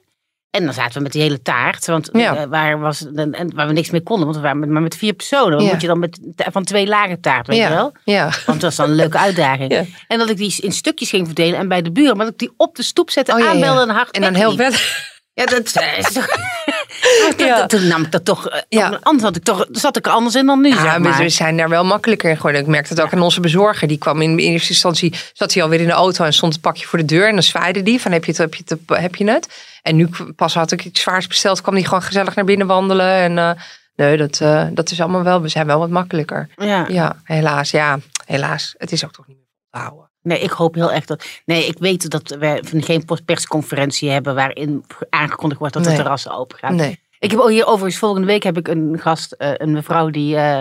En 0.50 0.64
dan 0.64 0.74
zaten 0.74 0.92
we 0.96 1.00
met 1.02 1.12
die 1.12 1.22
hele 1.22 1.42
taart, 1.42 1.86
want 1.86 2.08
Ja. 2.12 2.36
eh, 2.36 2.44
waar, 2.48 2.78
was, 2.80 3.06
en, 3.14 3.54
waar 3.54 3.66
we 3.66 3.72
niks 3.72 3.90
mee 3.90 4.00
konden, 4.02 4.24
want 4.24 4.36
we 4.36 4.42
waren 4.42 4.58
met, 4.58 4.68
maar 4.68 4.82
met 4.82 4.96
vier 4.96 5.12
personen. 5.12 5.50
Dan 5.50 5.64
Ja. 5.64 5.72
moet 5.72 5.80
je 5.80 5.86
dan 5.86 5.98
met, 5.98 6.18
van 6.36 6.64
twee 6.64 6.86
lagen 6.86 7.20
taart, 7.20 7.46
weet 7.46 7.58
je 7.58 7.68
wel? 7.68 7.92
ja. 8.04 8.22
Want 8.24 8.60
dat 8.60 8.60
was 8.60 8.76
dan 8.76 8.88
een 8.88 8.94
leuke 8.94 9.18
uitdaging. 9.18 9.88
En 10.08 10.18
dat 10.18 10.30
ik 10.30 10.36
die 10.36 10.56
in 10.62 10.72
stukjes 10.72 11.10
ging 11.10 11.26
verdelen 11.26 11.58
en 11.58 11.68
bij 11.68 11.82
de 11.82 11.92
buren, 11.92 12.16
maar 12.16 12.24
dat 12.24 12.32
ik 12.34 12.38
die 12.40 12.52
op 12.56 12.76
de 12.76 12.82
stoep 12.82 13.10
zette, 13.10 13.32
Oh, 13.32 13.48
aanbelde 13.48 13.80
en 13.80 13.88
hard 13.88 14.10
En 14.10 14.20
dan 14.22 14.34
heel 14.34 14.56
wet. 14.56 14.78
Ja, 15.34 15.46
dat 15.46 15.72
eh, 15.72 15.98
is 15.98 16.12
toch... 16.12 16.26
Ja. 17.36 17.66
Toen 17.66 17.86
nam 17.86 18.02
ik 18.02 18.12
dat 18.12 18.24
toch... 18.24 18.48
eh, 18.48 18.60
Ja. 18.68 18.98
Anders 19.02 19.24
had 19.24 19.36
ik 19.36 19.42
toch, 19.44 19.66
zat 19.70 19.96
ik 19.96 20.06
er 20.06 20.12
anders 20.12 20.34
in 20.34 20.46
dan 20.46 20.60
nu, 20.60 20.68
Ja, 20.68 20.74
zeg 20.74 20.98
maar 20.98 21.18
we 21.18 21.28
zijn 21.28 21.56
daar 21.56 21.68
wel 21.68 21.84
makkelijker 21.84 22.30
in 22.30 22.36
geworden. 22.36 22.60
Ik 22.60 22.66
merkte 22.66 22.92
het 22.94 23.02
ook 23.02 23.12
aan 23.12 23.20
onze 23.22 23.40
bezorger. 23.40 23.88
Die 23.88 23.98
kwam 23.98 24.20
in 24.22 24.38
eerste 24.38 24.68
instantie, 24.70 25.14
zat 25.32 25.54
hij 25.54 25.62
alweer 25.62 25.80
in 25.80 25.86
de 25.86 25.92
auto 25.92 26.24
en 26.24 26.32
stond 26.32 26.52
het 26.52 26.62
pakje 26.62 26.86
voor 26.86 26.98
de 26.98 27.04
deur. 27.04 27.26
En 27.28 27.32
dan 27.34 27.42
zwaaide 27.42 27.82
die 27.82 28.00
van 28.00 28.12
heb 28.12 28.24
je 28.24 28.30
het, 28.30 28.40
heb 28.40 28.54
je 28.54 28.62
het, 28.66 29.00
heb 29.00 29.14
je 29.14 29.30
het. 29.30 29.48
En 29.82 29.96
nu 29.96 30.08
pas 30.36 30.54
had 30.54 30.72
ik 30.72 30.84
iets 30.84 31.00
zwaars 31.00 31.26
besteld, 31.26 31.60
kwam 31.60 31.74
die 31.74 31.84
gewoon 31.84 32.02
gezellig 32.02 32.34
naar 32.34 32.44
binnen 32.44 32.66
wandelen. 32.66 33.06
En 33.14 33.38
eh, 33.38 33.50
nee, 33.96 34.16
dat, 34.16 34.40
eh, 34.40 34.66
dat 34.72 34.90
is 34.90 35.00
allemaal 35.00 35.22
wel, 35.22 35.42
we 35.42 35.48
zijn 35.48 35.66
wel 35.66 35.78
wat 35.78 35.90
makkelijker. 35.90 36.48
Ja. 36.56 36.84
Ja, 36.88 37.16
helaas, 37.24 37.70
ja, 37.70 37.98
helaas. 38.26 38.74
Het 38.78 38.92
is 38.92 39.04
ook 39.04 39.12
toch 39.12 39.26
niet 39.26 39.36
meer 39.36 39.46
te 39.70 39.78
houden. 39.78 40.09
Nee, 40.22 40.38
ik 40.40 40.50
hoop 40.50 40.74
heel 40.74 40.92
erg 40.92 41.04
dat... 41.04 41.24
Nee, 41.44 41.66
ik 41.66 41.78
weet 41.78 42.10
dat 42.10 42.28
we 42.28 42.60
geen 42.62 43.04
persconferentie 43.24 44.10
hebben 44.10 44.34
waarin 44.34 44.84
aangekondigd 45.10 45.60
wordt 45.60 45.74
dat 45.74 45.84
Nee. 45.84 45.92
de 45.96 46.00
terrassen 46.00 46.32
open 46.32 46.58
gaan. 46.58 46.74
Nee. 46.74 47.00
Ik 47.18 47.30
heb 47.30 47.46
hier 47.46 47.66
overigens 47.66 47.98
volgende 47.98 48.26
week 48.26 48.42
heb 48.42 48.56
ik 48.56 48.68
een 48.68 48.98
gast, 49.00 49.32
eh, 49.32 49.52
een 49.54 49.72
mevrouw 49.72 50.10
die 50.10 50.36
eh, 50.36 50.60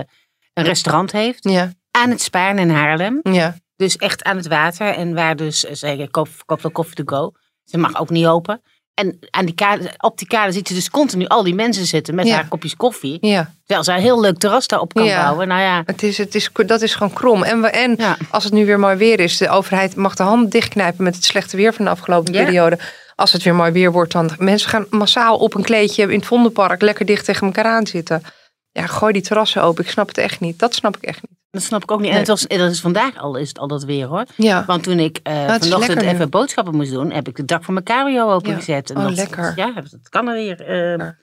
een 0.54 0.63
restaurant 0.63 1.12
heeft 1.12 1.43
Ja, 1.50 1.72
aan 1.91 2.10
het 2.10 2.22
Spaan 2.22 2.58
in 2.58 2.69
Haarlem. 2.69 3.19
ja. 3.24 3.56
Dus 3.76 3.95
echt 3.98 4.24
aan 4.24 4.36
het 4.38 4.48
water 4.48 4.88
en 4.93 5.13
waar 5.13 5.36
dus, 5.36 5.65
eh, 5.65 5.74
zeg 5.76 5.98
ik, 5.98 6.12
koop, 6.12 6.28
koop 6.45 6.62
wel 6.62 6.72
koffie 6.72 6.95
to 7.06 7.17
go. 7.17 7.32
Ze 7.63 7.78
mag 7.78 8.00
ook 8.00 8.10
niet 8.10 8.26
open. 8.26 8.62
En 8.99 9.19
aan 9.29 9.45
die 9.45 9.55
kade, 9.55 9.91
op 9.97 10.17
die 10.17 10.27
kade 10.27 10.51
ziet 10.51 10.67
ze 10.67 10.73
dus 10.73 10.89
continu 10.89 11.25
al 11.27 11.43
die 11.43 11.53
mensen 11.55 11.85
zitten 11.85 12.15
met 12.15 12.27
Ja. 12.27 12.33
haar 12.35 12.47
kopjes 12.47 12.75
koffie. 12.75 13.17
Ja, 13.21 13.51
Terwijl 13.65 13.83
ze 13.83 13.91
een 13.93 13.99
heel 14.01 14.21
leuk 14.21 14.38
terras 14.38 14.67
daarop 14.67 14.93
kan 14.93 15.03
Ja. 15.05 15.21
bouwen. 15.23 15.47
Nou 15.47 15.62
ja, 15.62 15.83
het 15.85 16.03
is, 16.03 16.17
het 16.17 16.35
is, 16.35 16.49
dat 16.65 16.81
is 16.81 16.93
gewoon 16.95 17.13
krom. 17.13 17.43
En, 17.43 17.62
we, 17.62 17.67
en 17.67 17.95
Ja. 17.97 18.17
als 18.29 18.43
het 18.43 18.53
nu 18.53 18.65
weer 18.65 18.79
mooi 18.79 18.95
weer 18.95 19.19
is, 19.19 19.38
de 19.38 19.49
overheid 19.49 19.95
mag 19.95 20.15
de 20.15 20.23
hand 20.23 20.51
dichtknijpen 20.51 21.03
met 21.03 21.15
het 21.15 21.23
slechte 21.23 21.57
weer 21.57 21.73
van 21.73 21.85
de 21.85 21.91
afgelopen 21.91 22.31
periode. 22.31 22.79
Als 23.15 23.31
het 23.33 23.43
weer 23.43 23.55
mooi 23.55 23.71
weer 23.71 23.91
wordt, 23.91 24.12
dan 24.12 24.31
mensen 24.38 24.69
gaan 24.69 24.85
massaal 24.89 25.38
op 25.38 25.53
een 25.55 25.63
kleedje 25.63 26.03
in 26.03 26.17
het 26.19 26.25
Vondelpark 26.25 26.81
lekker 26.81 27.05
dicht 27.05 27.25
tegen 27.25 27.47
elkaar 27.47 27.65
aan 27.65 27.88
zitten. 27.88 28.23
Ja, 28.71 28.85
gooi 28.88 29.13
die 29.13 29.21
terrassen 29.21 29.63
open. 29.63 29.83
Ik 29.83 29.89
snap 29.89 30.07
het 30.07 30.17
echt 30.17 30.39
niet. 30.39 30.59
Dat 30.59 30.73
snap 30.75 30.97
ik 30.97 31.03
echt 31.03 31.21
niet. 31.29 31.38
Dat 31.51 31.62
snap 31.62 31.83
ik 31.83 31.91
ook 31.91 31.99
niet. 31.99 32.12
En 32.12 32.17
het 32.17 32.27
was, 32.27 32.47
dat 32.47 32.71
is 32.71 32.79
vandaag 32.81 33.17
al, 33.17 33.35
is 33.35 33.47
het 33.47 33.59
al 33.59 33.67
dat 33.67 33.83
weer 33.83 34.05
hoor. 34.05 34.25
Ja, 34.35 34.63
Want 34.65 34.83
toen 34.83 34.99
ik 34.99 35.19
is 35.23 35.31
vanochtend 35.59 36.01
nu. 36.01 36.07
even 36.07 36.29
boodschappen 36.29 36.75
moest 36.75 36.91
doen, 36.91 37.12
heb 37.12 37.27
ik 37.27 37.35
de 37.35 37.45
dak 37.45 37.63
van 37.63 37.73
mijn 37.73 37.85
cabrio 37.85 38.31
opengezet. 38.31 38.89
En 38.89 38.97
Oh, 38.97 39.03
dat- 39.03 39.15
lekker. 39.15 39.53
Ja, 39.55 39.71
dat 39.73 40.09
kan 40.09 40.27
er 40.27 40.33
weer. 40.33 40.73
Ja. 40.97 41.15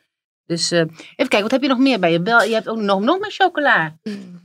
Dus 0.47 0.71
eh, 0.71 0.79
even 0.81 0.95
kijken, 1.17 1.43
wat 1.43 1.51
heb 1.51 1.63
je 1.63 1.69
nog 1.69 1.79
meer 1.79 1.99
bij 2.01 2.13
je? 2.13 2.21
Bel, 2.23 2.43
je 2.43 2.55
hebt 2.55 2.69
ook 2.69 2.77
nog, 2.79 3.01
nog 3.01 3.19
meer 3.19 3.31
chocola. 3.31 3.93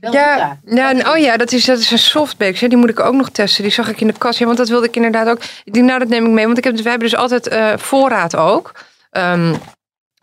Bel 0.00 0.12
ja, 0.12 0.58
ja 0.64 0.90
en- 0.90 1.08
oh 1.08 1.16
ja, 1.16 1.36
dat 1.36 1.52
is, 1.52 1.64
dat 1.64 1.78
is 1.78 1.90
een 1.90 1.98
softbakes. 1.98 2.60
hè. 2.60 2.68
Die 2.68 2.78
moet 2.78 2.88
ik 2.90 3.00
ook 3.00 3.14
nog 3.14 3.30
testen. 3.30 3.62
Die 3.62 3.72
zag 3.72 3.88
ik 3.88 4.00
in 4.00 4.06
de 4.06 4.12
kast. 4.18 4.38
Ja, 4.38 4.44
want 4.46 4.58
dat 4.58 4.68
wilde 4.68 4.86
ik 4.86 4.96
inderdaad 4.96 5.28
ook. 5.28 5.40
Ik 5.64 5.72
denk, 5.72 5.86
nou, 5.86 5.98
dat 5.98 6.08
neem 6.08 6.24
ik 6.26 6.30
mee. 6.32 6.44
Want 6.46 6.58
ik 6.58 6.64
heb, 6.64 6.74
wij 6.74 6.90
hebben 6.90 7.08
dus 7.10 7.18
altijd 7.18 7.80
voorraad 7.80 8.36
ook. 8.36 8.72
Ehm, 9.10 9.54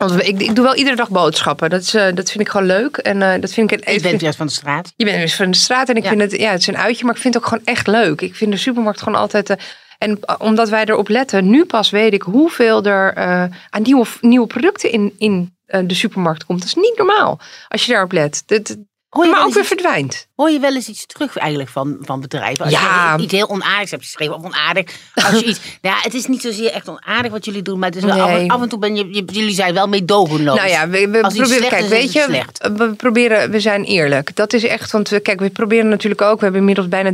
want 0.07 0.27
ik, 0.27 0.41
ik 0.41 0.55
doe 0.55 0.65
wel 0.65 0.75
iedere 0.75 0.95
dag 0.95 1.09
boodschappen. 1.09 1.69
Dat, 1.69 1.81
is, 1.81 1.93
eh, 1.93 2.15
dat 2.15 2.31
vind 2.31 2.39
ik 2.39 2.49
gewoon 2.49 2.67
leuk. 2.67 2.97
En 2.97 3.21
eh, 3.21 3.41
dat 3.41 3.53
vind 3.53 3.71
ik 3.71 3.79
het 3.79 3.89
Ik 3.95 4.01
ben 4.01 4.17
juist 4.17 4.38
van 4.38 4.45
de 4.47 4.51
straat. 4.51 4.93
Je 4.95 5.05
bent 5.05 5.21
dus 5.21 5.35
van 5.35 5.51
de 5.51 5.57
straat 5.57 5.89
en 5.89 5.95
ik 5.95 6.03
Ja. 6.03 6.09
vind 6.09 6.21
het, 6.21 6.31
ja, 6.31 6.51
het 6.51 6.59
is 6.62 6.67
een 6.67 6.77
uitje, 6.77 7.05
maar 7.05 7.15
ik 7.15 7.21
vind 7.21 7.33
het 7.33 7.43
ook 7.43 7.49
gewoon 7.49 7.65
echt 7.65 7.88
leuk. 7.88 8.21
Ik 8.21 8.35
vind 8.35 8.51
de 8.51 8.57
supermarkt 8.57 9.01
gewoon 9.01 9.19
altijd. 9.19 9.49
eh, 9.49 9.57
en 9.97 10.19
omdat 10.39 10.69
wij 10.69 10.85
erop 10.85 11.07
letten, 11.07 11.49
nu 11.49 11.65
pas 11.65 11.89
weet 11.89 12.13
ik 12.13 12.21
hoeveel 12.21 12.83
er 12.83 13.15
aan 13.69 13.81
nieuwe, 13.81 14.05
nieuwe 14.21 14.47
producten 14.47 14.91
in, 14.91 15.13
in 15.17 15.55
de 15.85 15.93
supermarkt 15.93 16.45
komt. 16.45 16.59
Dat 16.59 16.67
is 16.67 16.75
niet 16.75 16.97
normaal 16.97 17.39
als 17.67 17.85
je 17.85 17.91
daarop 17.91 18.12
let. 18.12 18.43
Dat, 18.45 18.77
Hoor 19.09 19.25
je, 19.25 19.31
maar 19.31 19.39
ook 19.45 19.53
weer 19.53 19.59
iets, 19.59 19.67
verdwijnt. 19.67 20.27
hoor 20.35 20.49
je 20.49 20.59
wel 20.59 20.75
eens 20.75 20.87
iets 20.87 21.05
terug 21.05 21.37
eigenlijk 21.37 21.69
van, 21.69 21.97
van 22.01 22.19
bedrijven? 22.21 22.65
Als 22.65 22.73
Ja. 22.73 23.13
je 23.17 23.23
iets 23.23 23.31
heel 23.33 23.49
onaardigs 23.49 23.91
hebt 23.91 24.03
geschreven, 24.03 24.35
of 24.35 24.43
onaardig. 24.43 24.85
Als 25.13 25.39
je 25.39 25.45
iets, 25.49 25.59
nou 25.81 25.95
ja, 25.95 26.01
het 26.01 26.13
is 26.13 26.25
niet 26.27 26.41
zozeer 26.41 26.71
echt 26.71 26.87
onaardig 26.89 27.31
wat 27.31 27.45
jullie 27.45 27.61
doen, 27.61 27.79
maar 27.79 27.89
het 27.89 27.97
is 27.97 28.03
wel 28.03 28.21
af, 28.21 28.29
Nee. 28.29 28.51
af 28.51 28.61
en 28.61 28.69
toe 28.69 28.79
ben 28.79 28.95
je, 28.95 29.23
jullie 29.25 29.53
zijn 29.53 29.73
wel 29.73 29.87
meedogenloos. 29.87 30.57
Nou 30.57 30.69
ja, 30.69 30.89
we, 30.89 31.07
we 31.09 31.19
proberen, 31.19 31.69
kijk, 31.69 31.83
is, 31.83 31.89
weet 31.89 32.13
je, 32.13 32.43
we 32.77 32.93
proberen, 32.97 33.51
we 33.51 33.59
zijn 33.59 33.83
eerlijk. 33.83 34.35
Dat 34.35 34.53
is 34.53 34.63
echt, 34.63 34.91
want 34.91 35.09
we, 35.09 35.19
kijk, 35.19 35.39
we 35.39 35.49
proberen 35.49 35.89
natuurlijk 35.89 36.21
ook, 36.21 36.35
we 36.37 36.43
hebben 36.43 36.59
inmiddels 36.59 36.87
bijna 36.87 37.11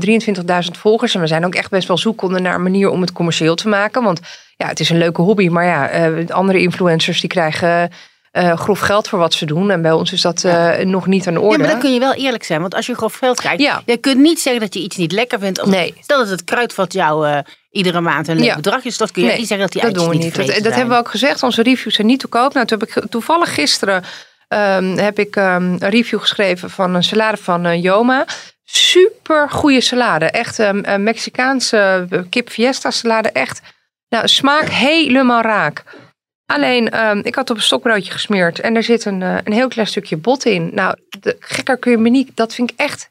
23.000 0.65 0.71
volgers 0.79 1.15
en 1.15 1.21
we 1.21 1.27
zijn 1.27 1.45
ook 1.45 1.55
echt 1.55 1.69
best 1.69 1.88
wel 1.88 1.97
zoekende 1.97 2.39
naar 2.39 2.55
een 2.55 2.63
manier 2.63 2.89
om 2.89 3.01
het 3.01 3.12
commercieel 3.12 3.55
te 3.55 3.67
maken. 3.67 4.03
Want 4.03 4.19
ja, 4.58 4.67
het 4.67 4.79
is 4.79 4.89
een 4.89 4.97
leuke 4.97 5.21
hobby, 5.21 5.47
maar 5.47 5.65
ja, 5.65 5.88
eh, 5.89 6.29
andere 6.29 6.60
influencers 6.60 7.19
die 7.19 7.29
krijgen 7.29 7.91
eh, 8.36 8.58
grof 8.58 8.80
geld 8.80 9.08
voor 9.08 9.19
wat 9.19 9.34
ze 9.34 9.45
doen. 9.45 9.71
En 9.71 9.82
bij 9.82 9.91
ons 9.91 10.12
is 10.12 10.21
dat 10.21 10.43
eh, 10.43 10.78
nog 10.78 11.06
niet 11.08 11.28
aan 11.28 11.34
de 11.34 11.39
orde. 11.39 11.56
Ja, 11.56 11.62
maar 11.62 11.71
dan 11.71 11.80
kun 11.80 11.93
je 11.93 12.00
wel 12.00 12.13
eerlijk 12.13 12.43
zijn. 12.43 12.62
Want 12.62 12.76
als 12.76 12.86
je 12.86 12.95
grof 12.95 13.15
geld 13.15 13.39
krijgt, 13.39 13.62
Ja. 13.62 13.82
je 13.86 13.98
kunt 13.98 14.17
niet 14.19 14.39
zeggen 14.39 14.62
dat 14.62 14.74
je 14.74 14.80
iets 14.80 14.98
niet 14.98 15.12
lekker 15.12 15.39
vindt. 15.39 15.62
Of, 15.62 15.67
Nee. 15.69 15.93
Stel 16.02 16.17
dat 16.19 16.30
het 16.30 16.43
kruidvat 16.43 16.93
jou 16.93 17.28
eh, 17.28 17.38
iedere 17.71 18.02
maand 18.02 18.28
een 18.28 18.36
leuk 18.36 18.45
Ja. 18.45 18.56
bedrag 18.56 18.84
is, 18.84 18.98
dan 18.98 19.08
kun 19.12 19.21
je 19.21 19.28
Nee, 19.28 19.38
niet 19.38 19.48
zeggen 19.48 19.65
dat 19.65 19.82
die 19.82 19.91
dat 19.91 19.93
doen 20.02 20.10
we 20.10 20.15
niet. 20.15 20.36
Dat, 20.36 20.48
dat 20.48 20.74
hebben 20.74 20.89
we 20.89 20.95
ook 21.02 21.10
gezegd. 21.10 21.43
Onze 21.43 21.63
reviews 21.63 21.95
zijn 21.95 22.08
niet 22.08 22.19
te 22.19 22.28
koop. 22.28 22.54
Nou, 22.54 22.65
toen 22.65 22.80
heb 22.80 22.88
ik 22.88 23.10
toevallig 23.10 23.54
gisteren 23.54 24.04
ehm, 24.48 24.98
heb 24.98 25.19
ik 25.19 25.36
ehm, 25.36 25.63
een 25.63 25.89
review 25.89 26.19
geschreven 26.19 26.69
van 26.69 26.95
een 26.95 27.04
salade 27.04 27.38
van 27.38 27.80
Joma. 27.82 28.26
Super 28.63 29.50
goede 29.50 29.82
salade. 29.82 30.26
Echt 30.26 30.60
ehm, 30.60 30.80
een 30.82 31.04
Mexicaanse 31.04 32.08
kip 32.30 32.50
fiesta 32.50 32.91
salade. 32.91 33.30
Echt 33.30 33.62
nou, 34.10 34.28
smaak 34.28 34.69
helemaal 34.69 35.41
raak. 35.41 35.84
Alleen, 36.45 36.89
ehm, 36.89 37.19
ik 37.23 37.36
had 37.36 37.49
op 37.49 37.55
een 37.55 37.62
stokbroodje 37.62 38.12
gesmeerd 38.12 38.60
en 38.60 38.75
er 38.75 38.84
zit 38.84 39.05
een, 39.05 39.21
eh, 39.21 39.38
een 39.43 39.53
heel 39.53 39.67
klein 39.67 39.88
stukje 39.88 40.17
bot 40.17 40.45
in. 40.45 40.69
Nou, 40.73 40.95
de, 41.19 41.36
gekker 41.39 41.77
kun 41.77 41.91
je 41.91 41.97
me 41.97 42.10
niet. 42.10 42.31
Dat 42.36 42.53
vind 42.53 42.71
ik 42.71 42.79
echt 42.79 43.10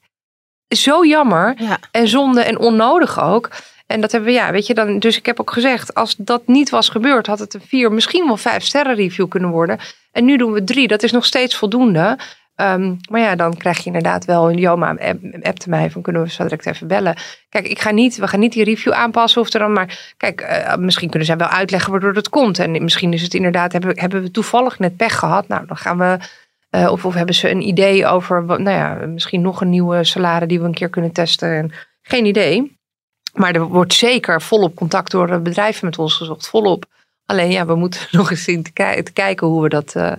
zo 0.68 1.04
jammer. 1.04 1.54
Ja. 1.58 1.78
En 1.90 2.08
zonde 2.08 2.42
en 2.42 2.58
onnodig 2.58 3.20
ook. 3.20 3.50
En 3.86 4.00
dat 4.00 4.12
hebben 4.12 4.30
we, 4.30 4.36
ja, 4.36 4.52
weet 4.52 4.66
je, 4.66 4.74
dan, 4.74 4.98
dus 4.98 5.16
ik 5.16 5.26
heb 5.26 5.40
ook 5.40 5.52
gezegd, 5.52 5.94
als 5.94 6.14
dat 6.18 6.46
niet 6.46 6.70
was 6.70 6.88
gebeurd, 6.88 7.26
had 7.26 7.38
het 7.38 7.54
een 7.54 7.60
vier, 7.60 7.92
misschien 7.92 8.26
wel 8.26 8.36
vijf 8.36 8.64
sterren 8.64 8.94
review 8.94 9.28
kunnen 9.28 9.50
worden. 9.50 9.78
En 10.12 10.24
nu 10.24 10.36
doen 10.36 10.52
we 10.52 10.64
drie, 10.64 10.88
dat 10.88 11.02
is 11.02 11.12
nog 11.12 11.24
steeds 11.24 11.56
voldoende. 11.56 12.18
Ehm, 12.54 12.94
maar 13.10 13.20
ja, 13.20 13.34
dan 13.36 13.56
krijg 13.56 13.78
je 13.78 13.84
inderdaad 13.86 14.24
wel 14.24 14.50
een 14.50 14.58
Joma 14.58 14.90
app- 14.96 15.42
appte 15.42 15.68
mij 15.68 15.90
van 15.90 16.02
kunnen 16.02 16.22
we 16.22 16.30
zo 16.30 16.42
direct 16.42 16.66
even 16.66 16.86
bellen. 16.86 17.16
Kijk, 17.48 17.66
ik 17.68 17.80
ga 17.80 17.90
niet, 17.90 18.16
we 18.16 18.28
gaan 18.28 18.40
niet 18.40 18.52
die 18.52 18.64
review 18.64 18.92
aanpassen 18.92 19.40
of 19.40 19.50
dan 19.50 19.72
maar. 19.72 20.14
Kijk, 20.16 20.40
eh, 20.40 20.76
misschien 20.76 21.08
kunnen 21.08 21.26
zij 21.28 21.36
wel 21.36 21.48
uitleggen 21.48 21.90
waardoor 21.90 22.12
dat 22.12 22.28
komt. 22.28 22.58
En 22.58 22.82
misschien 22.84 23.12
is 23.12 23.22
het 23.22 23.34
inderdaad, 23.34 23.72
hebben, 23.72 23.98
hebben 24.00 24.22
we 24.22 24.30
toevallig 24.30 24.78
net 24.78 24.96
pech 24.96 25.18
gehad. 25.18 25.48
Nou, 25.48 25.66
dan 25.66 25.76
gaan 25.76 25.98
we. 25.98 26.18
eh, 26.70 26.90
of, 26.90 27.04
of 27.04 27.14
hebben 27.14 27.34
ze 27.34 27.50
een 27.50 27.68
idee 27.68 28.06
over, 28.06 28.44
nou 28.46 28.70
ja, 28.70 28.94
misschien 29.06 29.40
nog 29.40 29.60
een 29.60 29.70
nieuwe 29.70 30.04
salade 30.04 30.46
die 30.46 30.60
we 30.60 30.64
een 30.66 30.74
keer 30.74 30.88
kunnen 30.90 31.12
testen. 31.12 31.56
En, 31.56 31.72
geen 32.02 32.24
idee. 32.24 32.78
Maar 33.32 33.54
er 33.54 33.62
wordt 33.66 33.92
zeker 33.94 34.42
volop 34.42 34.74
contact 34.74 35.10
door 35.10 35.28
eh, 35.30 35.38
bedrijven 35.38 35.84
met 35.86 35.98
ons 35.98 36.14
gezocht. 36.14 36.48
Volop. 36.48 36.84
Alleen 37.26 37.50
ja, 37.50 37.66
we 37.66 37.74
moeten 37.74 38.00
nog 38.18 38.30
eens 38.30 38.44
zien 38.44 38.62
te 38.62 39.12
kijken 39.12 39.46
hoe 39.46 39.62
we 39.62 39.68
dat 39.68 39.94
eh 39.94 40.12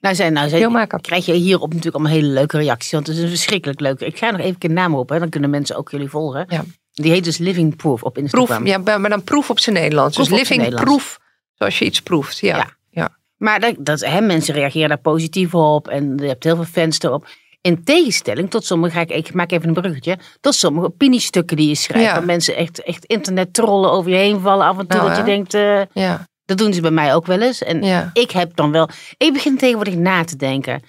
Nou, 0.00 0.14
zijn, 0.14 0.32
nou 0.32 0.48
zijn, 0.48 0.86
krijg 1.00 1.26
je 1.26 1.32
hierop 1.32 1.68
natuurlijk 1.68 1.94
allemaal 1.94 2.12
hele 2.12 2.32
leuke 2.32 2.58
reacties. 2.58 2.92
Want 2.92 3.06
het 3.06 3.16
is 3.16 3.22
een 3.22 3.28
verschrikkelijk 3.28 3.80
leuk. 3.80 4.00
Ik 4.00 4.18
ga 4.18 4.30
nog 4.30 4.40
even 4.40 4.56
een 4.58 4.72
naam 4.72 4.94
op, 4.94 5.08
hè, 5.08 5.18
dan 5.18 5.28
kunnen 5.28 5.50
mensen 5.50 5.76
ook 5.76 5.90
jullie 5.90 6.08
volgen. 6.08 6.44
Ja. 6.48 6.64
Die 6.92 7.10
heet 7.10 7.24
dus 7.24 7.38
Living 7.38 7.76
Proof 7.76 8.02
op 8.02 8.18
Instagram. 8.18 8.46
Proef, 8.46 8.86
ja, 8.86 8.98
maar 8.98 9.10
dan 9.10 9.24
proef 9.24 9.50
op 9.50 9.60
zijn 9.60 9.76
Nederlands. 9.76 10.16
Dus 10.16 10.28
living 10.28 10.60
Nederlands. 10.60 10.90
proef, 10.90 11.18
zoals 11.54 11.78
je 11.78 11.84
iets 11.84 12.02
proeft. 12.02 12.38
Ja. 12.38 12.56
Ja. 12.56 12.76
ja. 12.90 13.16
Maar 13.36 13.60
dat, 13.60 13.74
dat, 13.78 14.00
hè, 14.00 14.20
mensen 14.20 14.54
reageren 14.54 14.88
daar 14.88 14.98
positief 14.98 15.54
op 15.54 15.88
en 15.88 16.16
je 16.16 16.26
hebt 16.26 16.44
heel 16.44 16.56
veel 16.56 16.64
fans 16.64 17.00
erop. 17.00 17.26
In 17.60 17.84
tegenstelling 17.84 18.50
tot 18.50 18.64
sommige, 18.64 18.94
ga 18.94 19.00
ik, 19.00 19.10
ik 19.10 19.34
maak 19.34 19.50
even 19.50 19.68
een 19.68 19.74
bruggetje, 19.74 20.18
tot 20.40 20.54
sommige 20.54 20.86
opiniestukken 20.86 21.56
die 21.56 21.68
je 21.68 21.74
schrijft. 21.74 22.06
Ja. 22.06 22.14
Waar 22.14 22.24
mensen 22.24 22.56
echt, 22.56 22.82
echt 22.82 23.04
internet 23.04 23.54
trollen 23.54 23.90
over 23.90 24.10
je 24.10 24.16
heen 24.16 24.40
vallen 24.40 24.66
af 24.66 24.78
en 24.78 24.86
toe. 24.86 24.98
Nou, 24.98 25.08
dat 25.08 25.18
je 25.18 25.24
denkt, 25.24 25.54
eh, 25.54 26.02
Ja, 26.02 26.26
dat 26.46 26.58
doen 26.58 26.72
ze 26.72 26.80
bij 26.80 26.90
mij 26.90 27.14
ook 27.14 27.26
wel 27.26 27.40
eens. 27.40 27.62
En 27.62 27.82
ja. 27.82 28.10
ik 28.12 28.30
heb 28.30 28.56
dan 28.56 28.70
wel, 28.72 28.88
ik 29.16 29.32
begin 29.32 29.56
tegenwoordig 29.58 29.94
na 29.94 30.24
te 30.24 30.36
denken. 30.36 30.82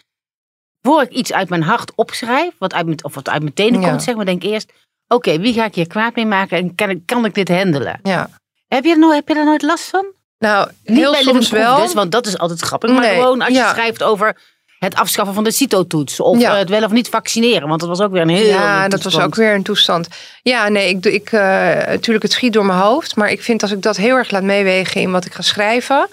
Voor 0.81 1.01
ik 1.01 1.09
iets 1.11 1.33
uit 1.33 1.49
mijn 1.49 1.63
hart 1.63 1.91
opschrijf, 1.95 2.53
wat 2.57 2.73
uit 2.73 2.85
mijn, 2.85 3.03
of 3.03 3.15
wat 3.15 3.29
uit 3.29 3.41
mijn 3.41 3.53
tenen 3.53 3.81
Ja. 3.81 3.89
komt, 3.89 4.03
zeg 4.03 4.15
maar, 4.15 4.25
denk 4.25 4.43
ik 4.43 4.49
eerst, 4.49 4.71
oké, 5.07 5.39
wie 5.39 5.53
ga 5.53 5.65
ik 5.65 5.75
hier 5.75 5.87
kwaad 5.87 6.15
mee 6.15 6.25
maken 6.25 6.57
en 6.57 6.75
kan 6.75 6.89
ik, 6.89 7.05
kan 7.05 7.25
ik 7.25 7.33
dit 7.33 7.49
handelen? 7.49 7.99
ja. 8.03 8.29
Heb 8.67 8.83
je, 8.83 8.91
er 8.91 8.99
nooit, 8.99 9.15
heb 9.15 9.27
je 9.27 9.33
daar 9.33 9.45
nooit 9.45 9.61
last 9.61 9.83
van? 9.83 10.05
Nou, 10.37 10.69
Niet 10.83 10.97
heel 10.97 11.11
bij 11.11 11.21
soms 11.21 11.49
wel. 11.49 11.77
Dus, 11.81 11.93
want 11.93 12.11
dat 12.11 12.25
is 12.27 12.37
altijd 12.37 12.59
grappig. 12.59 12.89
Maar 12.91 12.99
Nee, 12.99 13.15
gewoon 13.15 13.41
als 13.41 13.49
je 13.53 13.53
ja. 13.53 13.69
schrijft 13.69 14.03
over 14.03 14.37
het 14.79 14.95
afschaffen 14.95 15.33
van 15.35 15.43
de 15.43 15.51
CITO-toets. 15.51 16.19
Of 16.19 16.39
Ja. 16.39 16.51
eh, 16.51 16.57
het 16.57 16.69
wel 16.69 16.83
of 16.83 16.91
niet 16.91 17.09
vaccineren. 17.09 17.67
Want 17.67 17.79
dat 17.79 17.89
was 17.89 18.01
ook 18.01 18.11
weer 18.11 18.21
een 18.21 18.29
heel 18.29 18.45
Ja, 18.47 18.87
dat 18.87 19.03
was 19.03 19.19
ook 19.19 19.35
weer 19.35 19.53
een 19.53 19.63
toestand. 19.63 20.07
Ja, 20.41 20.67
nee, 20.69 20.89
ik, 20.89 21.03
doe- 21.03 21.13
ik, 21.13 21.31
eh, 21.31 21.41
natuurlijk, 21.87 22.23
het 22.23 22.31
schiet 22.31 22.53
door 22.53 22.65
mijn 22.65 22.79
hoofd. 22.79 23.15
Maar 23.15 23.29
ik 23.31 23.41
vind 23.41 23.61
als 23.61 23.71
ik 23.71 23.81
dat 23.81 23.97
heel 23.97 24.15
erg 24.15 24.31
laat 24.31 24.43
meewegen 24.43 25.01
in 25.01 25.11
wat 25.11 25.25
ik 25.25 25.33
ga 25.33 25.41
schrijven, 25.41 26.07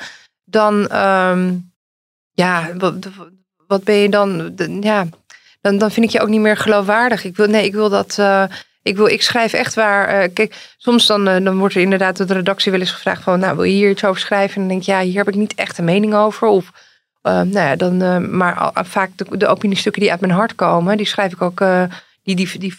dan, 0.45 0.89
ehm, 0.89 1.53
ja, 2.33 2.71
wat, 2.79 2.95
wat 3.67 3.85
ben 3.85 3.95
je 3.95 4.09
dan? 4.09 4.55
Ja, 4.81 5.07
dan, 5.61 5.79
dan 5.79 5.91
vind 5.91 6.07
ik 6.07 6.13
je 6.13 6.21
ook 6.21 6.29
niet 6.29 6.41
meer 6.41 6.57
geloofwaardig. 6.57 7.25
Ik 7.25 7.37
wil, 7.37 7.47
nee, 7.47 7.65
ik 7.65 7.73
wil 7.73 7.89
dat. 7.89 8.19
eh, 8.19 8.45
ik, 8.83 8.97
wil, 8.97 9.07
ik 9.07 9.23
schrijf 9.23 9.53
echt 9.53 9.75
waar. 9.75 10.29
kijk, 10.29 10.75
soms 10.77 11.07
dan, 11.07 11.25
dan 11.25 11.59
wordt 11.59 11.75
er 11.75 11.81
inderdaad 11.81 12.17
door 12.17 12.27
de 12.27 12.35
redactie 12.35 12.71
wel 12.73 12.81
eens 12.81 12.91
gevraagd 12.91 13.23
van, 13.23 13.39
nou, 13.41 13.55
wil 13.57 13.65
je 13.65 13.73
hier 13.73 13.91
iets 13.91 14.05
over 14.05 14.21
schrijven? 14.21 14.55
En 14.55 14.61
dan 14.61 14.69
denk 14.69 14.81
ik, 14.81 14.87
ja, 14.87 15.01
hier 15.01 15.17
heb 15.17 15.29
ik 15.29 15.35
niet 15.35 15.55
echt 15.55 15.79
een 15.79 15.85
mening 15.85 16.15
over. 16.15 16.47
Of, 16.49 16.71
nou 17.33 17.51
ja, 17.53 17.77
dan, 17.77 18.03
eh, 18.03 18.19
maar 18.19 18.55
al- 18.55 18.85
vaak 18.85 19.11
de, 19.17 19.37
de 19.37 19.47
opiniestukken 19.47 20.03
die 20.03 20.11
uit 20.11 20.21
mijn 20.21 20.33
hart 20.33 20.55
komen, 20.55 20.97
die 20.97 21.07
schrijf 21.07 21.33
ik 21.33 21.43
ook. 21.43 21.61
eh, 21.61 21.83
die, 22.23 22.37
die, 22.37 22.59
die, 22.59 22.75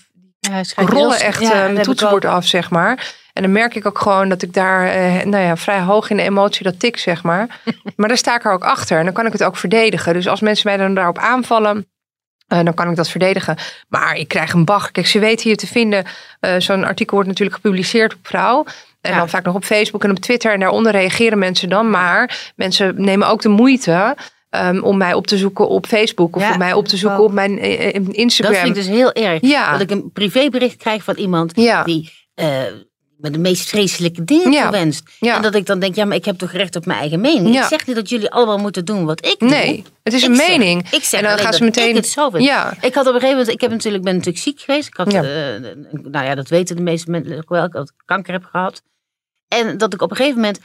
rollen 0.75 1.19
echt 1.19 1.41
ja, 1.41 1.51
eh, 1.65 1.71
mijn 1.73 1.81
toetsenbord 1.81 2.25
af, 2.25 2.45
zeg 2.45 2.69
maar. 2.69 3.13
En 3.33 3.41
dan 3.41 3.51
merk 3.51 3.75
ik 3.75 3.85
ook 3.85 3.99
gewoon 3.99 4.29
dat 4.29 4.41
ik 4.41 4.53
daar 4.53 4.87
eh, 4.87 5.23
nou 5.25 5.43
ja, 5.43 5.57
vrij 5.57 5.79
hoog 5.81 6.09
in 6.09 6.17
de 6.17 6.23
emotie 6.23 6.63
dat 6.63 6.79
tik, 6.79 6.97
zeg 6.97 7.23
maar. 7.23 7.61
maar 7.95 8.07
daar 8.07 8.17
sta 8.17 8.35
ik 8.35 8.45
er 8.45 8.51
ook 8.51 8.63
achter. 8.63 8.97
En 8.99 9.05
dan 9.05 9.13
kan 9.13 9.25
ik 9.25 9.31
het 9.31 9.43
ook 9.43 9.57
verdedigen. 9.57 10.13
Dus 10.13 10.27
als 10.27 10.39
mensen 10.39 10.67
mij 10.69 10.77
dan 10.77 10.93
daarop 10.93 11.17
aanvallen, 11.17 11.87
eh, 12.47 12.63
dan 12.63 12.73
kan 12.73 12.89
ik 12.89 12.95
dat 12.95 13.09
verdedigen. 13.09 13.57
Maar 13.87 14.15
ik 14.15 14.27
krijg 14.27 14.53
een 14.53 14.65
bag. 14.65 14.91
Kijk, 14.91 15.07
ze 15.07 15.19
weten 15.19 15.43
hier 15.47 15.57
te 15.57 15.67
vinden. 15.67 16.05
eh, 16.39 16.53
Zo'n 16.57 16.83
artikel 16.85 17.13
wordt 17.13 17.29
natuurlijk 17.29 17.55
gepubliceerd 17.55 18.13
op 18.13 18.19
Vrouw. 18.27 18.65
En 19.01 19.11
Ja. 19.11 19.17
dan 19.17 19.29
vaak 19.29 19.43
nog 19.43 19.55
op 19.55 19.65
Facebook 19.65 20.03
en 20.03 20.11
op 20.11 20.19
Twitter. 20.19 20.53
En 20.53 20.59
daaronder 20.59 20.91
reageren 20.91 21.39
mensen 21.39 21.69
dan. 21.69 21.89
Maar 21.89 22.51
mensen 22.55 22.93
nemen 23.01 23.27
ook 23.27 23.41
de 23.41 23.49
moeite... 23.49 24.15
ehm, 24.56 24.80
om 24.84 24.97
mij 24.97 25.14
op 25.14 25.28
te 25.28 25.38
zoeken 25.38 25.68
op 25.68 25.86
Facebook. 25.86 26.36
Of 26.36 26.41
Ja, 26.41 26.51
om 26.51 26.58
mij 26.58 26.74
op 26.74 26.88
te 26.88 26.97
zoeken 26.97 27.24
op 27.24 27.32
mijn 27.32 27.60
eh, 27.60 27.95
eh, 27.95 28.03
Instagram. 28.12 28.53
Dat 28.53 28.62
vind 28.64 28.78
ik 28.78 28.84
dus 28.84 28.91
heel 28.93 29.12
erg. 29.14 29.41
Ja. 29.41 29.72
Dat 29.72 29.82
ik 29.82 29.91
een 29.91 30.12
privébericht 30.12 30.78
krijg 30.78 31.03
van 31.03 31.16
iemand 31.16 31.51
Ja. 31.56 31.84
die 31.84 32.12
eh, 32.34 32.47
me 33.18 33.30
de 33.30 33.38
meest 33.39 33.70
vreselijke 33.70 34.24
dingen 34.24 34.51
Ja. 34.51 34.62
toewenst. 34.64 35.03
Ja. 35.20 35.36
En 35.36 35.41
dat 35.41 35.56
ik 35.56 35.66
dan 35.66 35.80
denk, 35.80 35.95
ja, 35.95 36.06
maar 36.06 36.18
ik 36.18 36.26
heb 36.26 36.38
toch 36.38 36.51
recht 36.51 36.76
op 36.76 36.86
mijn 36.86 36.99
eigen 36.99 37.22
mening. 37.22 37.53
Ja. 37.56 37.62
Ik 37.62 37.68
zeg 37.68 37.88
niet 37.88 37.95
dat 37.95 38.10
jullie 38.10 38.32
allemaal 38.32 38.58
moeten 38.58 38.86
doen 38.86 39.06
wat 39.06 39.26
ik 39.26 39.36
doe. 39.39 39.49
Nee, 39.49 39.84
het 40.03 40.14
is 40.14 40.24
Ik 40.24 40.30
een 40.30 40.36
zeg- 40.36 40.47
mening. 40.47 40.89
ik 40.91 41.03
zeg 41.03 41.22
en 41.22 41.28
dan 41.28 41.38
gaan 41.38 41.53
ze 41.53 41.60
dat 41.60 41.68
meteen. 41.76 41.89
ik 41.89 41.95
het 41.95 42.08
zo 42.08 42.30
vind. 42.30 42.43
Ja, 42.43 42.74
Ik 42.82 42.93
had 42.93 43.08
op 43.08 43.14
een 43.14 43.20
gegeven 43.20 43.30
moment, 43.38 43.47
ik 43.49 43.62
heb 43.62 43.72
natuurlijk, 43.72 44.03
ben 44.03 44.14
natuurlijk 44.14 44.43
ziek 44.43 44.60
geweest. 44.62 44.88
Ik 44.88 44.93
had, 44.97 45.12
Ja. 45.12 45.22
nou 45.91 46.26
ja, 46.26 46.36
dat 46.36 46.47
weten 46.47 46.76
de 46.76 46.82
meeste 46.82 47.12
mensen 47.12 47.38
ook 47.38 47.49
wel, 47.49 47.64
ik 47.66 47.74
had 47.74 47.91
kanker 48.06 48.34
heb 48.34 48.43
gehad. 48.43 48.82
En 49.47 49.78
dat 49.78 49.93
ik 49.93 50.01
op 50.01 50.10
een 50.10 50.16
gegeven 50.16 50.39
moment 50.39 50.60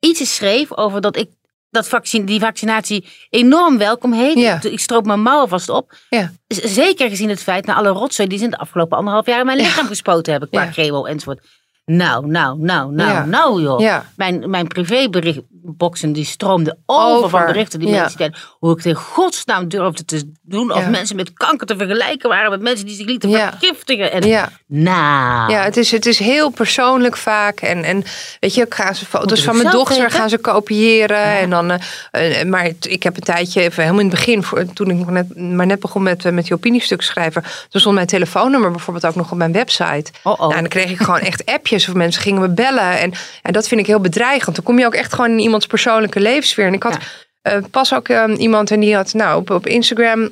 iets 0.00 0.34
schreef 0.34 0.76
over 0.76 1.00
dat 1.00 1.16
ik 1.16 1.28
dat 1.70 1.88
vaccin, 1.88 2.24
die 2.24 2.40
vaccinatie 2.40 3.06
enorm 3.30 3.78
welkom 3.78 4.12
heet. 4.12 4.38
Ja. 4.38 4.62
Ik 4.62 4.80
stroop 4.80 5.06
mijn 5.06 5.22
mouwen 5.22 5.48
vast 5.48 5.68
op. 5.68 5.96
Ja. 6.08 6.32
Zeker 6.48 7.08
gezien 7.08 7.28
het 7.28 7.42
feit, 7.42 7.66
na 7.66 7.74
alle 7.74 7.88
rotzooi 7.88 8.28
die 8.28 8.38
ze 8.38 8.44
in 8.44 8.50
de 8.50 8.58
afgelopen 8.58 8.96
anderhalf 8.96 9.26
jaar 9.26 9.40
in 9.40 9.46
mijn 9.46 9.58
lichaam 9.58 9.86
gespoten 9.86 10.32
hebben, 10.32 10.50
qua 10.50 10.72
chemo 10.72 11.04
enzovoort. 11.04 11.46
Nou, 11.90 12.26
nou, 12.26 12.58
nou, 12.58 12.92
nou, 12.92 13.10
Ja. 13.10 13.24
nou 13.24 13.62
joh. 13.62 13.80
ja, 13.80 14.04
Mijn, 14.16 14.50
mijn 14.50 14.66
privéberichtboxen 14.66 16.12
die 16.12 16.24
stroomden 16.24 16.78
over, 16.86 17.28
van 17.28 17.46
berichten 17.46 17.78
die 17.80 17.88
ja. 17.88 18.00
mensen 18.00 18.18
deden. 18.18 18.34
Hoe 18.58 18.70
ik 18.70 18.76
het 18.76 18.86
in 18.86 18.94
godsnaam 18.94 19.68
durfde 19.68 20.04
te 20.04 20.32
doen. 20.42 20.72
Of 20.72 20.88
mensen 20.88 21.16
met 21.16 21.32
kanker 21.32 21.66
te 21.66 21.76
vergelijken 21.76 22.28
waren 22.28 22.50
met 22.50 22.60
mensen 22.60 22.86
die 22.86 22.94
zich 22.94 23.06
lieten 23.06 23.30
vergiftigen. 23.30 24.12
En, 24.12 24.22
ja. 24.22 24.50
Nou. 24.66 25.52
ja 25.52 25.62
het, 25.62 25.76
is, 25.76 25.90
het 25.90 26.06
is 26.06 26.18
heel 26.18 26.50
persoonlijk 26.50 27.16
vaak. 27.16 27.60
En, 27.60 27.84
en 27.84 28.04
weet 28.40 28.54
je, 28.54 28.62
ik 28.62 28.74
ga 28.74 28.92
ze 28.92 29.06
foto's 29.06 29.42
van 29.42 29.56
mijn 29.56 29.70
dochter 29.70 30.10
gaan 30.10 30.28
ze 30.28 30.38
kopiëren. 30.38 31.24
En 31.24 31.50
dan, 31.50 31.70
eh, 32.10 32.44
maar 32.44 32.70
ik 32.80 33.02
heb 33.02 33.16
een 33.16 33.22
tijdje, 33.22 33.60
even 33.60 33.82
helemaal 33.82 34.02
in 34.02 34.08
het 34.08 34.16
begin, 34.16 34.42
voor, 34.42 34.64
toen 34.72 34.90
ik 34.90 35.10
net, 35.10 35.38
maar 35.38 35.66
net 35.66 35.80
begon 35.80 36.02
met, 36.02 36.24
eh, 36.24 36.32
met 36.32 36.44
die 36.44 36.54
opiniestuk 36.54 37.02
schrijven. 37.02 37.42
Toen 37.68 37.80
stond 37.80 37.94
mijn 37.94 38.06
telefoonnummer 38.06 38.70
bijvoorbeeld 38.70 39.06
ook 39.06 39.14
nog 39.14 39.30
op 39.30 39.36
mijn 39.38 39.52
website. 39.52 40.12
Oh, 40.22 40.32
oh. 40.32 40.38
Nou, 40.38 40.52
en 40.52 40.60
dan 40.60 40.68
kreeg 40.68 40.90
ik 40.90 40.98
gewoon 40.98 41.20
echt 41.20 41.44
appjes 41.56 41.77
of 41.88 41.94
mensen 41.94 42.22
gingen 42.22 42.40
me 42.40 42.48
bellen. 42.48 42.98
En, 42.98 43.12
en 43.42 43.52
dat 43.52 43.68
vind 43.68 43.80
ik 43.80 43.86
heel 43.86 44.00
bedreigend. 44.00 44.54
Dan 44.56 44.64
kom 44.64 44.78
je 44.78 44.86
ook 44.86 44.94
echt 44.94 45.12
gewoon 45.14 45.30
in 45.30 45.38
iemands 45.38 45.66
persoonlijke 45.66 46.20
levenssfeer. 46.20 46.66
En 46.66 46.74
ik 46.74 46.82
had 46.82 46.92
Ja. 46.92 47.52
eh, 47.52 47.62
pas 47.70 47.94
ook 47.94 48.08
eh, 48.08 48.24
iemand 48.36 48.70
en 48.70 48.80
die 48.80 48.94
had 48.94 49.12
nou, 49.14 49.40
op, 49.40 49.50
op 49.50 49.66
Instagram... 49.66 50.30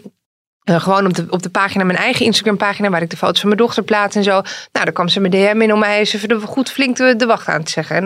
eh, 0.65 0.81
gewoon 0.81 1.07
op 1.07 1.15
de, 1.15 1.27
op 1.31 1.43
de 1.43 1.49
pagina, 1.51 1.85
mijn 1.85 1.99
eigen 1.99 2.27
Instagram 2.27 2.57
pagina, 2.57 2.91
waar 2.91 3.03
ik 3.03 3.11
de 3.11 3.17
foto's 3.17 3.41
van 3.41 3.49
mijn 3.49 3.61
dochter 3.61 3.83
plaats 3.83 4.17
en 4.17 4.23
zo. 4.23 4.31
Nou, 4.73 4.85
dan 4.85 4.93
kwam 4.93 5.09
ze 5.09 5.21
mijn 5.21 5.33
DM 5.33 5.61
in 5.63 5.73
om 5.73 5.79
mij 5.79 5.99
eens 5.99 6.13
even 6.15 6.29
de, 6.29 6.41
goed 6.41 6.71
flink 6.71 6.97
de, 6.97 7.17
de 7.17 7.27
wacht 7.27 7.49
aan 7.49 7.63
te 7.63 7.71
zeggen. 7.71 7.97
En 7.97 8.03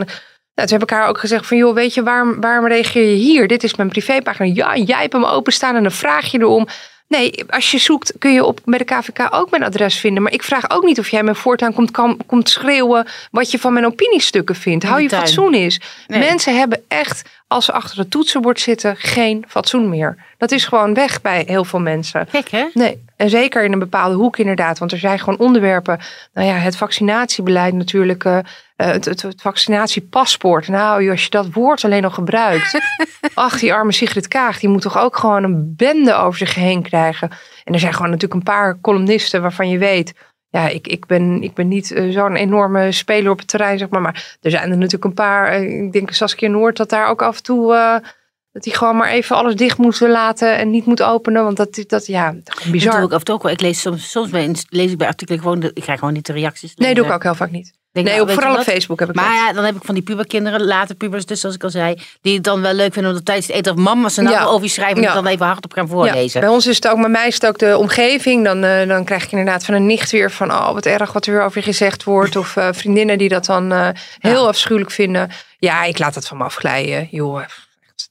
nou, 0.55 0.69
toen 0.69 0.79
heb 0.79 0.83
ik 0.83 0.95
haar 0.97 1.09
ook 1.09 1.19
gezegd 1.19 1.47
van, 1.47 1.57
joh, 1.57 1.75
weet 1.75 1.95
je, 1.95 2.03
waarom, 2.03 2.41
waarom 2.41 2.67
reageer 2.67 3.11
je 3.11 3.17
hier? 3.17 3.49
Dit 3.49 3.63
is 3.65 3.75
mijn 3.75 3.89
privépagina. 3.89 4.53
Ja, 4.55 4.77
jij 4.77 5.01
hebt 5.01 5.13
hem 5.13 5.25
openstaan 5.25 5.77
en 5.77 5.83
dan 5.83 5.93
vraag 5.93 6.31
je 6.31 6.39
erom. 6.39 6.67
Nee, 7.11 7.45
als 7.49 7.71
je 7.71 7.79
zoekt 7.79 8.13
kun 8.19 8.33
je 8.33 8.45
op, 8.45 8.61
bij 8.65 8.79
de 8.79 8.85
KVK 8.85 9.27
ook 9.31 9.51
mijn 9.51 9.63
adres 9.63 9.99
vinden. 9.99 10.23
Maar 10.23 10.33
ik 10.33 10.43
vraag 10.43 10.71
ook 10.71 10.85
niet 10.85 10.99
of 10.99 11.09
jij 11.09 11.23
me 11.23 11.35
voortaan 11.35 11.73
komt, 11.73 11.91
kan, 11.91 12.17
komt 12.27 12.49
schreeuwen 12.49 13.07
wat 13.31 13.51
je 13.51 13.59
van 13.59 13.73
mijn 13.73 13.87
opiniestukken 13.87 14.55
vindt. 14.55 14.85
Hou 14.85 15.03
je 15.03 15.09
tuin. 15.09 15.23
fatsoen 15.23 15.55
is. 15.55 15.81
Nee. 16.07 16.19
Mensen 16.19 16.59
hebben 16.59 16.83
echt, 16.89 17.29
als 17.47 17.65
ze 17.65 17.73
achter 17.73 17.99
het 17.99 18.11
toetsenbord 18.11 18.61
zitten, 18.61 18.97
geen 18.99 19.45
fatsoen 19.49 19.89
meer. 19.89 20.17
Dat 20.39 20.51
is 20.51 20.65
gewoon 20.65 20.95
weg 20.95 21.21
bij 21.21 21.43
heel 21.47 21.65
veel 21.65 21.81
mensen. 21.81 22.27
Gek 22.31 22.51
hè? 22.51 22.65
Nee, 22.75 23.03
en 23.17 23.31
zeker 23.31 23.65
in 23.65 23.73
een 23.73 23.79
bepaalde 23.79 24.15
hoek 24.15 24.39
inderdaad. 24.39 24.79
Want 24.79 24.93
er 24.93 24.99
zijn 24.99 25.19
gewoon 25.19 25.39
onderwerpen. 25.39 25.99
Nou 26.35 26.47
ja, 26.49 26.55
het 26.55 26.77
vaccinatiebeleid 26.77 27.75
natuurlijk. 27.75 28.25
eh, 28.25 28.39
het, 28.87 29.05
het, 29.05 29.23
het 29.23 29.41
vaccinatiepaspoort. 29.43 30.69
Nou, 30.69 31.11
als 31.11 31.25
je 31.25 31.31
dat 31.31 31.53
woord 31.53 31.85
alleen 31.85 32.03
nog 32.03 32.15
gebruikt. 32.15 32.81
ach, 33.35 33.59
die 33.59 33.73
arme 33.75 33.93
Sigrid 33.93 34.29
Kaag. 34.29 34.59
Die 34.59 34.69
moet 34.69 34.83
toch 34.83 34.99
ook 34.99 35.17
gewoon 35.17 35.45
een 35.45 35.75
bende 35.77 36.15
over 36.15 36.39
zich 36.39 36.55
heen 36.55 36.83
krijgen. 36.83 37.31
En 37.65 37.73
er 37.73 37.81
zijn 37.81 37.95
gewoon 37.95 38.11
natuurlijk 38.11 38.35
een 38.35 38.55
paar 38.55 38.81
columnisten 38.81 39.43
waarvan 39.43 39.69
je 39.69 39.79
weet... 39.79 40.13
Ja, 40.49 40.69
ik, 40.69 40.87
ik, 40.87 41.07
ben, 41.07 41.43
ik 41.43 41.55
ben 41.55 41.69
niet 41.69 41.93
eh, 41.93 42.11
zo'n 42.11 42.37
enorme 42.37 42.93
speler 42.93 43.31
op 43.31 43.39
het 43.39 43.49
terrein, 43.49 43.79
zeg 43.79 43.89
maar. 43.89 44.01
Maar 44.01 44.37
er 44.41 44.51
zijn 44.51 44.71
er 44.71 44.77
natuurlijk 44.77 45.05
een 45.05 45.15
paar. 45.15 45.49
eh, 45.49 45.83
ik 45.85 45.93
denk 45.93 46.11
Saskia 46.13 46.49
Noord 46.49 46.77
dat 46.77 46.89
daar 46.91 47.09
ook 47.09 47.23
af 47.23 47.37
en 47.37 47.43
toe... 47.43 47.75
eh, 47.75 48.09
dat 48.53 48.65
hij 48.65 48.75
gewoon 48.75 48.97
maar 48.97 49.09
even 49.09 49.37
alles 49.37 49.55
dicht 49.57 49.79
moet 49.79 50.01
laten 50.01 50.57
en 50.59 50.71
niet 50.71 50.87
moet 50.87 51.03
openen. 51.03 51.45
Want 51.45 51.57
dat, 51.57 51.85
dat 51.87 52.07
ja, 52.07 52.35
Dat 52.45 52.65
bizar. 52.71 52.97
doe 52.97 53.07
ik 53.07 53.13
af 53.13 53.19
en 53.19 53.25
toe 53.25 53.35
ook 53.35 53.43
wel. 53.43 53.53
Ik 53.53 53.61
lees 53.61 53.81
soms, 53.81 54.11
soms 54.11 54.31
bij, 54.31 54.55
lees 54.69 54.91
ik 54.91 54.99
bij 54.99 55.07
artikelen 55.07 55.41
gewoon, 55.41 55.61
de, 55.61 55.71
ik 55.75 55.83
krijg 55.83 55.99
gewoon 55.99 56.15
niet 56.15 56.27
de 56.27 56.33
reacties. 56.33 56.75
Nee, 56.75 56.95
doe 56.95 57.07
ik 57.07 57.13
ook 57.13 57.23
heel 57.23 57.35
vaak 57.35 57.51
niet. 57.51 57.79
Denk 57.93 58.07
Nee, 58.07 58.17
nou, 58.17 58.29
op, 58.29 58.35
vooral 58.35 58.57
op? 58.57 58.63
Facebook 58.63 59.01
heb 59.01 59.09
ik 59.09 59.15
Maar 59.15 59.25
dat. 59.25 59.35
ja, 59.35 59.53
dan 59.53 59.65
heb 59.65 59.75
ik 59.77 59.83
van 59.85 59.95
die 59.95 60.05
puberkinderen, 60.05 60.65
later 60.65 60.95
pubers, 60.95 61.27
dus 61.27 61.41
zoals 61.41 61.55
ik 61.55 61.65
al 61.65 61.71
zei, 61.71 61.95
die 62.21 62.35
het 62.35 62.45
dan 62.45 62.61
wel 62.63 62.73
leuk 62.73 62.93
vinden 62.93 63.11
om 63.11 63.17
dat 63.17 63.27
tijdens 63.27 63.47
het 63.47 63.57
eten 63.57 63.73
of 63.73 63.79
mama 63.79 64.09
ze 64.09 64.23
nou 64.23 64.35
Ja. 64.35 64.45
over 64.45 64.63
je 64.65 64.71
schrijven 64.71 64.97
en 64.97 65.03
Ja. 65.03 65.15
dan 65.15 65.27
even 65.27 65.47
hardop 65.47 65.73
gaan 65.73 65.85
Ja, 65.85 65.91
voorlezen. 65.91 66.41
bij 66.41 66.49
ons 66.51 66.67
is 66.67 66.77
het 66.77 66.89
ook, 66.89 67.01
bij 67.01 67.09
mij 67.11 67.27
is 67.27 67.35
het 67.35 67.47
ook 67.47 67.59
de 67.59 67.77
omgeving. 67.79 68.45
Dan, 68.45 68.65
eh, 68.65 68.89
dan 68.89 69.05
krijg 69.05 69.25
ik 69.25 69.31
inderdaad 69.33 69.65
van 69.65 69.75
een 69.75 69.87
nicht 69.87 70.11
weer 70.11 70.31
van... 70.31 70.51
oh, 70.51 70.73
wat 70.73 70.87
erg 70.87 71.13
wat 71.13 71.27
er 71.27 71.33
weer 71.33 71.43
over 71.43 71.59
je 71.59 71.65
gezegd 71.65 72.05
wordt. 72.05 72.37
Of 72.37 72.57
eh, 72.57 72.69
vriendinnen 72.73 73.19
die 73.19 73.29
dat 73.29 73.45
dan 73.45 73.73
eh, 73.73 73.89
heel 74.19 74.49
afschuwelijk 74.49 74.91
vinden. 74.93 75.31
Ja, 75.59 75.85
ik 75.85 75.99
laat 75.99 76.15
het 76.15 76.27
van 76.29 76.37
me 76.37 76.45
afglijden. 76.45 77.09
Joh, 77.11 77.43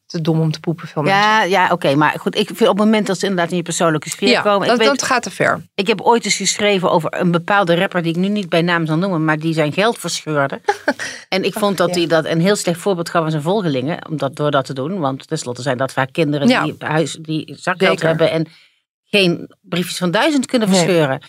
te 0.10 0.22
dom 0.22 0.40
om 0.40 0.52
te 0.52 0.60
poepen 0.60 0.88
veel 0.88 1.02
mensen. 1.02 1.22
Ja, 1.22 1.44
ja 1.44 1.72
oké. 1.72 1.96
maar 1.96 2.16
goed, 2.20 2.36
ik 2.36 2.48
vind 2.48 2.60
op 2.70 2.78
het 2.78 2.86
moment 2.86 3.08
dat 3.08 3.20
ze 3.20 3.26
inderdaad 3.26 3.52
in 3.52 3.58
je 3.58 3.64
persoonlijke 3.64 4.10
sfeer 4.10 4.30
Ja, 4.30 4.42
komen. 4.42 4.62
Ik, 4.62 4.68
dat, 4.68 4.78
weet, 4.78 4.88
dat 4.88 5.04
gaat 5.04 5.24
te 5.24 5.32
ver. 5.32 5.62
ik 5.76 5.88
heb 5.88 6.02
ooit 6.02 6.26
eens 6.26 6.36
geschreven 6.36 6.92
over 6.92 7.20
een 7.20 7.32
bepaalde 7.32 7.76
rapper 7.76 8.02
die 8.02 8.12
ik 8.12 8.18
nu 8.18 8.28
niet 8.28 8.50
bij 8.50 8.62
naam 8.62 8.86
zal 8.86 8.98
noemen, 8.98 9.26
maar 9.26 9.40
die 9.40 9.54
zijn 9.54 9.74
geld 9.74 9.98
verscheurde. 9.98 10.62
en 11.30 11.44
ik 11.44 11.54
vond 11.54 11.78
dat 11.78 11.90
ja. 11.90 11.96
hij 11.96 12.08
dat 12.08 12.26
een 12.26 12.42
heel 12.42 12.56
slecht 12.56 12.80
voorbeeld 12.80 13.10
gaf 13.10 13.24
aan 13.24 13.32
zijn 13.32 13.44
volgelingen, 13.44 14.08
om 14.10 14.18
dat, 14.18 14.36
door 14.36 14.52
dat 14.52 14.66
te 14.66 14.74
doen. 14.74 15.00
Want 15.00 15.28
tenslotte 15.28 15.62
zijn 15.62 15.78
dat 15.78 15.94
vaak 15.94 16.14
kinderen 16.14 16.48
Ja. 16.48 16.64
die, 16.64 16.76
huis, 16.78 17.18
die 17.22 17.56
zakgeld 17.60 18.02
hebben 18.02 18.32
en 18.32 18.48
geen 19.04 19.56
briefjes 19.62 19.98
van 19.98 20.12
duizend 20.12 20.46
kunnen 20.46 20.70
Nee. 20.70 21.20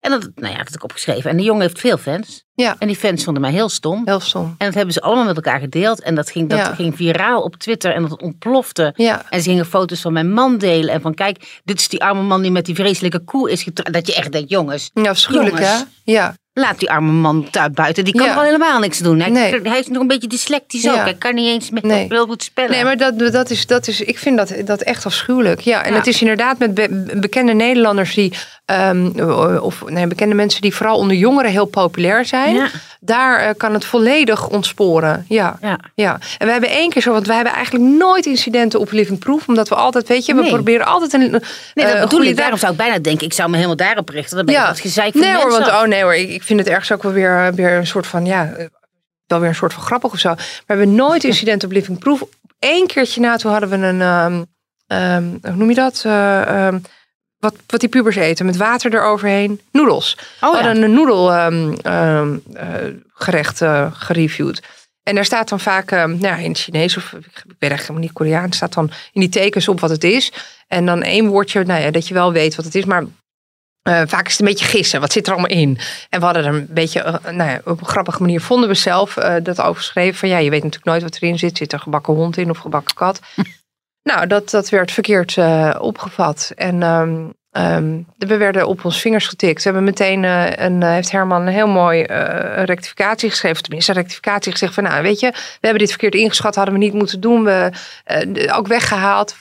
En 0.00 0.10
dat, 0.10 0.20
nou 0.34 0.52
ja, 0.52 0.56
dat 0.58 0.66
heb 0.66 0.74
ik 0.74 0.82
opgeschreven. 0.84 1.30
En 1.30 1.36
die 1.36 1.46
jongen 1.46 1.62
heeft 1.62 1.80
veel 1.80 1.96
fans. 1.98 2.44
Ja. 2.54 2.76
En 2.78 2.86
die 2.86 2.96
fans 2.96 3.24
vonden 3.24 3.42
mij 3.42 3.50
heel 3.52 3.68
stom. 3.68 4.02
Heel 4.04 4.20
stom. 4.20 4.54
En 4.58 4.66
dat 4.66 4.74
hebben 4.74 4.94
ze 4.94 5.00
allemaal 5.00 5.24
met 5.24 5.36
elkaar 5.36 5.60
gedeeld. 5.60 6.00
En 6.02 6.14
dat 6.14 6.30
ging, 6.30 6.48
dat 6.48 6.58
Ja. 6.58 6.74
ging 6.74 6.96
viraal 6.96 7.42
op 7.42 7.56
Twitter 7.56 7.94
en 7.94 8.02
dat 8.02 8.20
ontplofte. 8.22 8.92
Ja, 8.96 9.22
En 9.30 9.42
ze 9.42 9.48
gingen 9.50 9.66
foto's 9.66 10.00
van 10.00 10.12
mijn 10.12 10.32
man 10.32 10.58
delen. 10.58 10.94
En 10.94 11.00
van 11.00 11.14
kijk, 11.14 11.60
dit 11.64 11.80
is 11.80 11.88
die 11.88 12.02
arme 12.02 12.22
man 12.22 12.42
die 12.42 12.50
met 12.50 12.66
die 12.66 12.74
vreselijke 12.74 13.18
koe 13.18 13.50
is 13.50 13.62
getrouwd. 13.62 13.92
Dat 13.94 14.06
je 14.06 14.14
echt 14.14 14.32
denkt, 14.32 14.50
jongens, 14.50 14.90
ja 14.94 15.10
afschuwelijk 15.10 15.58
hè? 15.58 15.76
Ja. 16.04 16.34
Laat 16.52 16.78
die 16.78 16.90
arme 16.90 17.12
man 17.12 17.48
daar 17.50 17.70
buiten. 17.70 18.04
Die 18.04 18.14
kan 18.14 18.26
Ja. 18.26 18.42
helemaal 18.42 18.78
niks 18.78 18.98
doen. 18.98 19.20
Hij, 19.20 19.30
Nee. 19.30 19.60
hij 19.62 19.78
is 19.78 19.88
nog 19.88 20.00
een 20.00 20.06
beetje 20.06 20.28
dyslectisch 20.28 20.88
ook. 20.88 20.94
Ja. 20.94 21.02
Hij 21.02 21.14
kan 21.14 21.34
niet 21.34 21.46
eens 21.46 21.70
met 21.70 21.82
Nee. 21.82 22.06
heel 22.08 22.26
goed 22.26 22.42
spellen. 22.42 22.70
Nee, 22.70 22.84
maar 22.84 22.96
dat, 22.96 23.18
dat, 23.18 23.50
is, 23.50 23.66
dat 23.66 23.86
is, 23.88 24.00
ik 24.00 24.18
vind 24.18 24.36
dat, 24.36 24.54
dat 24.64 24.80
echt 24.82 25.06
afschuwelijk. 25.06 25.60
Ja, 25.60 25.82
en 25.84 25.90
Ja. 25.92 25.96
het 25.98 26.06
is 26.06 26.20
inderdaad 26.20 26.58
met 26.58 26.74
be- 26.74 27.16
bekende 27.20 27.52
Nederlanders 27.52 28.14
die, 28.14 28.32
ehm, 28.68 29.20
of 29.60 29.82
nee, 29.86 30.06
bekende 30.06 30.34
mensen 30.34 30.60
die 30.60 30.74
vooral 30.74 30.96
onder 30.98 31.16
jongeren 31.16 31.50
heel 31.50 31.64
populair 31.64 32.24
zijn. 32.24 32.54
Ja. 32.54 32.68
Daar 33.00 33.40
eh, 33.40 33.54
kan 33.56 33.74
het 33.74 33.84
volledig 33.84 34.48
ontsporen. 34.48 35.24
Ja. 35.28 35.58
Ja. 35.60 35.78
Ja, 35.94 36.18
en 36.38 36.46
we 36.46 36.52
hebben 36.52 36.70
één 36.70 36.90
keer 36.90 37.02
zo, 37.02 37.12
want 37.12 37.26
we 37.26 37.34
hebben 37.34 37.52
eigenlijk 37.52 37.84
nooit 37.84 38.26
incidenten 38.26 38.80
op 38.80 38.90
Living 38.90 39.18
Proof, 39.18 39.48
omdat 39.48 39.68
we 39.68 39.74
altijd, 39.74 40.08
weet 40.08 40.26
je, 40.26 40.34
we 40.34 40.40
Nee. 40.40 40.50
proberen 40.50 40.86
altijd 40.86 41.12
een. 41.12 41.30
Nee, 41.30 41.40
dat 41.74 41.94
eh, 41.94 42.00
bedoel 42.00 42.22
ik. 42.22 42.36
Daarom 42.36 42.58
zou 42.58 42.72
ik 42.72 42.78
bijna 42.78 42.98
denken, 42.98 43.26
ik 43.26 43.32
zou 43.32 43.48
me 43.48 43.54
helemaal 43.54 43.76
daarop 43.76 44.08
richten. 44.08 44.36
Dan 44.36 44.46
ben 44.46 44.54
ik 44.54 44.66
wat 44.66 44.80
gezeik 44.80 45.12
van 45.12 45.20
nee 45.20 45.34
hoor, 45.34 45.44
mensen 45.44 45.60
want 45.72 45.82
oh 45.82 45.88
nee 45.88 46.02
hoor, 46.02 46.14
ik, 46.14 46.28
ik 46.28 46.42
vind 46.42 46.58
het 46.58 46.68
ergens 46.68 46.92
ook 46.92 47.02
wel 47.02 47.12
weer, 47.12 47.54
weer 47.54 47.72
een 47.72 47.86
soort 47.86 48.06
van 48.06 48.26
ja, 48.26 48.52
eh, 48.52 48.66
wel 49.26 49.40
weer 49.40 49.48
een 49.48 49.54
soort 49.54 49.72
van 49.72 49.82
grappig 49.82 50.12
of 50.12 50.18
zo. 50.18 50.28
Maar 50.28 50.38
we 50.66 50.74
hebben 50.74 50.94
nooit 50.94 51.24
incident 51.24 51.64
op 51.64 51.72
Living 51.72 51.98
Proof. 51.98 52.22
Eén 52.58 52.86
keertje 52.86 53.20
na 53.20 53.36
toen 53.36 53.50
hadden 53.52 53.68
we 53.68 53.76
een, 53.76 54.00
ehm, 54.00 54.42
ehm, 54.86 55.24
hoe 55.42 55.56
noem 55.56 55.68
je 55.68 55.74
dat? 55.74 56.02
Eh, 56.06 56.74
wat, 57.38 57.54
wat 57.66 57.80
die 57.80 57.88
pubers 57.88 58.16
eten 58.16 58.46
met 58.46 58.56
water 58.56 58.94
eroverheen. 58.94 59.60
Noedels. 59.72 60.16
Oh, 60.40 60.50
we 60.50 60.56
ja. 60.56 60.62
hadden 60.62 60.82
een 60.82 60.92
noedelgerecht 60.92 63.62
gereviewd. 63.92 64.62
En 65.02 65.14
daar 65.14 65.24
staat 65.24 65.48
dan 65.48 65.60
vaak, 65.60 65.90
ehm, 65.90 66.08
nou, 66.08 66.20
ja, 66.20 66.36
in 66.36 66.50
het 66.50 66.58
Chinees 66.58 66.96
of 66.96 67.04
ik 67.04 67.12
weet 67.14 67.24
eigenlijk 67.58 67.80
helemaal 67.80 68.00
niet 68.00 68.12
Koreaan, 68.12 68.52
staat 68.52 68.74
dan 68.74 68.90
in 69.12 69.20
die 69.20 69.30
tekens 69.30 69.68
op 69.68 69.80
wat 69.80 69.90
het 69.90 70.04
is. 70.04 70.32
En 70.66 70.86
dan 70.86 71.02
één 71.02 71.26
woordje, 71.26 71.64
nou 71.64 71.82
ja, 71.82 71.90
dat 71.90 72.08
je 72.08 72.14
wel 72.14 72.32
weet 72.32 72.54
wat 72.54 72.64
het 72.64 72.74
is, 72.74 72.84
maar 72.84 73.04
eh, 73.82 74.02
vaak 74.06 74.26
is 74.26 74.30
het 74.30 74.40
een 74.40 74.46
beetje 74.46 74.64
gissen. 74.64 75.00
Wat 75.00 75.12
zit 75.12 75.26
er 75.26 75.32
allemaal 75.32 75.50
in? 75.50 75.78
En 76.08 76.18
we 76.18 76.24
hadden 76.24 76.44
er 76.44 76.54
een 76.54 76.66
beetje, 76.70 77.00
eh, 77.00 77.32
nou 77.32 77.50
ja, 77.50 77.60
op 77.64 77.80
een 77.80 77.86
grappige 77.86 78.22
manier 78.22 78.40
vonden 78.40 78.68
we 78.68 78.74
zelf 78.74 79.16
eh, 79.16 79.34
dat 79.42 79.60
overgeschreven. 79.60 80.18
Van 80.18 80.28
ja, 80.28 80.38
je 80.38 80.50
weet 80.50 80.62
natuurlijk 80.62 80.90
nooit 80.90 81.02
wat 81.02 81.16
erin 81.16 81.38
zit. 81.38 81.56
Zit 81.56 81.72
er 81.72 81.80
gebakken 81.80 82.14
hond 82.14 82.36
in 82.36 82.50
of 82.50 82.58
gebakken 82.58 82.94
kat? 82.94 83.20
nou, 84.02 84.26
dat, 84.26 84.50
dat 84.50 84.68
werd 84.68 84.92
verkeerd 84.92 85.36
eh, 85.36 85.76
opgevat. 85.80 86.52
En 86.56 86.82
ehm, 86.82 87.26
ehm, 87.50 88.02
we 88.18 88.36
werden 88.36 88.66
op 88.66 88.84
ons 88.84 89.00
vingers 89.00 89.26
getikt. 89.26 89.58
We 89.58 89.64
hebben 89.64 89.84
meteen, 89.84 90.24
eh, 90.24 90.50
een, 90.56 90.82
eh, 90.82 90.90
heeft 90.90 91.10
Herman 91.10 91.40
een 91.40 91.52
heel 91.52 91.68
mooi 91.68 92.02
eh, 92.02 92.64
rectificatie 92.64 93.30
geschreven. 93.30 93.62
Tenminste, 93.62 93.90
een 93.90 93.98
rectificatie 93.98 94.52
gezegd 94.52 94.74
van, 94.74 94.82
nou 94.82 95.02
weet 95.02 95.20
je, 95.20 95.30
we 95.30 95.58
hebben 95.60 95.78
dit 95.78 95.90
verkeerd 95.90 96.14
ingeschat. 96.14 96.54
Hadden 96.54 96.74
we 96.74 96.80
niet 96.80 96.92
moeten 96.92 97.20
doen. 97.20 97.44
We 97.44 97.70
ook 98.52 98.66
weggehaald. 98.66 99.36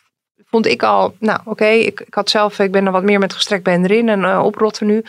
Vond 0.46 0.66
ik 0.66 0.84
al, 0.84 1.16
nou 1.20 1.40
oké, 1.46 1.68
ik, 1.68 2.00
ik 2.00 2.14
had 2.14 2.30
zelf, 2.30 2.60
ik 2.60 2.72
ben 2.72 2.86
er 2.86 2.92
wat 2.92 3.04
meer 3.04 3.20
met 3.20 3.34
gestrekt 3.34 3.64
been 3.64 3.84
erin 3.84 4.10
en 4.10 4.40
oprotten 4.40 4.88
nu. 4.88 5.04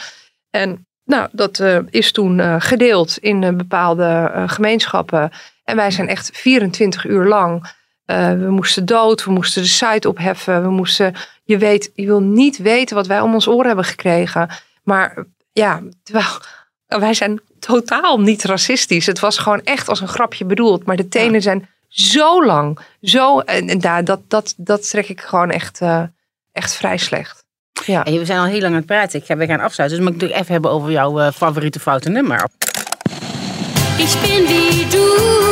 En 0.51 0.87
nou, 1.05 1.29
dat 1.33 1.63
is 1.91 2.13
toen 2.13 2.61
gedeeld 2.61 3.19
in 3.19 3.57
bepaalde 3.57 4.33
gemeenschappen. 4.47 5.31
En 5.65 5.77
wij 5.77 5.91
zijn 5.91 6.09
echt 6.09 6.31
24 6.33 7.05
uur 7.05 7.25
lang. 7.27 7.77
Eh, 8.09 8.33
we 8.33 8.51
moesten 8.51 8.87
dood, 8.87 9.25
we 9.25 9.31
moesten 9.31 9.63
de 9.63 9.69
site 9.69 10.09
opheffen. 10.09 10.63
We 10.63 10.71
moesten, 10.71 11.15
je 11.45 11.59
weet, 11.59 11.91
je 11.95 12.07
wil 12.07 12.21
niet 12.21 12.59
weten 12.59 12.97
wat 12.97 13.07
wij 13.07 13.21
om 13.21 13.35
ons 13.35 13.49
oren 13.49 13.67
hebben 13.67 13.85
gekregen. 13.85 14.49
Maar 14.83 15.25
ja, 15.53 15.83
terwijl 16.03 16.27
wij 17.05 17.15
zijn 17.15 17.41
totaal 17.59 18.21
niet 18.21 18.45
racistisch. 18.45 19.07
Het 19.07 19.19
was 19.19 19.39
gewoon 19.39 19.61
echt 19.65 19.89
als 19.89 20.01
een 20.01 20.09
grapje 20.09 20.45
bedoeld. 20.45 20.87
Maar 20.87 20.97
de 20.97 21.09
tenen 21.09 21.43
zijn 21.43 21.69
zo 21.89 22.45
lang. 22.45 22.79
Zo, 23.01 23.41
en, 23.41 23.69
en 23.69 23.79
daar, 23.79 24.05
dat, 24.05 24.21
dat, 24.29 24.55
dat 24.57 24.91
trek 24.91 25.09
ik 25.09 25.21
gewoon 25.21 25.51
echt, 25.51 25.81
eh, 25.81 26.03
echt 26.53 26.75
vrij 26.75 26.97
slecht. 26.97 27.45
Ja. 27.87 28.03
Hey, 28.03 28.19
we 28.19 28.25
zijn 28.25 28.39
al 28.39 28.45
heel 28.45 28.61
lang 28.61 28.73
aan 28.73 28.79
het 28.79 28.87
praten. 28.87 29.21
Ik 29.21 29.27
ga, 29.27 29.37
we 29.37 29.47
gaan 29.47 29.61
afsluiten. 29.61 29.99
Dus 29.99 30.09
moet 30.09 30.23
ik 30.23 30.29
het 30.29 30.39
even 30.39 30.53
hebben 30.53 30.71
over 30.71 30.91
jouw 30.91 31.21
eh, 31.21 31.33
favoriete 31.33 31.81
foute 31.81 32.09
nummer. 32.09 32.49
Ich 33.99 34.21
bin 34.21 34.47
wie 34.47 34.87
du. 34.87 35.48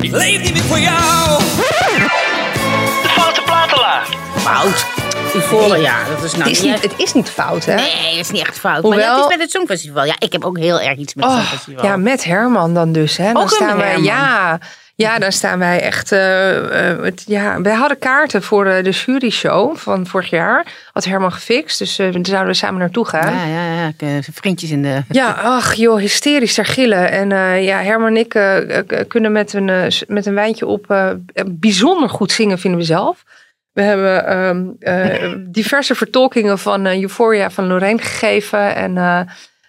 Ik 0.00 0.10
leef 0.10 0.42
niet 0.42 0.52
meer 0.52 0.62
voor 0.62 0.78
jou. 0.78 1.38
De 3.02 3.08
foute 3.08 3.42
platenlaar. 3.44 4.06
Fout. 4.36 4.86
Euphoria. 5.34 5.94
Dat 6.14 6.22
is 6.24 6.32
nou 6.32 6.42
Het 6.42 6.52
is, 6.52 6.60
niet 6.62 6.72
echt... 6.72 6.82
het 6.82 6.92
is 6.96 7.12
niet 7.12 7.30
fout, 7.30 7.64
hè? 7.64 7.74
Nee, 7.74 8.10
dat 8.10 8.20
is 8.24 8.30
niet 8.30 8.40
echt 8.46 8.58
fout. 8.58 8.82
Maar 8.82 8.98
ja, 8.98 9.04
Hoewel- 9.04 9.14
het 9.14 9.22
is 9.24 9.30
met 9.36 9.40
het 9.40 9.50
Songfestival. 9.50 10.04
Ja, 10.04 10.14
ik 10.18 10.32
heb 10.32 10.44
ook 10.44 10.58
heel 10.58 10.80
erg 10.80 10.96
iets 10.98 11.14
met 11.14 11.24
het 11.24 11.32
Oh, 11.34 11.38
Songfestival. 11.40 11.84
ja, 11.84 11.96
met 11.96 12.24
Herman 12.24 12.74
dan 12.74 12.92
dus. 12.92 13.16
Hè? 13.16 13.32
Dan 13.32 13.42
Ook 13.42 13.50
staan 13.50 13.78
Herman. 13.80 14.02
ja, 14.02 14.58
ja, 14.96 15.18
dan 15.18 15.32
staan 15.32 15.58
wij 15.58 15.80
echt. 15.80 16.12
eh, 16.12 16.90
eh, 16.90 17.02
het, 17.02 17.22
ja, 17.26 17.60
wij 17.60 17.74
hadden 17.74 17.98
kaarten 17.98 18.42
voor 18.42 18.66
eh, 18.66 18.84
de 18.84 18.90
jury 18.90 19.30
show 19.30 19.76
van 19.76 20.06
vorig 20.06 20.30
jaar. 20.30 20.66
Had 20.92 21.04
Herman 21.04 21.32
gefixt. 21.32 21.78
Dus 21.78 21.98
eh, 21.98 22.12
daar 22.12 22.26
zouden 22.26 22.52
we 22.52 22.58
samen 22.58 22.80
naartoe 22.80 23.06
gaan. 23.06 23.34
Ja, 23.34 23.46
ja, 23.46 23.72
ja. 23.74 23.92
Ik, 23.98 24.24
vriendjes 24.32 24.70
in 24.70 24.82
de... 24.82 25.02
Ja, 25.08 25.30
ach 25.30 25.74
joh, 25.74 25.98
hysterisch 25.98 26.54
daar 26.54 26.66
gillen. 26.66 27.10
En 27.10 27.28
ja, 27.62 27.82
Herman 27.82 28.08
en 28.08 28.16
ik 28.16 28.28
kunnen 29.08 29.32
met 29.32 29.52
een, 29.52 29.92
met 30.06 30.26
een 30.26 30.34
wijntje 30.34 30.66
op 30.66 31.14
bijzonder 31.46 32.08
goed 32.08 32.32
zingen, 32.32 32.58
vinden 32.58 32.80
we 32.80 32.86
zelf. 32.86 33.24
We 33.76 33.82
hebben 33.82 34.26
ehm, 34.26 34.66
eh, 34.78 35.32
diverse 35.60 35.94
vertolkingen 35.94 36.58
van 36.58 36.86
Euphoria 36.86 37.50
van 37.50 37.66
Lorraine 37.66 38.02
gegeven. 38.02 38.74
En 38.74 39.26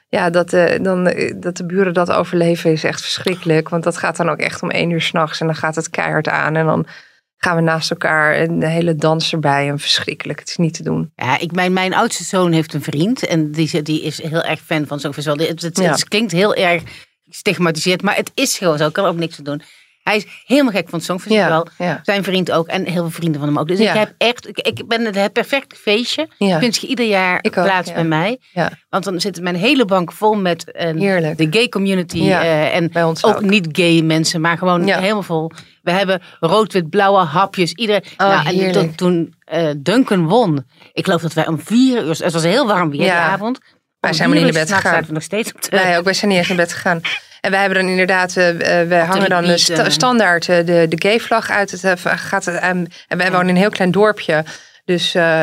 ja, 0.10 0.30
dat, 0.30 0.53
eh, 0.53 0.84
dan, 0.84 1.08
eh, 1.08 1.34
dat 1.38 1.58
de 1.58 1.66
buren 1.66 1.93
dat 1.93 2.12
overleven 2.12 2.72
is 2.72 2.84
echt 2.84 3.01
verschrikkelijk. 3.01 3.70
Want 3.70 3.84
dat 3.84 3.97
gaat 3.97 4.18
dan 4.18 4.30
ook 4.30 4.39
echt 4.39 4.62
om 4.62 4.70
één 4.70 4.89
uur 4.89 5.01
s'nachts. 5.01 5.39
En 5.39 5.45
dan 5.45 5.55
gaat 5.55 5.76
het 5.76 5.89
keihard 5.89 6.28
aan. 6.28 6.55
En 6.55 6.66
dan 6.66 6.86
gaan 7.38 7.55
we 7.55 7.62
naast 7.62 7.91
elkaar 7.91 8.34
en 8.34 8.60
de 8.60 8.68
hele 8.68 8.95
dans 8.95 9.32
erbij. 9.34 9.70
En 9.70 9.80
verschrikkelijk, 9.80 10.39
het 10.39 10.49
is 10.49 10.58
niet 10.58 10.74
te 10.74 10.84
doen. 10.84 11.12
Ja, 11.16 11.39
ik, 11.39 11.51
mijn, 11.51 11.74
mijn 11.74 11.93
oudste 11.93 12.24
zoon 12.24 12.51
heeft 12.51 12.74
een 12.74 12.82
vriend. 12.82 13.26
En 13.26 13.51
die, 13.51 13.82
die 13.82 14.01
is 14.01 14.22
heel 14.22 14.43
erg 14.43 14.60
fan 14.62 14.88
van 14.88 14.99
Songfestival. 14.99 15.39
Het, 15.47 15.62
het, 15.62 15.78
Ja. 15.78 15.91
het 15.91 16.08
klinkt 16.08 16.32
heel 16.32 16.55
erg 16.55 16.84
gestigmatiseerd. 17.30 18.01
Maar 18.01 18.16
het 18.16 18.32
is 18.34 18.58
gewoon 18.58 18.78
zo. 18.78 18.88
Ik 18.88 18.93
kan 18.93 19.05
ook 19.05 19.16
niks 19.16 19.38
aan 19.38 19.43
doen. 19.43 19.62
Hij 20.08 20.16
is 20.16 20.26
helemaal 20.45 20.72
gek 20.72 20.89
van 20.89 20.97
het 20.97 21.08
Songfestival. 21.08 21.68
Ja, 21.78 21.86
ja. 21.86 21.99
Zijn 22.03 22.24
vriend 22.24 22.51
ook. 22.51 22.68
En 22.68 22.86
heel 22.86 23.01
veel 23.01 23.10
vrienden 23.10 23.39
van 23.39 23.49
hem 23.49 23.60
ook. 23.60 23.68
Dus 23.68 23.80
Ja. 23.80 23.91
ik 23.91 23.97
heb 23.97 24.14
echt... 24.18 24.47
Ik, 24.47 24.58
ik 24.58 24.88
ben 24.88 25.05
het 25.16 25.34
perfecte 25.34 25.76
feestje. 25.76 26.28
Ja. 26.38 26.60
Vind 26.60 26.78
je 26.78 26.88
ieder 26.88 27.05
jaar 27.05 27.39
Ik 27.41 27.51
plaats 27.51 27.93
bij 27.93 28.03
mij. 28.03 28.39
Want 28.89 29.03
dan 29.03 29.22
zit 29.22 29.41
mijn 29.41 29.55
hele 29.55 29.86
bank 29.86 30.12
vol 30.12 30.36
met 30.36 30.72
eh, 30.72 30.93
de 31.36 31.47
gay 31.49 31.70
community. 31.70 32.30
Eh, 32.30 32.76
en 32.76 32.91
bij 32.91 33.03
ons 33.03 33.24
ook, 33.24 33.36
ook. 33.36 33.41
niet 33.41 33.68
gay 33.72 34.01
mensen, 34.01 34.41
maar 34.41 34.58
gewoon 34.58 34.88
helemaal 34.88 35.24
vol. 35.24 35.51
We 35.82 35.91
hebben 35.91 36.22
rood-wit-blauwe 36.39 37.20
hapjes. 37.20 37.72
Iedereen. 37.72 38.03
Oh, 38.18 38.43
nou, 38.43 38.60
en 38.60 38.72
toen, 38.72 38.95
toen 38.95 39.36
eh, 39.43 39.70
Duncan 39.78 40.28
won. 40.28 40.66
Ik 40.93 41.05
geloof 41.05 41.22
dat 41.22 41.34
wij 41.34 41.47
om 41.47 41.60
vier 41.60 42.03
uur. 42.03 42.18
Het 42.18 42.34
was 42.34 42.43
heel 42.43 42.68
warm 42.68 42.89
weer 42.89 42.99
die 42.99 43.12
avond. 43.12 43.60
Wij 43.99 44.14
zijn 44.14 44.30
maar 44.30 44.38
niet 44.38 44.53
naar 44.53 44.66
bed 44.66 44.74
gegaan. 44.74 45.03
we 45.05 45.14
nog 45.14 45.24
steeds 45.24 45.53
op 45.53 45.62
de. 45.62 45.70
Wij 45.70 45.97
ook, 45.97 46.03
wij 46.03 46.14
zijn 46.14 46.30
niet 46.30 46.39
eens 46.39 46.47
naar 46.47 46.58
bed 46.58 46.74
gegaan. 46.74 47.01
En 47.42 47.52
wij 47.52 47.60
hebben 47.60 47.80
dan 47.80 47.90
inderdaad, 47.90 48.36
eh, 48.38 48.50
eh, 48.82 48.88
we 48.88 48.96
hangen 48.96 49.30
dan 49.30 49.58
sta- 49.60 49.84
eh. 49.86 49.90
standaard 49.92 50.50
eh, 50.50 50.58
de, 50.66 50.86
de 50.90 50.96
gay 51.08 51.20
vlag 51.20 51.50
uit. 51.50 51.72
Het, 51.72 51.84
eh, 51.84 51.94
gaat 52.04 52.46
het, 52.46 52.56
ehm, 52.56 52.86
en 53.08 53.18
wij 53.18 53.32
wonen 53.32 53.42
in 53.48 53.56
een 53.56 53.62
heel 53.62 53.70
klein 53.70 53.92
dorpje. 53.92 54.44
Dus 54.86 55.16
eh, 55.16 55.42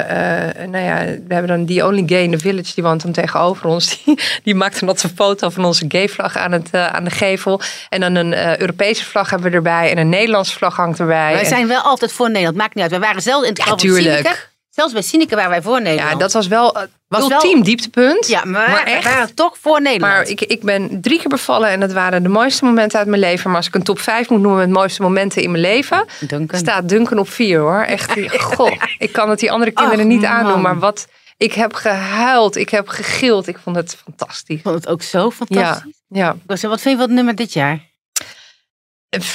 eh, 0.49 0.69
nou 0.69 0.85
ja, 0.85 0.97
we 1.05 1.35
hebben 1.35 1.47
dan 1.47 1.65
die 1.65 1.87
only 1.87 2.03
gay 2.07 2.23
in 2.23 2.31
the 2.31 2.39
village, 2.39 2.73
die 2.75 2.85
woont 2.85 3.03
dan 3.03 3.13
tegenover 3.13 3.67
ons. 3.67 3.89
Die, 4.05 4.19
die 4.43 4.55
maakt 4.55 4.81
dan 4.81 4.89
een 4.89 5.11
foto 5.15 5.51
van 5.51 5.65
onze 5.65 5.85
gay 5.89 6.09
vlag 6.09 6.37
aan, 6.37 6.53
het, 6.53 6.69
eh, 6.71 6.87
aan 6.87 7.05
de 7.05 7.11
gevel. 7.11 7.61
En 7.89 8.01
dan 8.01 8.15
een 8.15 8.33
eh, 8.33 8.57
Europese 8.57 9.05
vlag 9.05 9.31
hebben 9.31 9.51
we 9.51 9.57
erbij. 9.57 9.91
En 9.91 9.99
een 9.99 10.09
Nederlandse 10.09 10.57
vlag 10.57 10.77
hangt 10.77 10.99
erbij. 11.01 11.33
Wij 11.33 11.41
En- 11.41 11.47
zijn 11.47 11.69
wel 11.69 11.81
altijd 11.81 12.13
voor 12.13 12.29
Nederland. 12.31 12.57
Maakt 12.57 12.75
niet 12.75 12.83
uit. 12.85 12.93
We 12.93 12.99
waren 12.99 13.23
zelfs 13.23 13.47
in 13.47 13.53
het 13.55 13.65
Ja, 13.67 13.75
tuurlijk. 13.75 14.53
Zelfs 14.75 14.93
bij 14.93 15.03
Sineke 15.03 15.35
waren 15.35 15.51
wij 15.51 15.63
voor 15.63 15.83
Nederland. 15.83 16.13
ja, 16.13 16.19
dat 16.19 16.33
was 16.33 16.47
wel 16.47 16.75
het 16.75 16.91
Was 17.09 17.29
wel- 17.29 17.63
dieptepunt. 17.63 18.27
Ja, 18.27 18.45
maar, 18.45 18.83
echt. 18.85 19.05
waren 19.05 19.35
toch 19.35 19.57
voor 19.61 19.83
Nederland. 19.83 20.13
Maar 20.15 20.29
ik, 20.29 20.41
ik 20.41 20.63
ben 20.63 21.01
drie 21.01 21.19
keer 21.19 21.29
bevallen 21.29 21.69
en 21.69 21.81
dat 21.81 21.93
waren 21.93 22.23
de 22.23 22.29
mooiste 22.29 22.65
momenten 22.65 22.99
uit 22.99 23.09
mijn 23.09 23.21
leven. 23.21 23.49
Maar 23.49 23.57
als 23.59 23.67
ik 23.67 23.75
een 23.75 23.83
top 23.83 23.99
5 23.99 24.29
moet 24.31 24.41
noemen 24.41 24.61
met 24.61 24.71
mooiste 24.71 25.03
momenten 25.03 25.43
in 25.43 25.51
mijn 25.51 25.63
leven, 25.63 26.05
Duncan. 26.21 26.59
staat 26.59 26.89
Duncan 26.89 27.19
op 27.19 27.29
vier 27.29 27.59
hoor. 27.61 27.81
Echt, 27.83 28.13
goh, 28.55 28.73
ik 28.99 29.13
kan 29.13 29.31
het 29.31 29.39
die 29.39 29.53
andere 29.53 29.71
kinderen 29.71 30.01
Ach, 30.07 30.11
niet 30.13 30.25
aandoen. 30.25 30.53
man. 30.53 30.61
Maar 30.63 30.79
wat, 30.79 31.07
ik 31.37 31.53
heb 31.53 31.75
gehuild, 31.75 32.57
ik 32.57 32.69
heb 32.69 32.89
gegild. 32.89 33.47
Ik 33.47 33.59
vond 33.63 33.77
het 33.77 33.97
fantastisch. 34.05 34.57
Ik 34.57 34.63
vond 34.63 34.75
het 34.75 34.89
ook 34.89 35.03
zo 35.03 35.31
fantastisch. 35.31 35.93
Ja, 36.09 36.37
was- 36.47 36.63
Wat 36.63 36.81
vind 36.81 36.97
je 36.97 37.03
het 37.03 37.13
nummer 37.13 37.35
dit 37.35 37.53
jaar? 37.53 37.81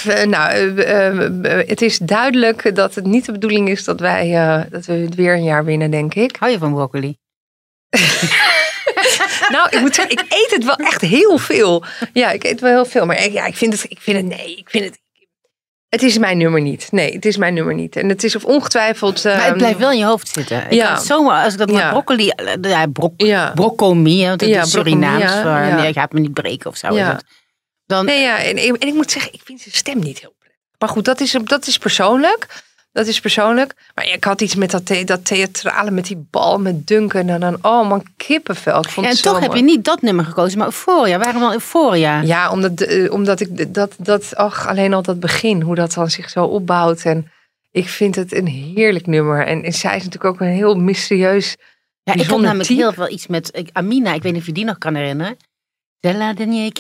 Eh, 0.08 0.26
nou, 0.26 0.52
eh, 0.78 1.26
eh, 1.26 1.68
het 1.68 1.82
is 1.82 1.98
duidelijk 1.98 2.76
dat 2.76 2.96
het 2.96 3.06
niet 3.06 3.26
de 3.26 3.32
bedoeling 3.32 3.70
is 3.70 3.84
dat 3.84 4.00
wij 4.00 4.32
dat 4.70 4.86
we 4.86 4.94
het 4.94 5.16
weer 5.16 5.34
een 5.34 5.44
jaar 5.44 5.66
winnen, 5.66 5.92
denk 5.92 6.14
ik. 6.14 6.36
Hou 6.40 6.52
je 6.52 6.58
van 6.58 6.74
broccoli? 6.74 7.18
Nou, 9.50 9.68
ik 9.70 9.80
moet 9.80 9.96
zeggen, 9.96 10.14
ik 10.14 10.26
eet 10.30 10.52
het 10.52 10.66
wel 10.66 10.76
echt 10.76 11.02
heel 11.02 11.38
veel. 11.38 11.84
Ja, 12.14 12.32
ik 12.32 12.44
eet 12.44 12.60
wel 12.60 12.70
heel 12.72 12.86
veel. 12.86 13.06
Maar 13.06 13.24
ik, 13.24 13.32
ja, 13.32 13.46
ik 13.46 13.56
vind 13.56 13.74
het, 13.74 13.92
ik 13.92 13.98
vind 14.02 14.18
het, 14.18 14.26
nee, 14.26 14.56
ik 14.56 14.70
vind 14.70 14.86
het. 14.86 15.00
Het 15.90 16.04
is 16.04 16.18
mijn 16.18 16.38
nummer 16.38 16.62
niet. 16.62 16.88
Nee, 16.92 17.14
het 17.14 17.26
is 17.26 17.38
mijn 17.38 17.54
nummer 17.54 17.74
niet. 17.74 17.96
En 17.96 18.10
het 18.10 18.24
is 18.24 18.36
of 18.36 18.46
ongetwijfeld. 18.46 19.24
Maar 19.24 19.34
het 19.34 19.44
ehm, 19.44 19.58
blijft 19.58 19.80
wel 19.80 19.92
in 19.92 19.98
je 19.98 20.06
hoofd 20.06 20.28
zitten. 20.28 20.64
Ik 20.66 20.74
ja. 20.74 20.94
het 20.94 21.04
zomaar, 21.04 21.44
als 21.44 21.54
ik 21.54 21.60
dat 21.60 21.72
met 21.72 21.78
Ja. 21.80 21.90
broccoli... 21.90 22.32
Ja, 22.62 22.88
brok, 22.88 23.14
Ja. 23.18 23.52
broccomi, 23.56 24.22
hè, 24.22 24.28
want 24.28 24.42
het 24.42 24.50
Ja, 24.50 24.62
is 24.62 24.72
Surinaams. 24.72 25.24
ja, 25.24 25.42
voor, 25.42 25.52
ja. 25.52 25.76
nee, 25.82 25.94
gaat 25.94 26.12
me 26.12 26.20
niet 26.20 26.34
breken 26.34 26.70
of 26.70 26.78
zo. 26.78 26.94
Ja. 26.96 27.20
Dan, 27.90 28.06
Nee, 28.06 28.22
ja, 28.22 28.44
en, 28.44 28.58
en 28.58 28.88
ik 28.88 28.94
moet 28.94 29.12
zeggen, 29.12 29.34
ik 29.34 29.42
vind 29.44 29.62
zijn 29.62 29.76
stem 29.76 30.00
niet 30.00 30.20
heel 30.20 30.34
prettig. 30.40 30.60
Maar 30.80 30.90
goed, 30.90 31.06
dat 31.06 31.20
is, 31.20 31.32
dat 31.44 31.68
is 31.68 31.78
persoonlijk. 31.78 32.64
Dat 32.92 33.08
is 33.08 33.20
persoonlijk. 33.20 33.74
Maar 33.96 34.06
ik 34.08 34.24
had 34.24 34.42
iets 34.42 34.56
met 34.56 34.72
dat, 34.72 34.92
dat 35.06 35.26
theatrale, 35.26 35.92
met 35.92 36.06
die 36.06 36.28
bal, 36.32 36.60
met 36.60 36.88
Duncan. 36.88 37.28
En 37.30 37.40
dan, 37.40 37.58
oh 37.62 37.90
man, 37.90 38.06
kippenvel. 38.18 38.80
Ik 38.80 38.90
vond 38.90 39.08
en 39.08 39.22
toch 39.22 39.40
heb 39.40 39.54
je 39.54 39.62
niet 39.62 39.86
dat 39.86 40.02
nummer 40.02 40.26
gekozen, 40.26 40.58
maar 40.58 40.68
Euphoria. 40.68 41.18
Waarom 41.18 41.42
dan 41.42 41.52
Euphoria? 41.52 42.22
Ja, 42.22 42.52
omdat, 42.52 42.82
eh, 42.82 43.12
omdat 43.12 43.40
ik 43.40 43.74
dat, 43.74 43.96
dat, 43.98 44.36
ach, 44.36 44.68
alleen 44.68 44.94
al 44.94 45.02
dat 45.02 45.20
begin, 45.20 45.62
hoe 45.62 45.76
dat 45.76 45.94
dan 45.94 46.10
zich 46.10 46.30
zo 46.30 46.46
opbouwt. 46.46 47.02
En 47.02 47.32
ik 47.72 47.90
vind 47.90 48.16
het 48.16 48.34
een 48.34 48.48
heerlijk 48.48 49.08
nummer. 49.08 49.46
En, 49.46 49.64
en 49.64 49.74
zij 49.74 49.96
is 49.96 50.04
natuurlijk 50.04 50.34
ook 50.34 50.40
een 50.42 50.54
heel 50.54 50.76
mysterieus. 50.76 51.56
Ja, 52.04 52.14
ik 52.14 52.20
heb 52.22 52.30
namelijk 52.30 52.68
type. 52.70 52.82
heel 52.82 52.94
veel 52.94 53.10
iets 53.10 53.28
met 53.28 53.50
ik- 53.58 53.70
Amina. 53.74 54.14
Ik 54.14 54.22
weet 54.22 54.32
niet 54.32 54.42
of 54.42 54.48
je 54.48 54.54
die 54.54 54.66
nog 54.66 54.78
kan 54.78 54.96
herinneren. 54.96 55.38
De 56.00 56.14
la 56.14 56.34
dernière? 56.34 56.72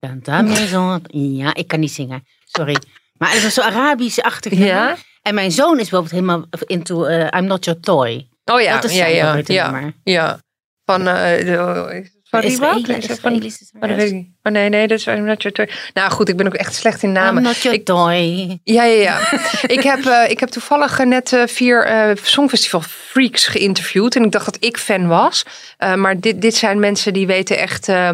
Dans 0.00 0.22
ta 0.22 0.42
maison. 0.42 1.02
Ja, 1.12 1.54
ik 1.54 1.68
kan 1.68 1.80
niet 1.80 1.92
zingen. 1.92 2.26
Sorry. 2.44 2.76
Maar 3.18 3.32
het 3.32 3.42
was 3.42 3.54
zo 3.54 3.60
Arabisch-achtig. 3.60 4.52
nummer. 4.52 4.68
Ja? 4.68 4.96
En 5.22 5.34
mijn 5.34 5.52
zoon 5.52 5.72
is 5.78 5.88
bijvoorbeeld 5.88 6.10
helemaal 6.10 6.46
into 6.66 7.04
eh, 7.04 7.38
I'm 7.40 7.44
Not 7.46 7.64
Your 7.64 7.80
Toy. 7.80 8.28
Oh 8.44 8.60
ja, 8.60 8.74
dat 8.80 8.90
is 8.90 8.96
ja, 8.96 9.06
ja, 9.06 9.42
ja, 9.46 9.70
nummer. 9.70 9.94
ja. 10.04 10.40
Van, 10.84 11.08
eh 11.08 12.04
van 12.30 12.42
het 12.42 12.54
van, 12.54 12.78
Israëlische 12.78 14.26
oh, 14.42 14.52
nee, 14.52 14.68
nee, 14.68 14.86
dat 14.86 14.98
is 14.98 15.06
I'm 15.06 15.24
not 15.24 15.42
your 15.42 15.56
toy. 15.56 15.70
Nou 15.94 16.10
goed, 16.10 16.28
ik 16.28 16.36
ben 16.36 16.46
ook 16.46 16.54
echt 16.54 16.74
slecht 16.74 17.02
in 17.02 17.08
I'm 17.08 17.14
namen. 17.14 17.42
Not 17.42 17.56
Your 17.56 17.78
Ik- 17.78 17.84
Toy. 17.84 18.58
Ja, 18.64 18.84
ja, 18.84 19.00
ja. 19.02 19.32
ik, 19.66 19.82
heb, 19.82 20.04
eh, 20.04 20.30
ik 20.30 20.40
heb 20.40 20.48
toevallig 20.48 21.04
net 21.04 21.36
vier 21.46 22.16
Songfestival 22.22 22.82
freaks 23.10 23.46
geïnterviewd. 23.46 24.16
En 24.16 24.24
ik 24.24 24.32
dacht 24.32 24.44
dat 24.44 24.56
ik 24.60 24.76
fan 24.78 25.06
was. 25.06 25.44
Eh, 25.76 25.94
maar 25.94 26.20
dit, 26.20 26.40
dit 26.42 26.54
zijn 26.54 26.78
mensen 26.80 27.12
die 27.12 27.26
weten 27.26 27.58
echt... 27.58 27.88
eh, 27.88 28.10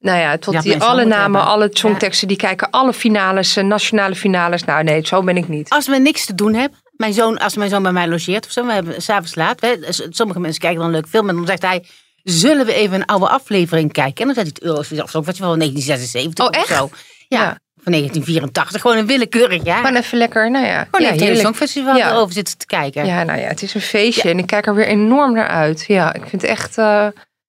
nou 0.00 0.18
ja, 0.18 0.38
tot 0.38 0.54
Ja, 0.54 0.60
die 0.60 0.76
alle 0.82 1.04
namen, 1.04 1.20
hebben. 1.22 1.44
alle 1.44 1.68
songteksten. 1.72 2.28
Die 2.28 2.36
kijken 2.36 2.70
alle 2.70 2.92
finales, 2.92 3.56
eh, 3.56 3.64
nationale 3.64 4.14
finales. 4.14 4.64
Nou 4.64 4.84
nee, 4.84 5.06
zo 5.06 5.22
ben 5.22 5.36
ik 5.36 5.48
niet. 5.48 5.68
Als 5.68 5.86
we 5.88 5.96
niks 5.98 6.26
te 6.26 6.34
doen 6.34 6.54
hebben, 6.54 6.78
mijn 6.96 7.12
zoon, 7.12 7.38
als 7.38 7.56
mijn 7.56 7.70
zoon 7.70 7.82
bij 7.82 7.92
mij 7.92 8.08
logeert 8.08 8.46
of 8.46 8.52
zo, 8.52 8.66
we 8.66 8.72
hebben 8.72 9.02
s'avonds 9.02 9.34
laat. 9.34 9.60
Hè, 9.60 9.76
s- 9.88 10.06
sommige 10.10 10.40
mensen 10.40 10.60
kijken 10.60 10.78
dan 10.78 10.88
een 10.88 10.94
leuk 10.94 11.06
film 11.08 11.28
en 11.28 11.36
dan 11.36 11.46
zegt 11.46 11.62
hij, 11.62 11.84
zullen 12.22 12.66
we 12.66 12.74
even 12.74 12.94
een 12.96 13.06
oude 13.06 13.28
aflevering 13.28 13.92
kijken? 13.92 14.20
En 14.28 14.34
dan 14.34 14.34
zet 14.34 14.44
hij 14.44 14.52
het 14.54 14.62
Eurovisie 14.62 15.02
of 15.02 15.10
zo, 15.10 15.22
wat 15.22 15.36
je 15.36 15.42
wel 15.42 15.56
1976 15.56 16.44
Oh, 16.46 16.60
of 16.60 16.66
zo. 16.76 16.90
Ja, 17.28 17.42
Ja. 17.42 17.58
Van 17.82 17.92
1984, 17.92 18.80
gewoon 18.80 18.96
een 18.96 19.06
willekeurig 19.06 19.64
jaar. 19.64 19.84
Gewoon 19.84 19.96
even 20.00 20.18
lekker, 20.18 20.50
nou 20.50 20.66
ja. 20.66 20.84
Gewoon 20.84 21.00
ja, 21.00 21.08
hele 21.12 21.22
heerlijk. 21.22 21.44
Songfestival 21.44 21.96
Ja. 21.96 22.10
erover 22.10 22.32
zitten 22.34 22.58
te 22.58 22.66
kijken. 22.66 23.06
Ja, 23.06 23.22
nou 23.22 23.40
ja, 23.40 23.46
het 23.46 23.62
is 23.62 23.74
een 23.74 23.80
feestje. 23.80 24.28
En 24.30 24.38
ik 24.38 24.46
kijk 24.46 24.66
er 24.66 24.74
weer 24.74 24.86
enorm 24.86 25.32
naar 25.32 25.48
uit. 25.48 25.84
Ja, 25.86 26.12
ik 26.14 26.22
vind 26.26 26.42
echt... 26.44 26.78
eh, 26.78 27.06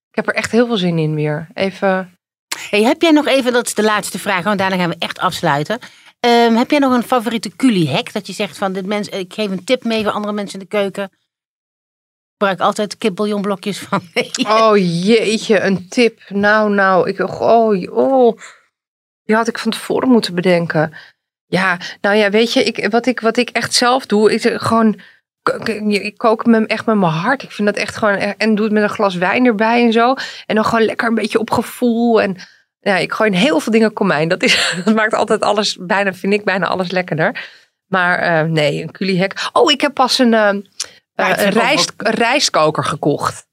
ik 0.10 0.16
heb 0.16 0.28
er 0.28 0.34
echt 0.34 0.52
heel 0.52 0.66
veel 0.68 0.78
zin 0.78 0.98
in 0.98 1.16
weer. 1.16 1.48
Even... 1.54 2.18
Hey, 2.70 2.84
heb 2.84 3.02
jij 3.02 3.12
nog 3.12 3.28
even, 3.28 3.54
dat 3.54 3.66
is 3.66 3.74
de 3.74 3.84
laatste 3.84 4.20
vraag, 4.20 4.44
want 4.44 4.58
daarna 4.60 4.78
gaan 4.78 4.90
we 4.90 4.96
echt 5.00 5.20
afsluiten. 5.20 5.80
Ehm, 6.20 6.56
heb 6.56 6.72
jij 6.72 6.80
nog 6.80 6.94
een 6.94 7.04
favoriete 7.04 7.56
culie-hack? 7.56 8.14
Dat 8.14 8.28
je 8.28 8.34
zegt 8.34 8.58
van, 8.58 8.74
dit 8.74 8.86
mens, 8.86 9.10
ik 9.10 9.34
geef 9.34 9.50
een 9.50 9.64
tip 9.64 9.84
mee 9.84 10.04
voor 10.04 10.12
andere 10.12 10.34
mensen 10.34 10.60
in 10.60 10.66
de 10.70 10.78
keuken. 10.78 11.04
Ik 11.04 12.50
gebruik 12.50 12.60
altijd 12.60 12.98
kipbouillonblokjes 12.98 13.80
van. 13.80 14.02
Oh 14.48 14.78
jeetje, 14.78 15.60
een 15.60 15.88
tip. 15.90 16.20
Nou, 16.30 16.70
nou, 16.74 17.10
ik, 17.10 17.20
oh, 17.20 17.98
oh, 17.98 18.38
die 19.24 19.36
had 19.36 19.48
ik 19.48 19.58
van 19.58 19.72
tevoren 19.72 20.10
moeten 20.10 20.36
bedenken. 20.36 20.94
Ja, 21.46 21.78
nou 22.02 22.16
ja, 22.16 22.30
weet 22.30 22.54
je, 22.54 22.64
ik, 22.64 22.88
wat, 22.92 23.06
ik, 23.06 23.20
wat 23.20 23.38
ik 23.38 23.50
echt 23.50 23.74
zelf 23.74 24.06
doe, 24.06 24.34
is 24.34 24.46
gewoon, 24.54 25.00
ik 25.88 26.18
kook 26.18 26.46
hem 26.46 26.66
echt 26.66 26.86
met 26.86 26.96
mijn 26.96 27.12
hart. 27.12 27.44
Ik 27.44 27.52
vind 27.52 27.68
dat 27.68 27.78
echt 27.78 27.96
gewoon, 27.96 28.16
echt- 28.16 28.38
en 28.38 28.56
doe 28.56 28.66
het 28.66 28.74
met 28.74 28.84
een 28.84 28.90
glas 28.90 29.16
wijn 29.16 29.46
erbij 29.46 29.84
en 29.86 29.92
zo. 29.92 30.14
En 30.46 30.56
dan 30.56 30.66
gewoon 30.66 30.86
lekker 30.86 31.08
een 31.08 31.16
beetje 31.16 31.40
op 31.40 31.52
gevoel. 31.52 32.22
En 32.22 32.36
ja, 32.80 32.98
ik 32.98 33.14
gooi 33.14 33.30
in 33.30 33.38
heel 33.38 33.60
veel 33.60 33.72
dingen 33.72 33.94
komijn. 33.94 34.28
Dat, 34.28 34.44
is, 34.44 34.74
dat 34.86 34.96
maakt 34.96 35.14
altijd 35.14 35.42
alles, 35.42 35.78
bijna, 35.80 36.14
vind 36.14 36.34
ik 36.34 36.44
bijna 36.44 36.68
alles 36.68 36.92
lekkerder. 36.92 37.50
Maar 37.88 38.20
eh, 38.20 38.44
nee, 38.50 38.82
een 38.82 38.92
culiehek. 38.92 39.50
Oh, 39.54 39.72
ik 39.72 39.82
heb 39.82 39.94
pas 39.94 40.20
een, 40.20 40.34
eh, 40.34 40.54
Ja, 41.14 41.38
eh, 41.38 41.44
een, 41.44 41.48
ook 41.48 41.54
rijst, 41.54 41.94
een 41.98 42.14
rijstkoker 42.14 42.84
gekocht. 42.84 43.46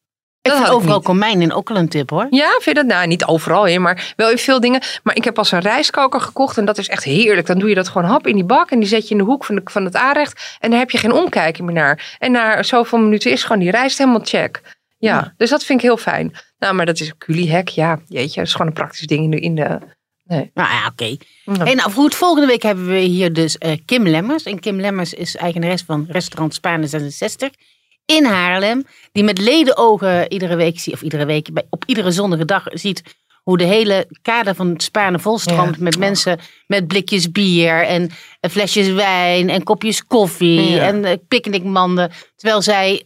Ik 0.43 0.51
Dat 0.51 0.55
vind 0.59 0.69
ik 0.69 0.75
overal 0.75 1.01
komijn 1.01 1.43
in 1.43 1.53
ook 1.53 1.71
al 1.71 1.77
een 1.77 1.89
tip 1.89 2.11
hoor. 2.11 2.27
Ja, 2.31 2.49
vind 2.51 2.65
je 2.65 2.75
dat? 2.75 2.87
Nou, 2.87 3.07
niet 3.07 3.25
overal 3.25 3.67
in, 3.67 3.83
maar 3.83 4.13
wel 4.17 4.31
in 4.31 4.39
veel 4.39 4.61
dingen. 4.61 4.83
Maar 5.03 5.17
ik 5.17 5.25
heb 5.25 5.35
pas 5.35 5.53
een 5.53 5.61
rijstkoker 5.61 6.21
gekocht 6.21 6.59
en 6.59 6.65
dat 6.65 6.79
is 6.79 6.89
echt 6.89 7.05
heerlijk. 7.05 7.47
Dan 7.47 7.59
doe 7.59 7.69
je 7.69 7.75
dat 7.75 7.89
gewoon 7.89 8.09
hap 8.11 8.27
in 8.27 8.35
die 8.35 8.45
bak 8.45 8.71
en 8.71 8.79
die 8.79 8.89
zet 8.89 9.05
je 9.09 9.11
in 9.11 9.19
de 9.19 9.25
hoek 9.25 9.45
van, 9.45 9.55
de, 9.55 9.61
van 9.65 9.85
het 9.85 9.97
aanrecht. 9.97 10.57
En 10.59 10.71
daar 10.71 10.79
heb 10.79 10.91
je 10.91 10.99
geen 10.99 11.13
omkijken 11.13 11.65
meer 11.65 11.75
naar. 11.75 12.17
En 12.19 12.33
na 12.33 12.63
zoveel 12.63 12.99
minuten 12.99 13.31
is 13.31 13.43
gewoon 13.43 13.59
die 13.59 13.71
rijst 13.71 13.99
helemaal 13.99 14.21
check. 14.25 14.61
Ja, 14.99 15.15
Ja. 15.15 15.35
dus 15.37 15.51
dat 15.51 15.65
vind 15.65 15.79
ik 15.79 15.85
heel 15.85 15.97
fijn. 15.97 16.33
Nou, 16.59 16.75
maar 16.75 16.87
dat 16.87 17.01
is 17.01 17.09
een 17.09 17.19
culiehek. 17.19 17.69
Ja, 17.69 17.99
jeetje, 18.09 18.35
dat 18.39 18.47
is 18.47 18.53
gewoon 18.53 18.67
een 18.67 18.73
praktisch 18.73 19.07
ding 19.07 19.25
in 19.25 19.31
de... 19.31 19.41
In 19.41 19.55
de 19.55 19.79
nee. 20.25 20.51
Nou 20.55 20.69
ja, 20.69 20.87
oké. 20.87 21.05
Ja. 21.45 21.65
Hey, 21.65 21.75
nou, 21.75 21.91
goed, 21.93 22.15
volgende 22.15 22.47
week 22.47 22.63
hebben 22.63 22.87
we 22.87 22.99
hier 22.99 23.33
dus 23.33 23.59
eh, 23.59 23.79
Kim 23.85 24.07
Lemmers. 24.09 24.43
En 24.43 24.61
Kim 24.61 24.81
Lemmers 24.81 25.15
is 25.15 25.37
eigenares 25.37 25.83
van 25.83 26.07
restaurant 26.09 26.55
Spaarne 26.55 26.87
66 27.11 27.51
in 28.11 28.25
Haarlem. 28.25 28.85
Die 29.13 29.25
met 29.25 29.39
ledenogen 29.39 30.33
iedere 30.33 30.57
week, 30.57 30.81
zie- 30.81 30.93
of 30.93 31.03
iedere 31.03 31.25
week, 31.25 31.53
bij- 31.53 31.67
op 31.71 31.85
iedere 31.87 32.11
zonnige 32.11 32.45
dag 32.45 32.65
ziet 32.73 33.03
hoe 33.43 33.59
de 33.59 33.65
hele 33.65 34.07
kade 34.23 34.55
van 34.55 34.69
het 34.69 34.83
Spaarne 34.83 35.19
volstroomt 35.19 35.77
Ja. 35.77 35.83
met 35.83 35.99
mensen 35.99 36.39
met 36.67 36.87
blikjes 36.87 37.31
bier 37.33 37.87
en 37.87 38.11
eh, 38.41 38.51
flesjes 38.51 38.89
wijn 38.89 39.49
en 39.51 39.63
kopjes 39.63 40.05
koffie 40.07 40.71
Ja. 40.71 40.83
en 40.87 41.05
eh, 41.05 41.17
picknickmanden. 41.29 42.11
Terwijl 42.37 42.63
zij 42.63 43.03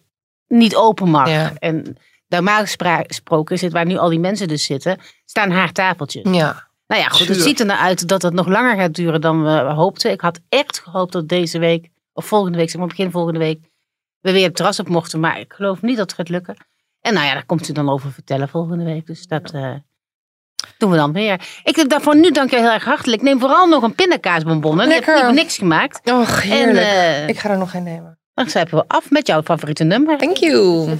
niet 0.48 0.76
open 0.76 1.08
mag. 1.10 1.28
Ja. 1.28 1.52
En 1.58 1.96
normaal 2.28 2.64
gesproken 2.66 3.58
zit 3.58 3.72
waar 3.72 3.86
nu 3.86 3.96
al 3.96 4.08
die 4.08 4.18
mensen 4.18 4.48
dus 4.48 4.64
zitten, 4.64 4.98
staan 5.24 5.50
haar 5.50 5.72
tafeltjes. 5.72 6.22
Ja. 6.30 6.66
Nou 6.86 7.00
ja, 7.02 7.08
goed, 7.08 7.28
het 7.28 7.42
ziet 7.42 7.60
er 7.60 7.66
nou 7.66 7.80
uit 7.80 8.08
dat 8.08 8.22
het 8.22 8.32
nog 8.32 8.46
langer 8.46 8.76
gaat 8.76 8.94
duren 8.94 9.20
dan 9.20 9.42
we 9.42 9.50
hoopten. 9.50 10.10
Ik 10.10 10.20
had 10.20 10.40
echt 10.48 10.78
gehoopt 10.78 11.12
dat 11.12 11.28
deze 11.28 11.58
week, 11.58 11.88
of 12.12 12.26
volgende 12.26 12.58
week, 12.58 12.70
zeg 12.70 12.78
maar 12.78 12.88
begin 12.88 13.10
volgende 13.10 13.38
week, 13.38 13.60
we 14.24 14.32
weer 14.32 14.46
het 14.46 14.56
terras 14.56 14.80
op 14.80 14.88
mochten. 14.88 15.20
Maar 15.20 15.40
ik 15.40 15.52
geloof 15.52 15.82
niet 15.82 15.96
dat 15.96 16.06
het 16.06 16.14
gaat 16.14 16.28
lukken. 16.28 16.56
En 17.00 17.14
nou 17.14 17.26
ja, 17.26 17.32
daar 17.32 17.46
komt 17.46 17.68
u 17.68 17.72
dan 17.72 17.88
over 17.88 18.12
vertellen 18.12 18.48
volgende 18.48 18.84
week. 18.84 19.06
Dus 19.06 19.26
dat 19.26 19.50
eh, 19.50 19.74
doen 20.78 20.90
we 20.90 20.96
dan 20.96 21.12
weer. 21.12 21.48
Ik 21.62 21.88
daarvoor 21.88 22.16
nu 22.16 22.30
dank 22.30 22.50
je 22.50 22.56
heel 22.56 22.70
erg 22.70 22.84
hartelijk. 22.84 23.22
Neem 23.22 23.40
vooral 23.40 23.68
nog 23.68 23.82
een 23.82 23.94
pindakaasbonbon. 23.94 24.80
Ik 24.80 25.04
heb 25.04 25.30
niks 25.30 25.58
gemaakt. 25.58 26.10
Och, 26.10 26.42
heerlijk. 26.42 26.86
En, 26.86 27.28
ik 27.28 27.38
ga 27.38 27.50
er 27.50 27.58
nog 27.58 27.74
een 27.74 27.82
nemen. 27.82 28.18
Dan 28.34 28.48
sluiten 28.48 28.76
we 28.76 28.84
af 28.86 29.10
met 29.10 29.26
jouw 29.26 29.42
favoriete 29.42 29.84
nummer. 29.84 30.18
Thank 30.18 30.36
you 30.36 30.98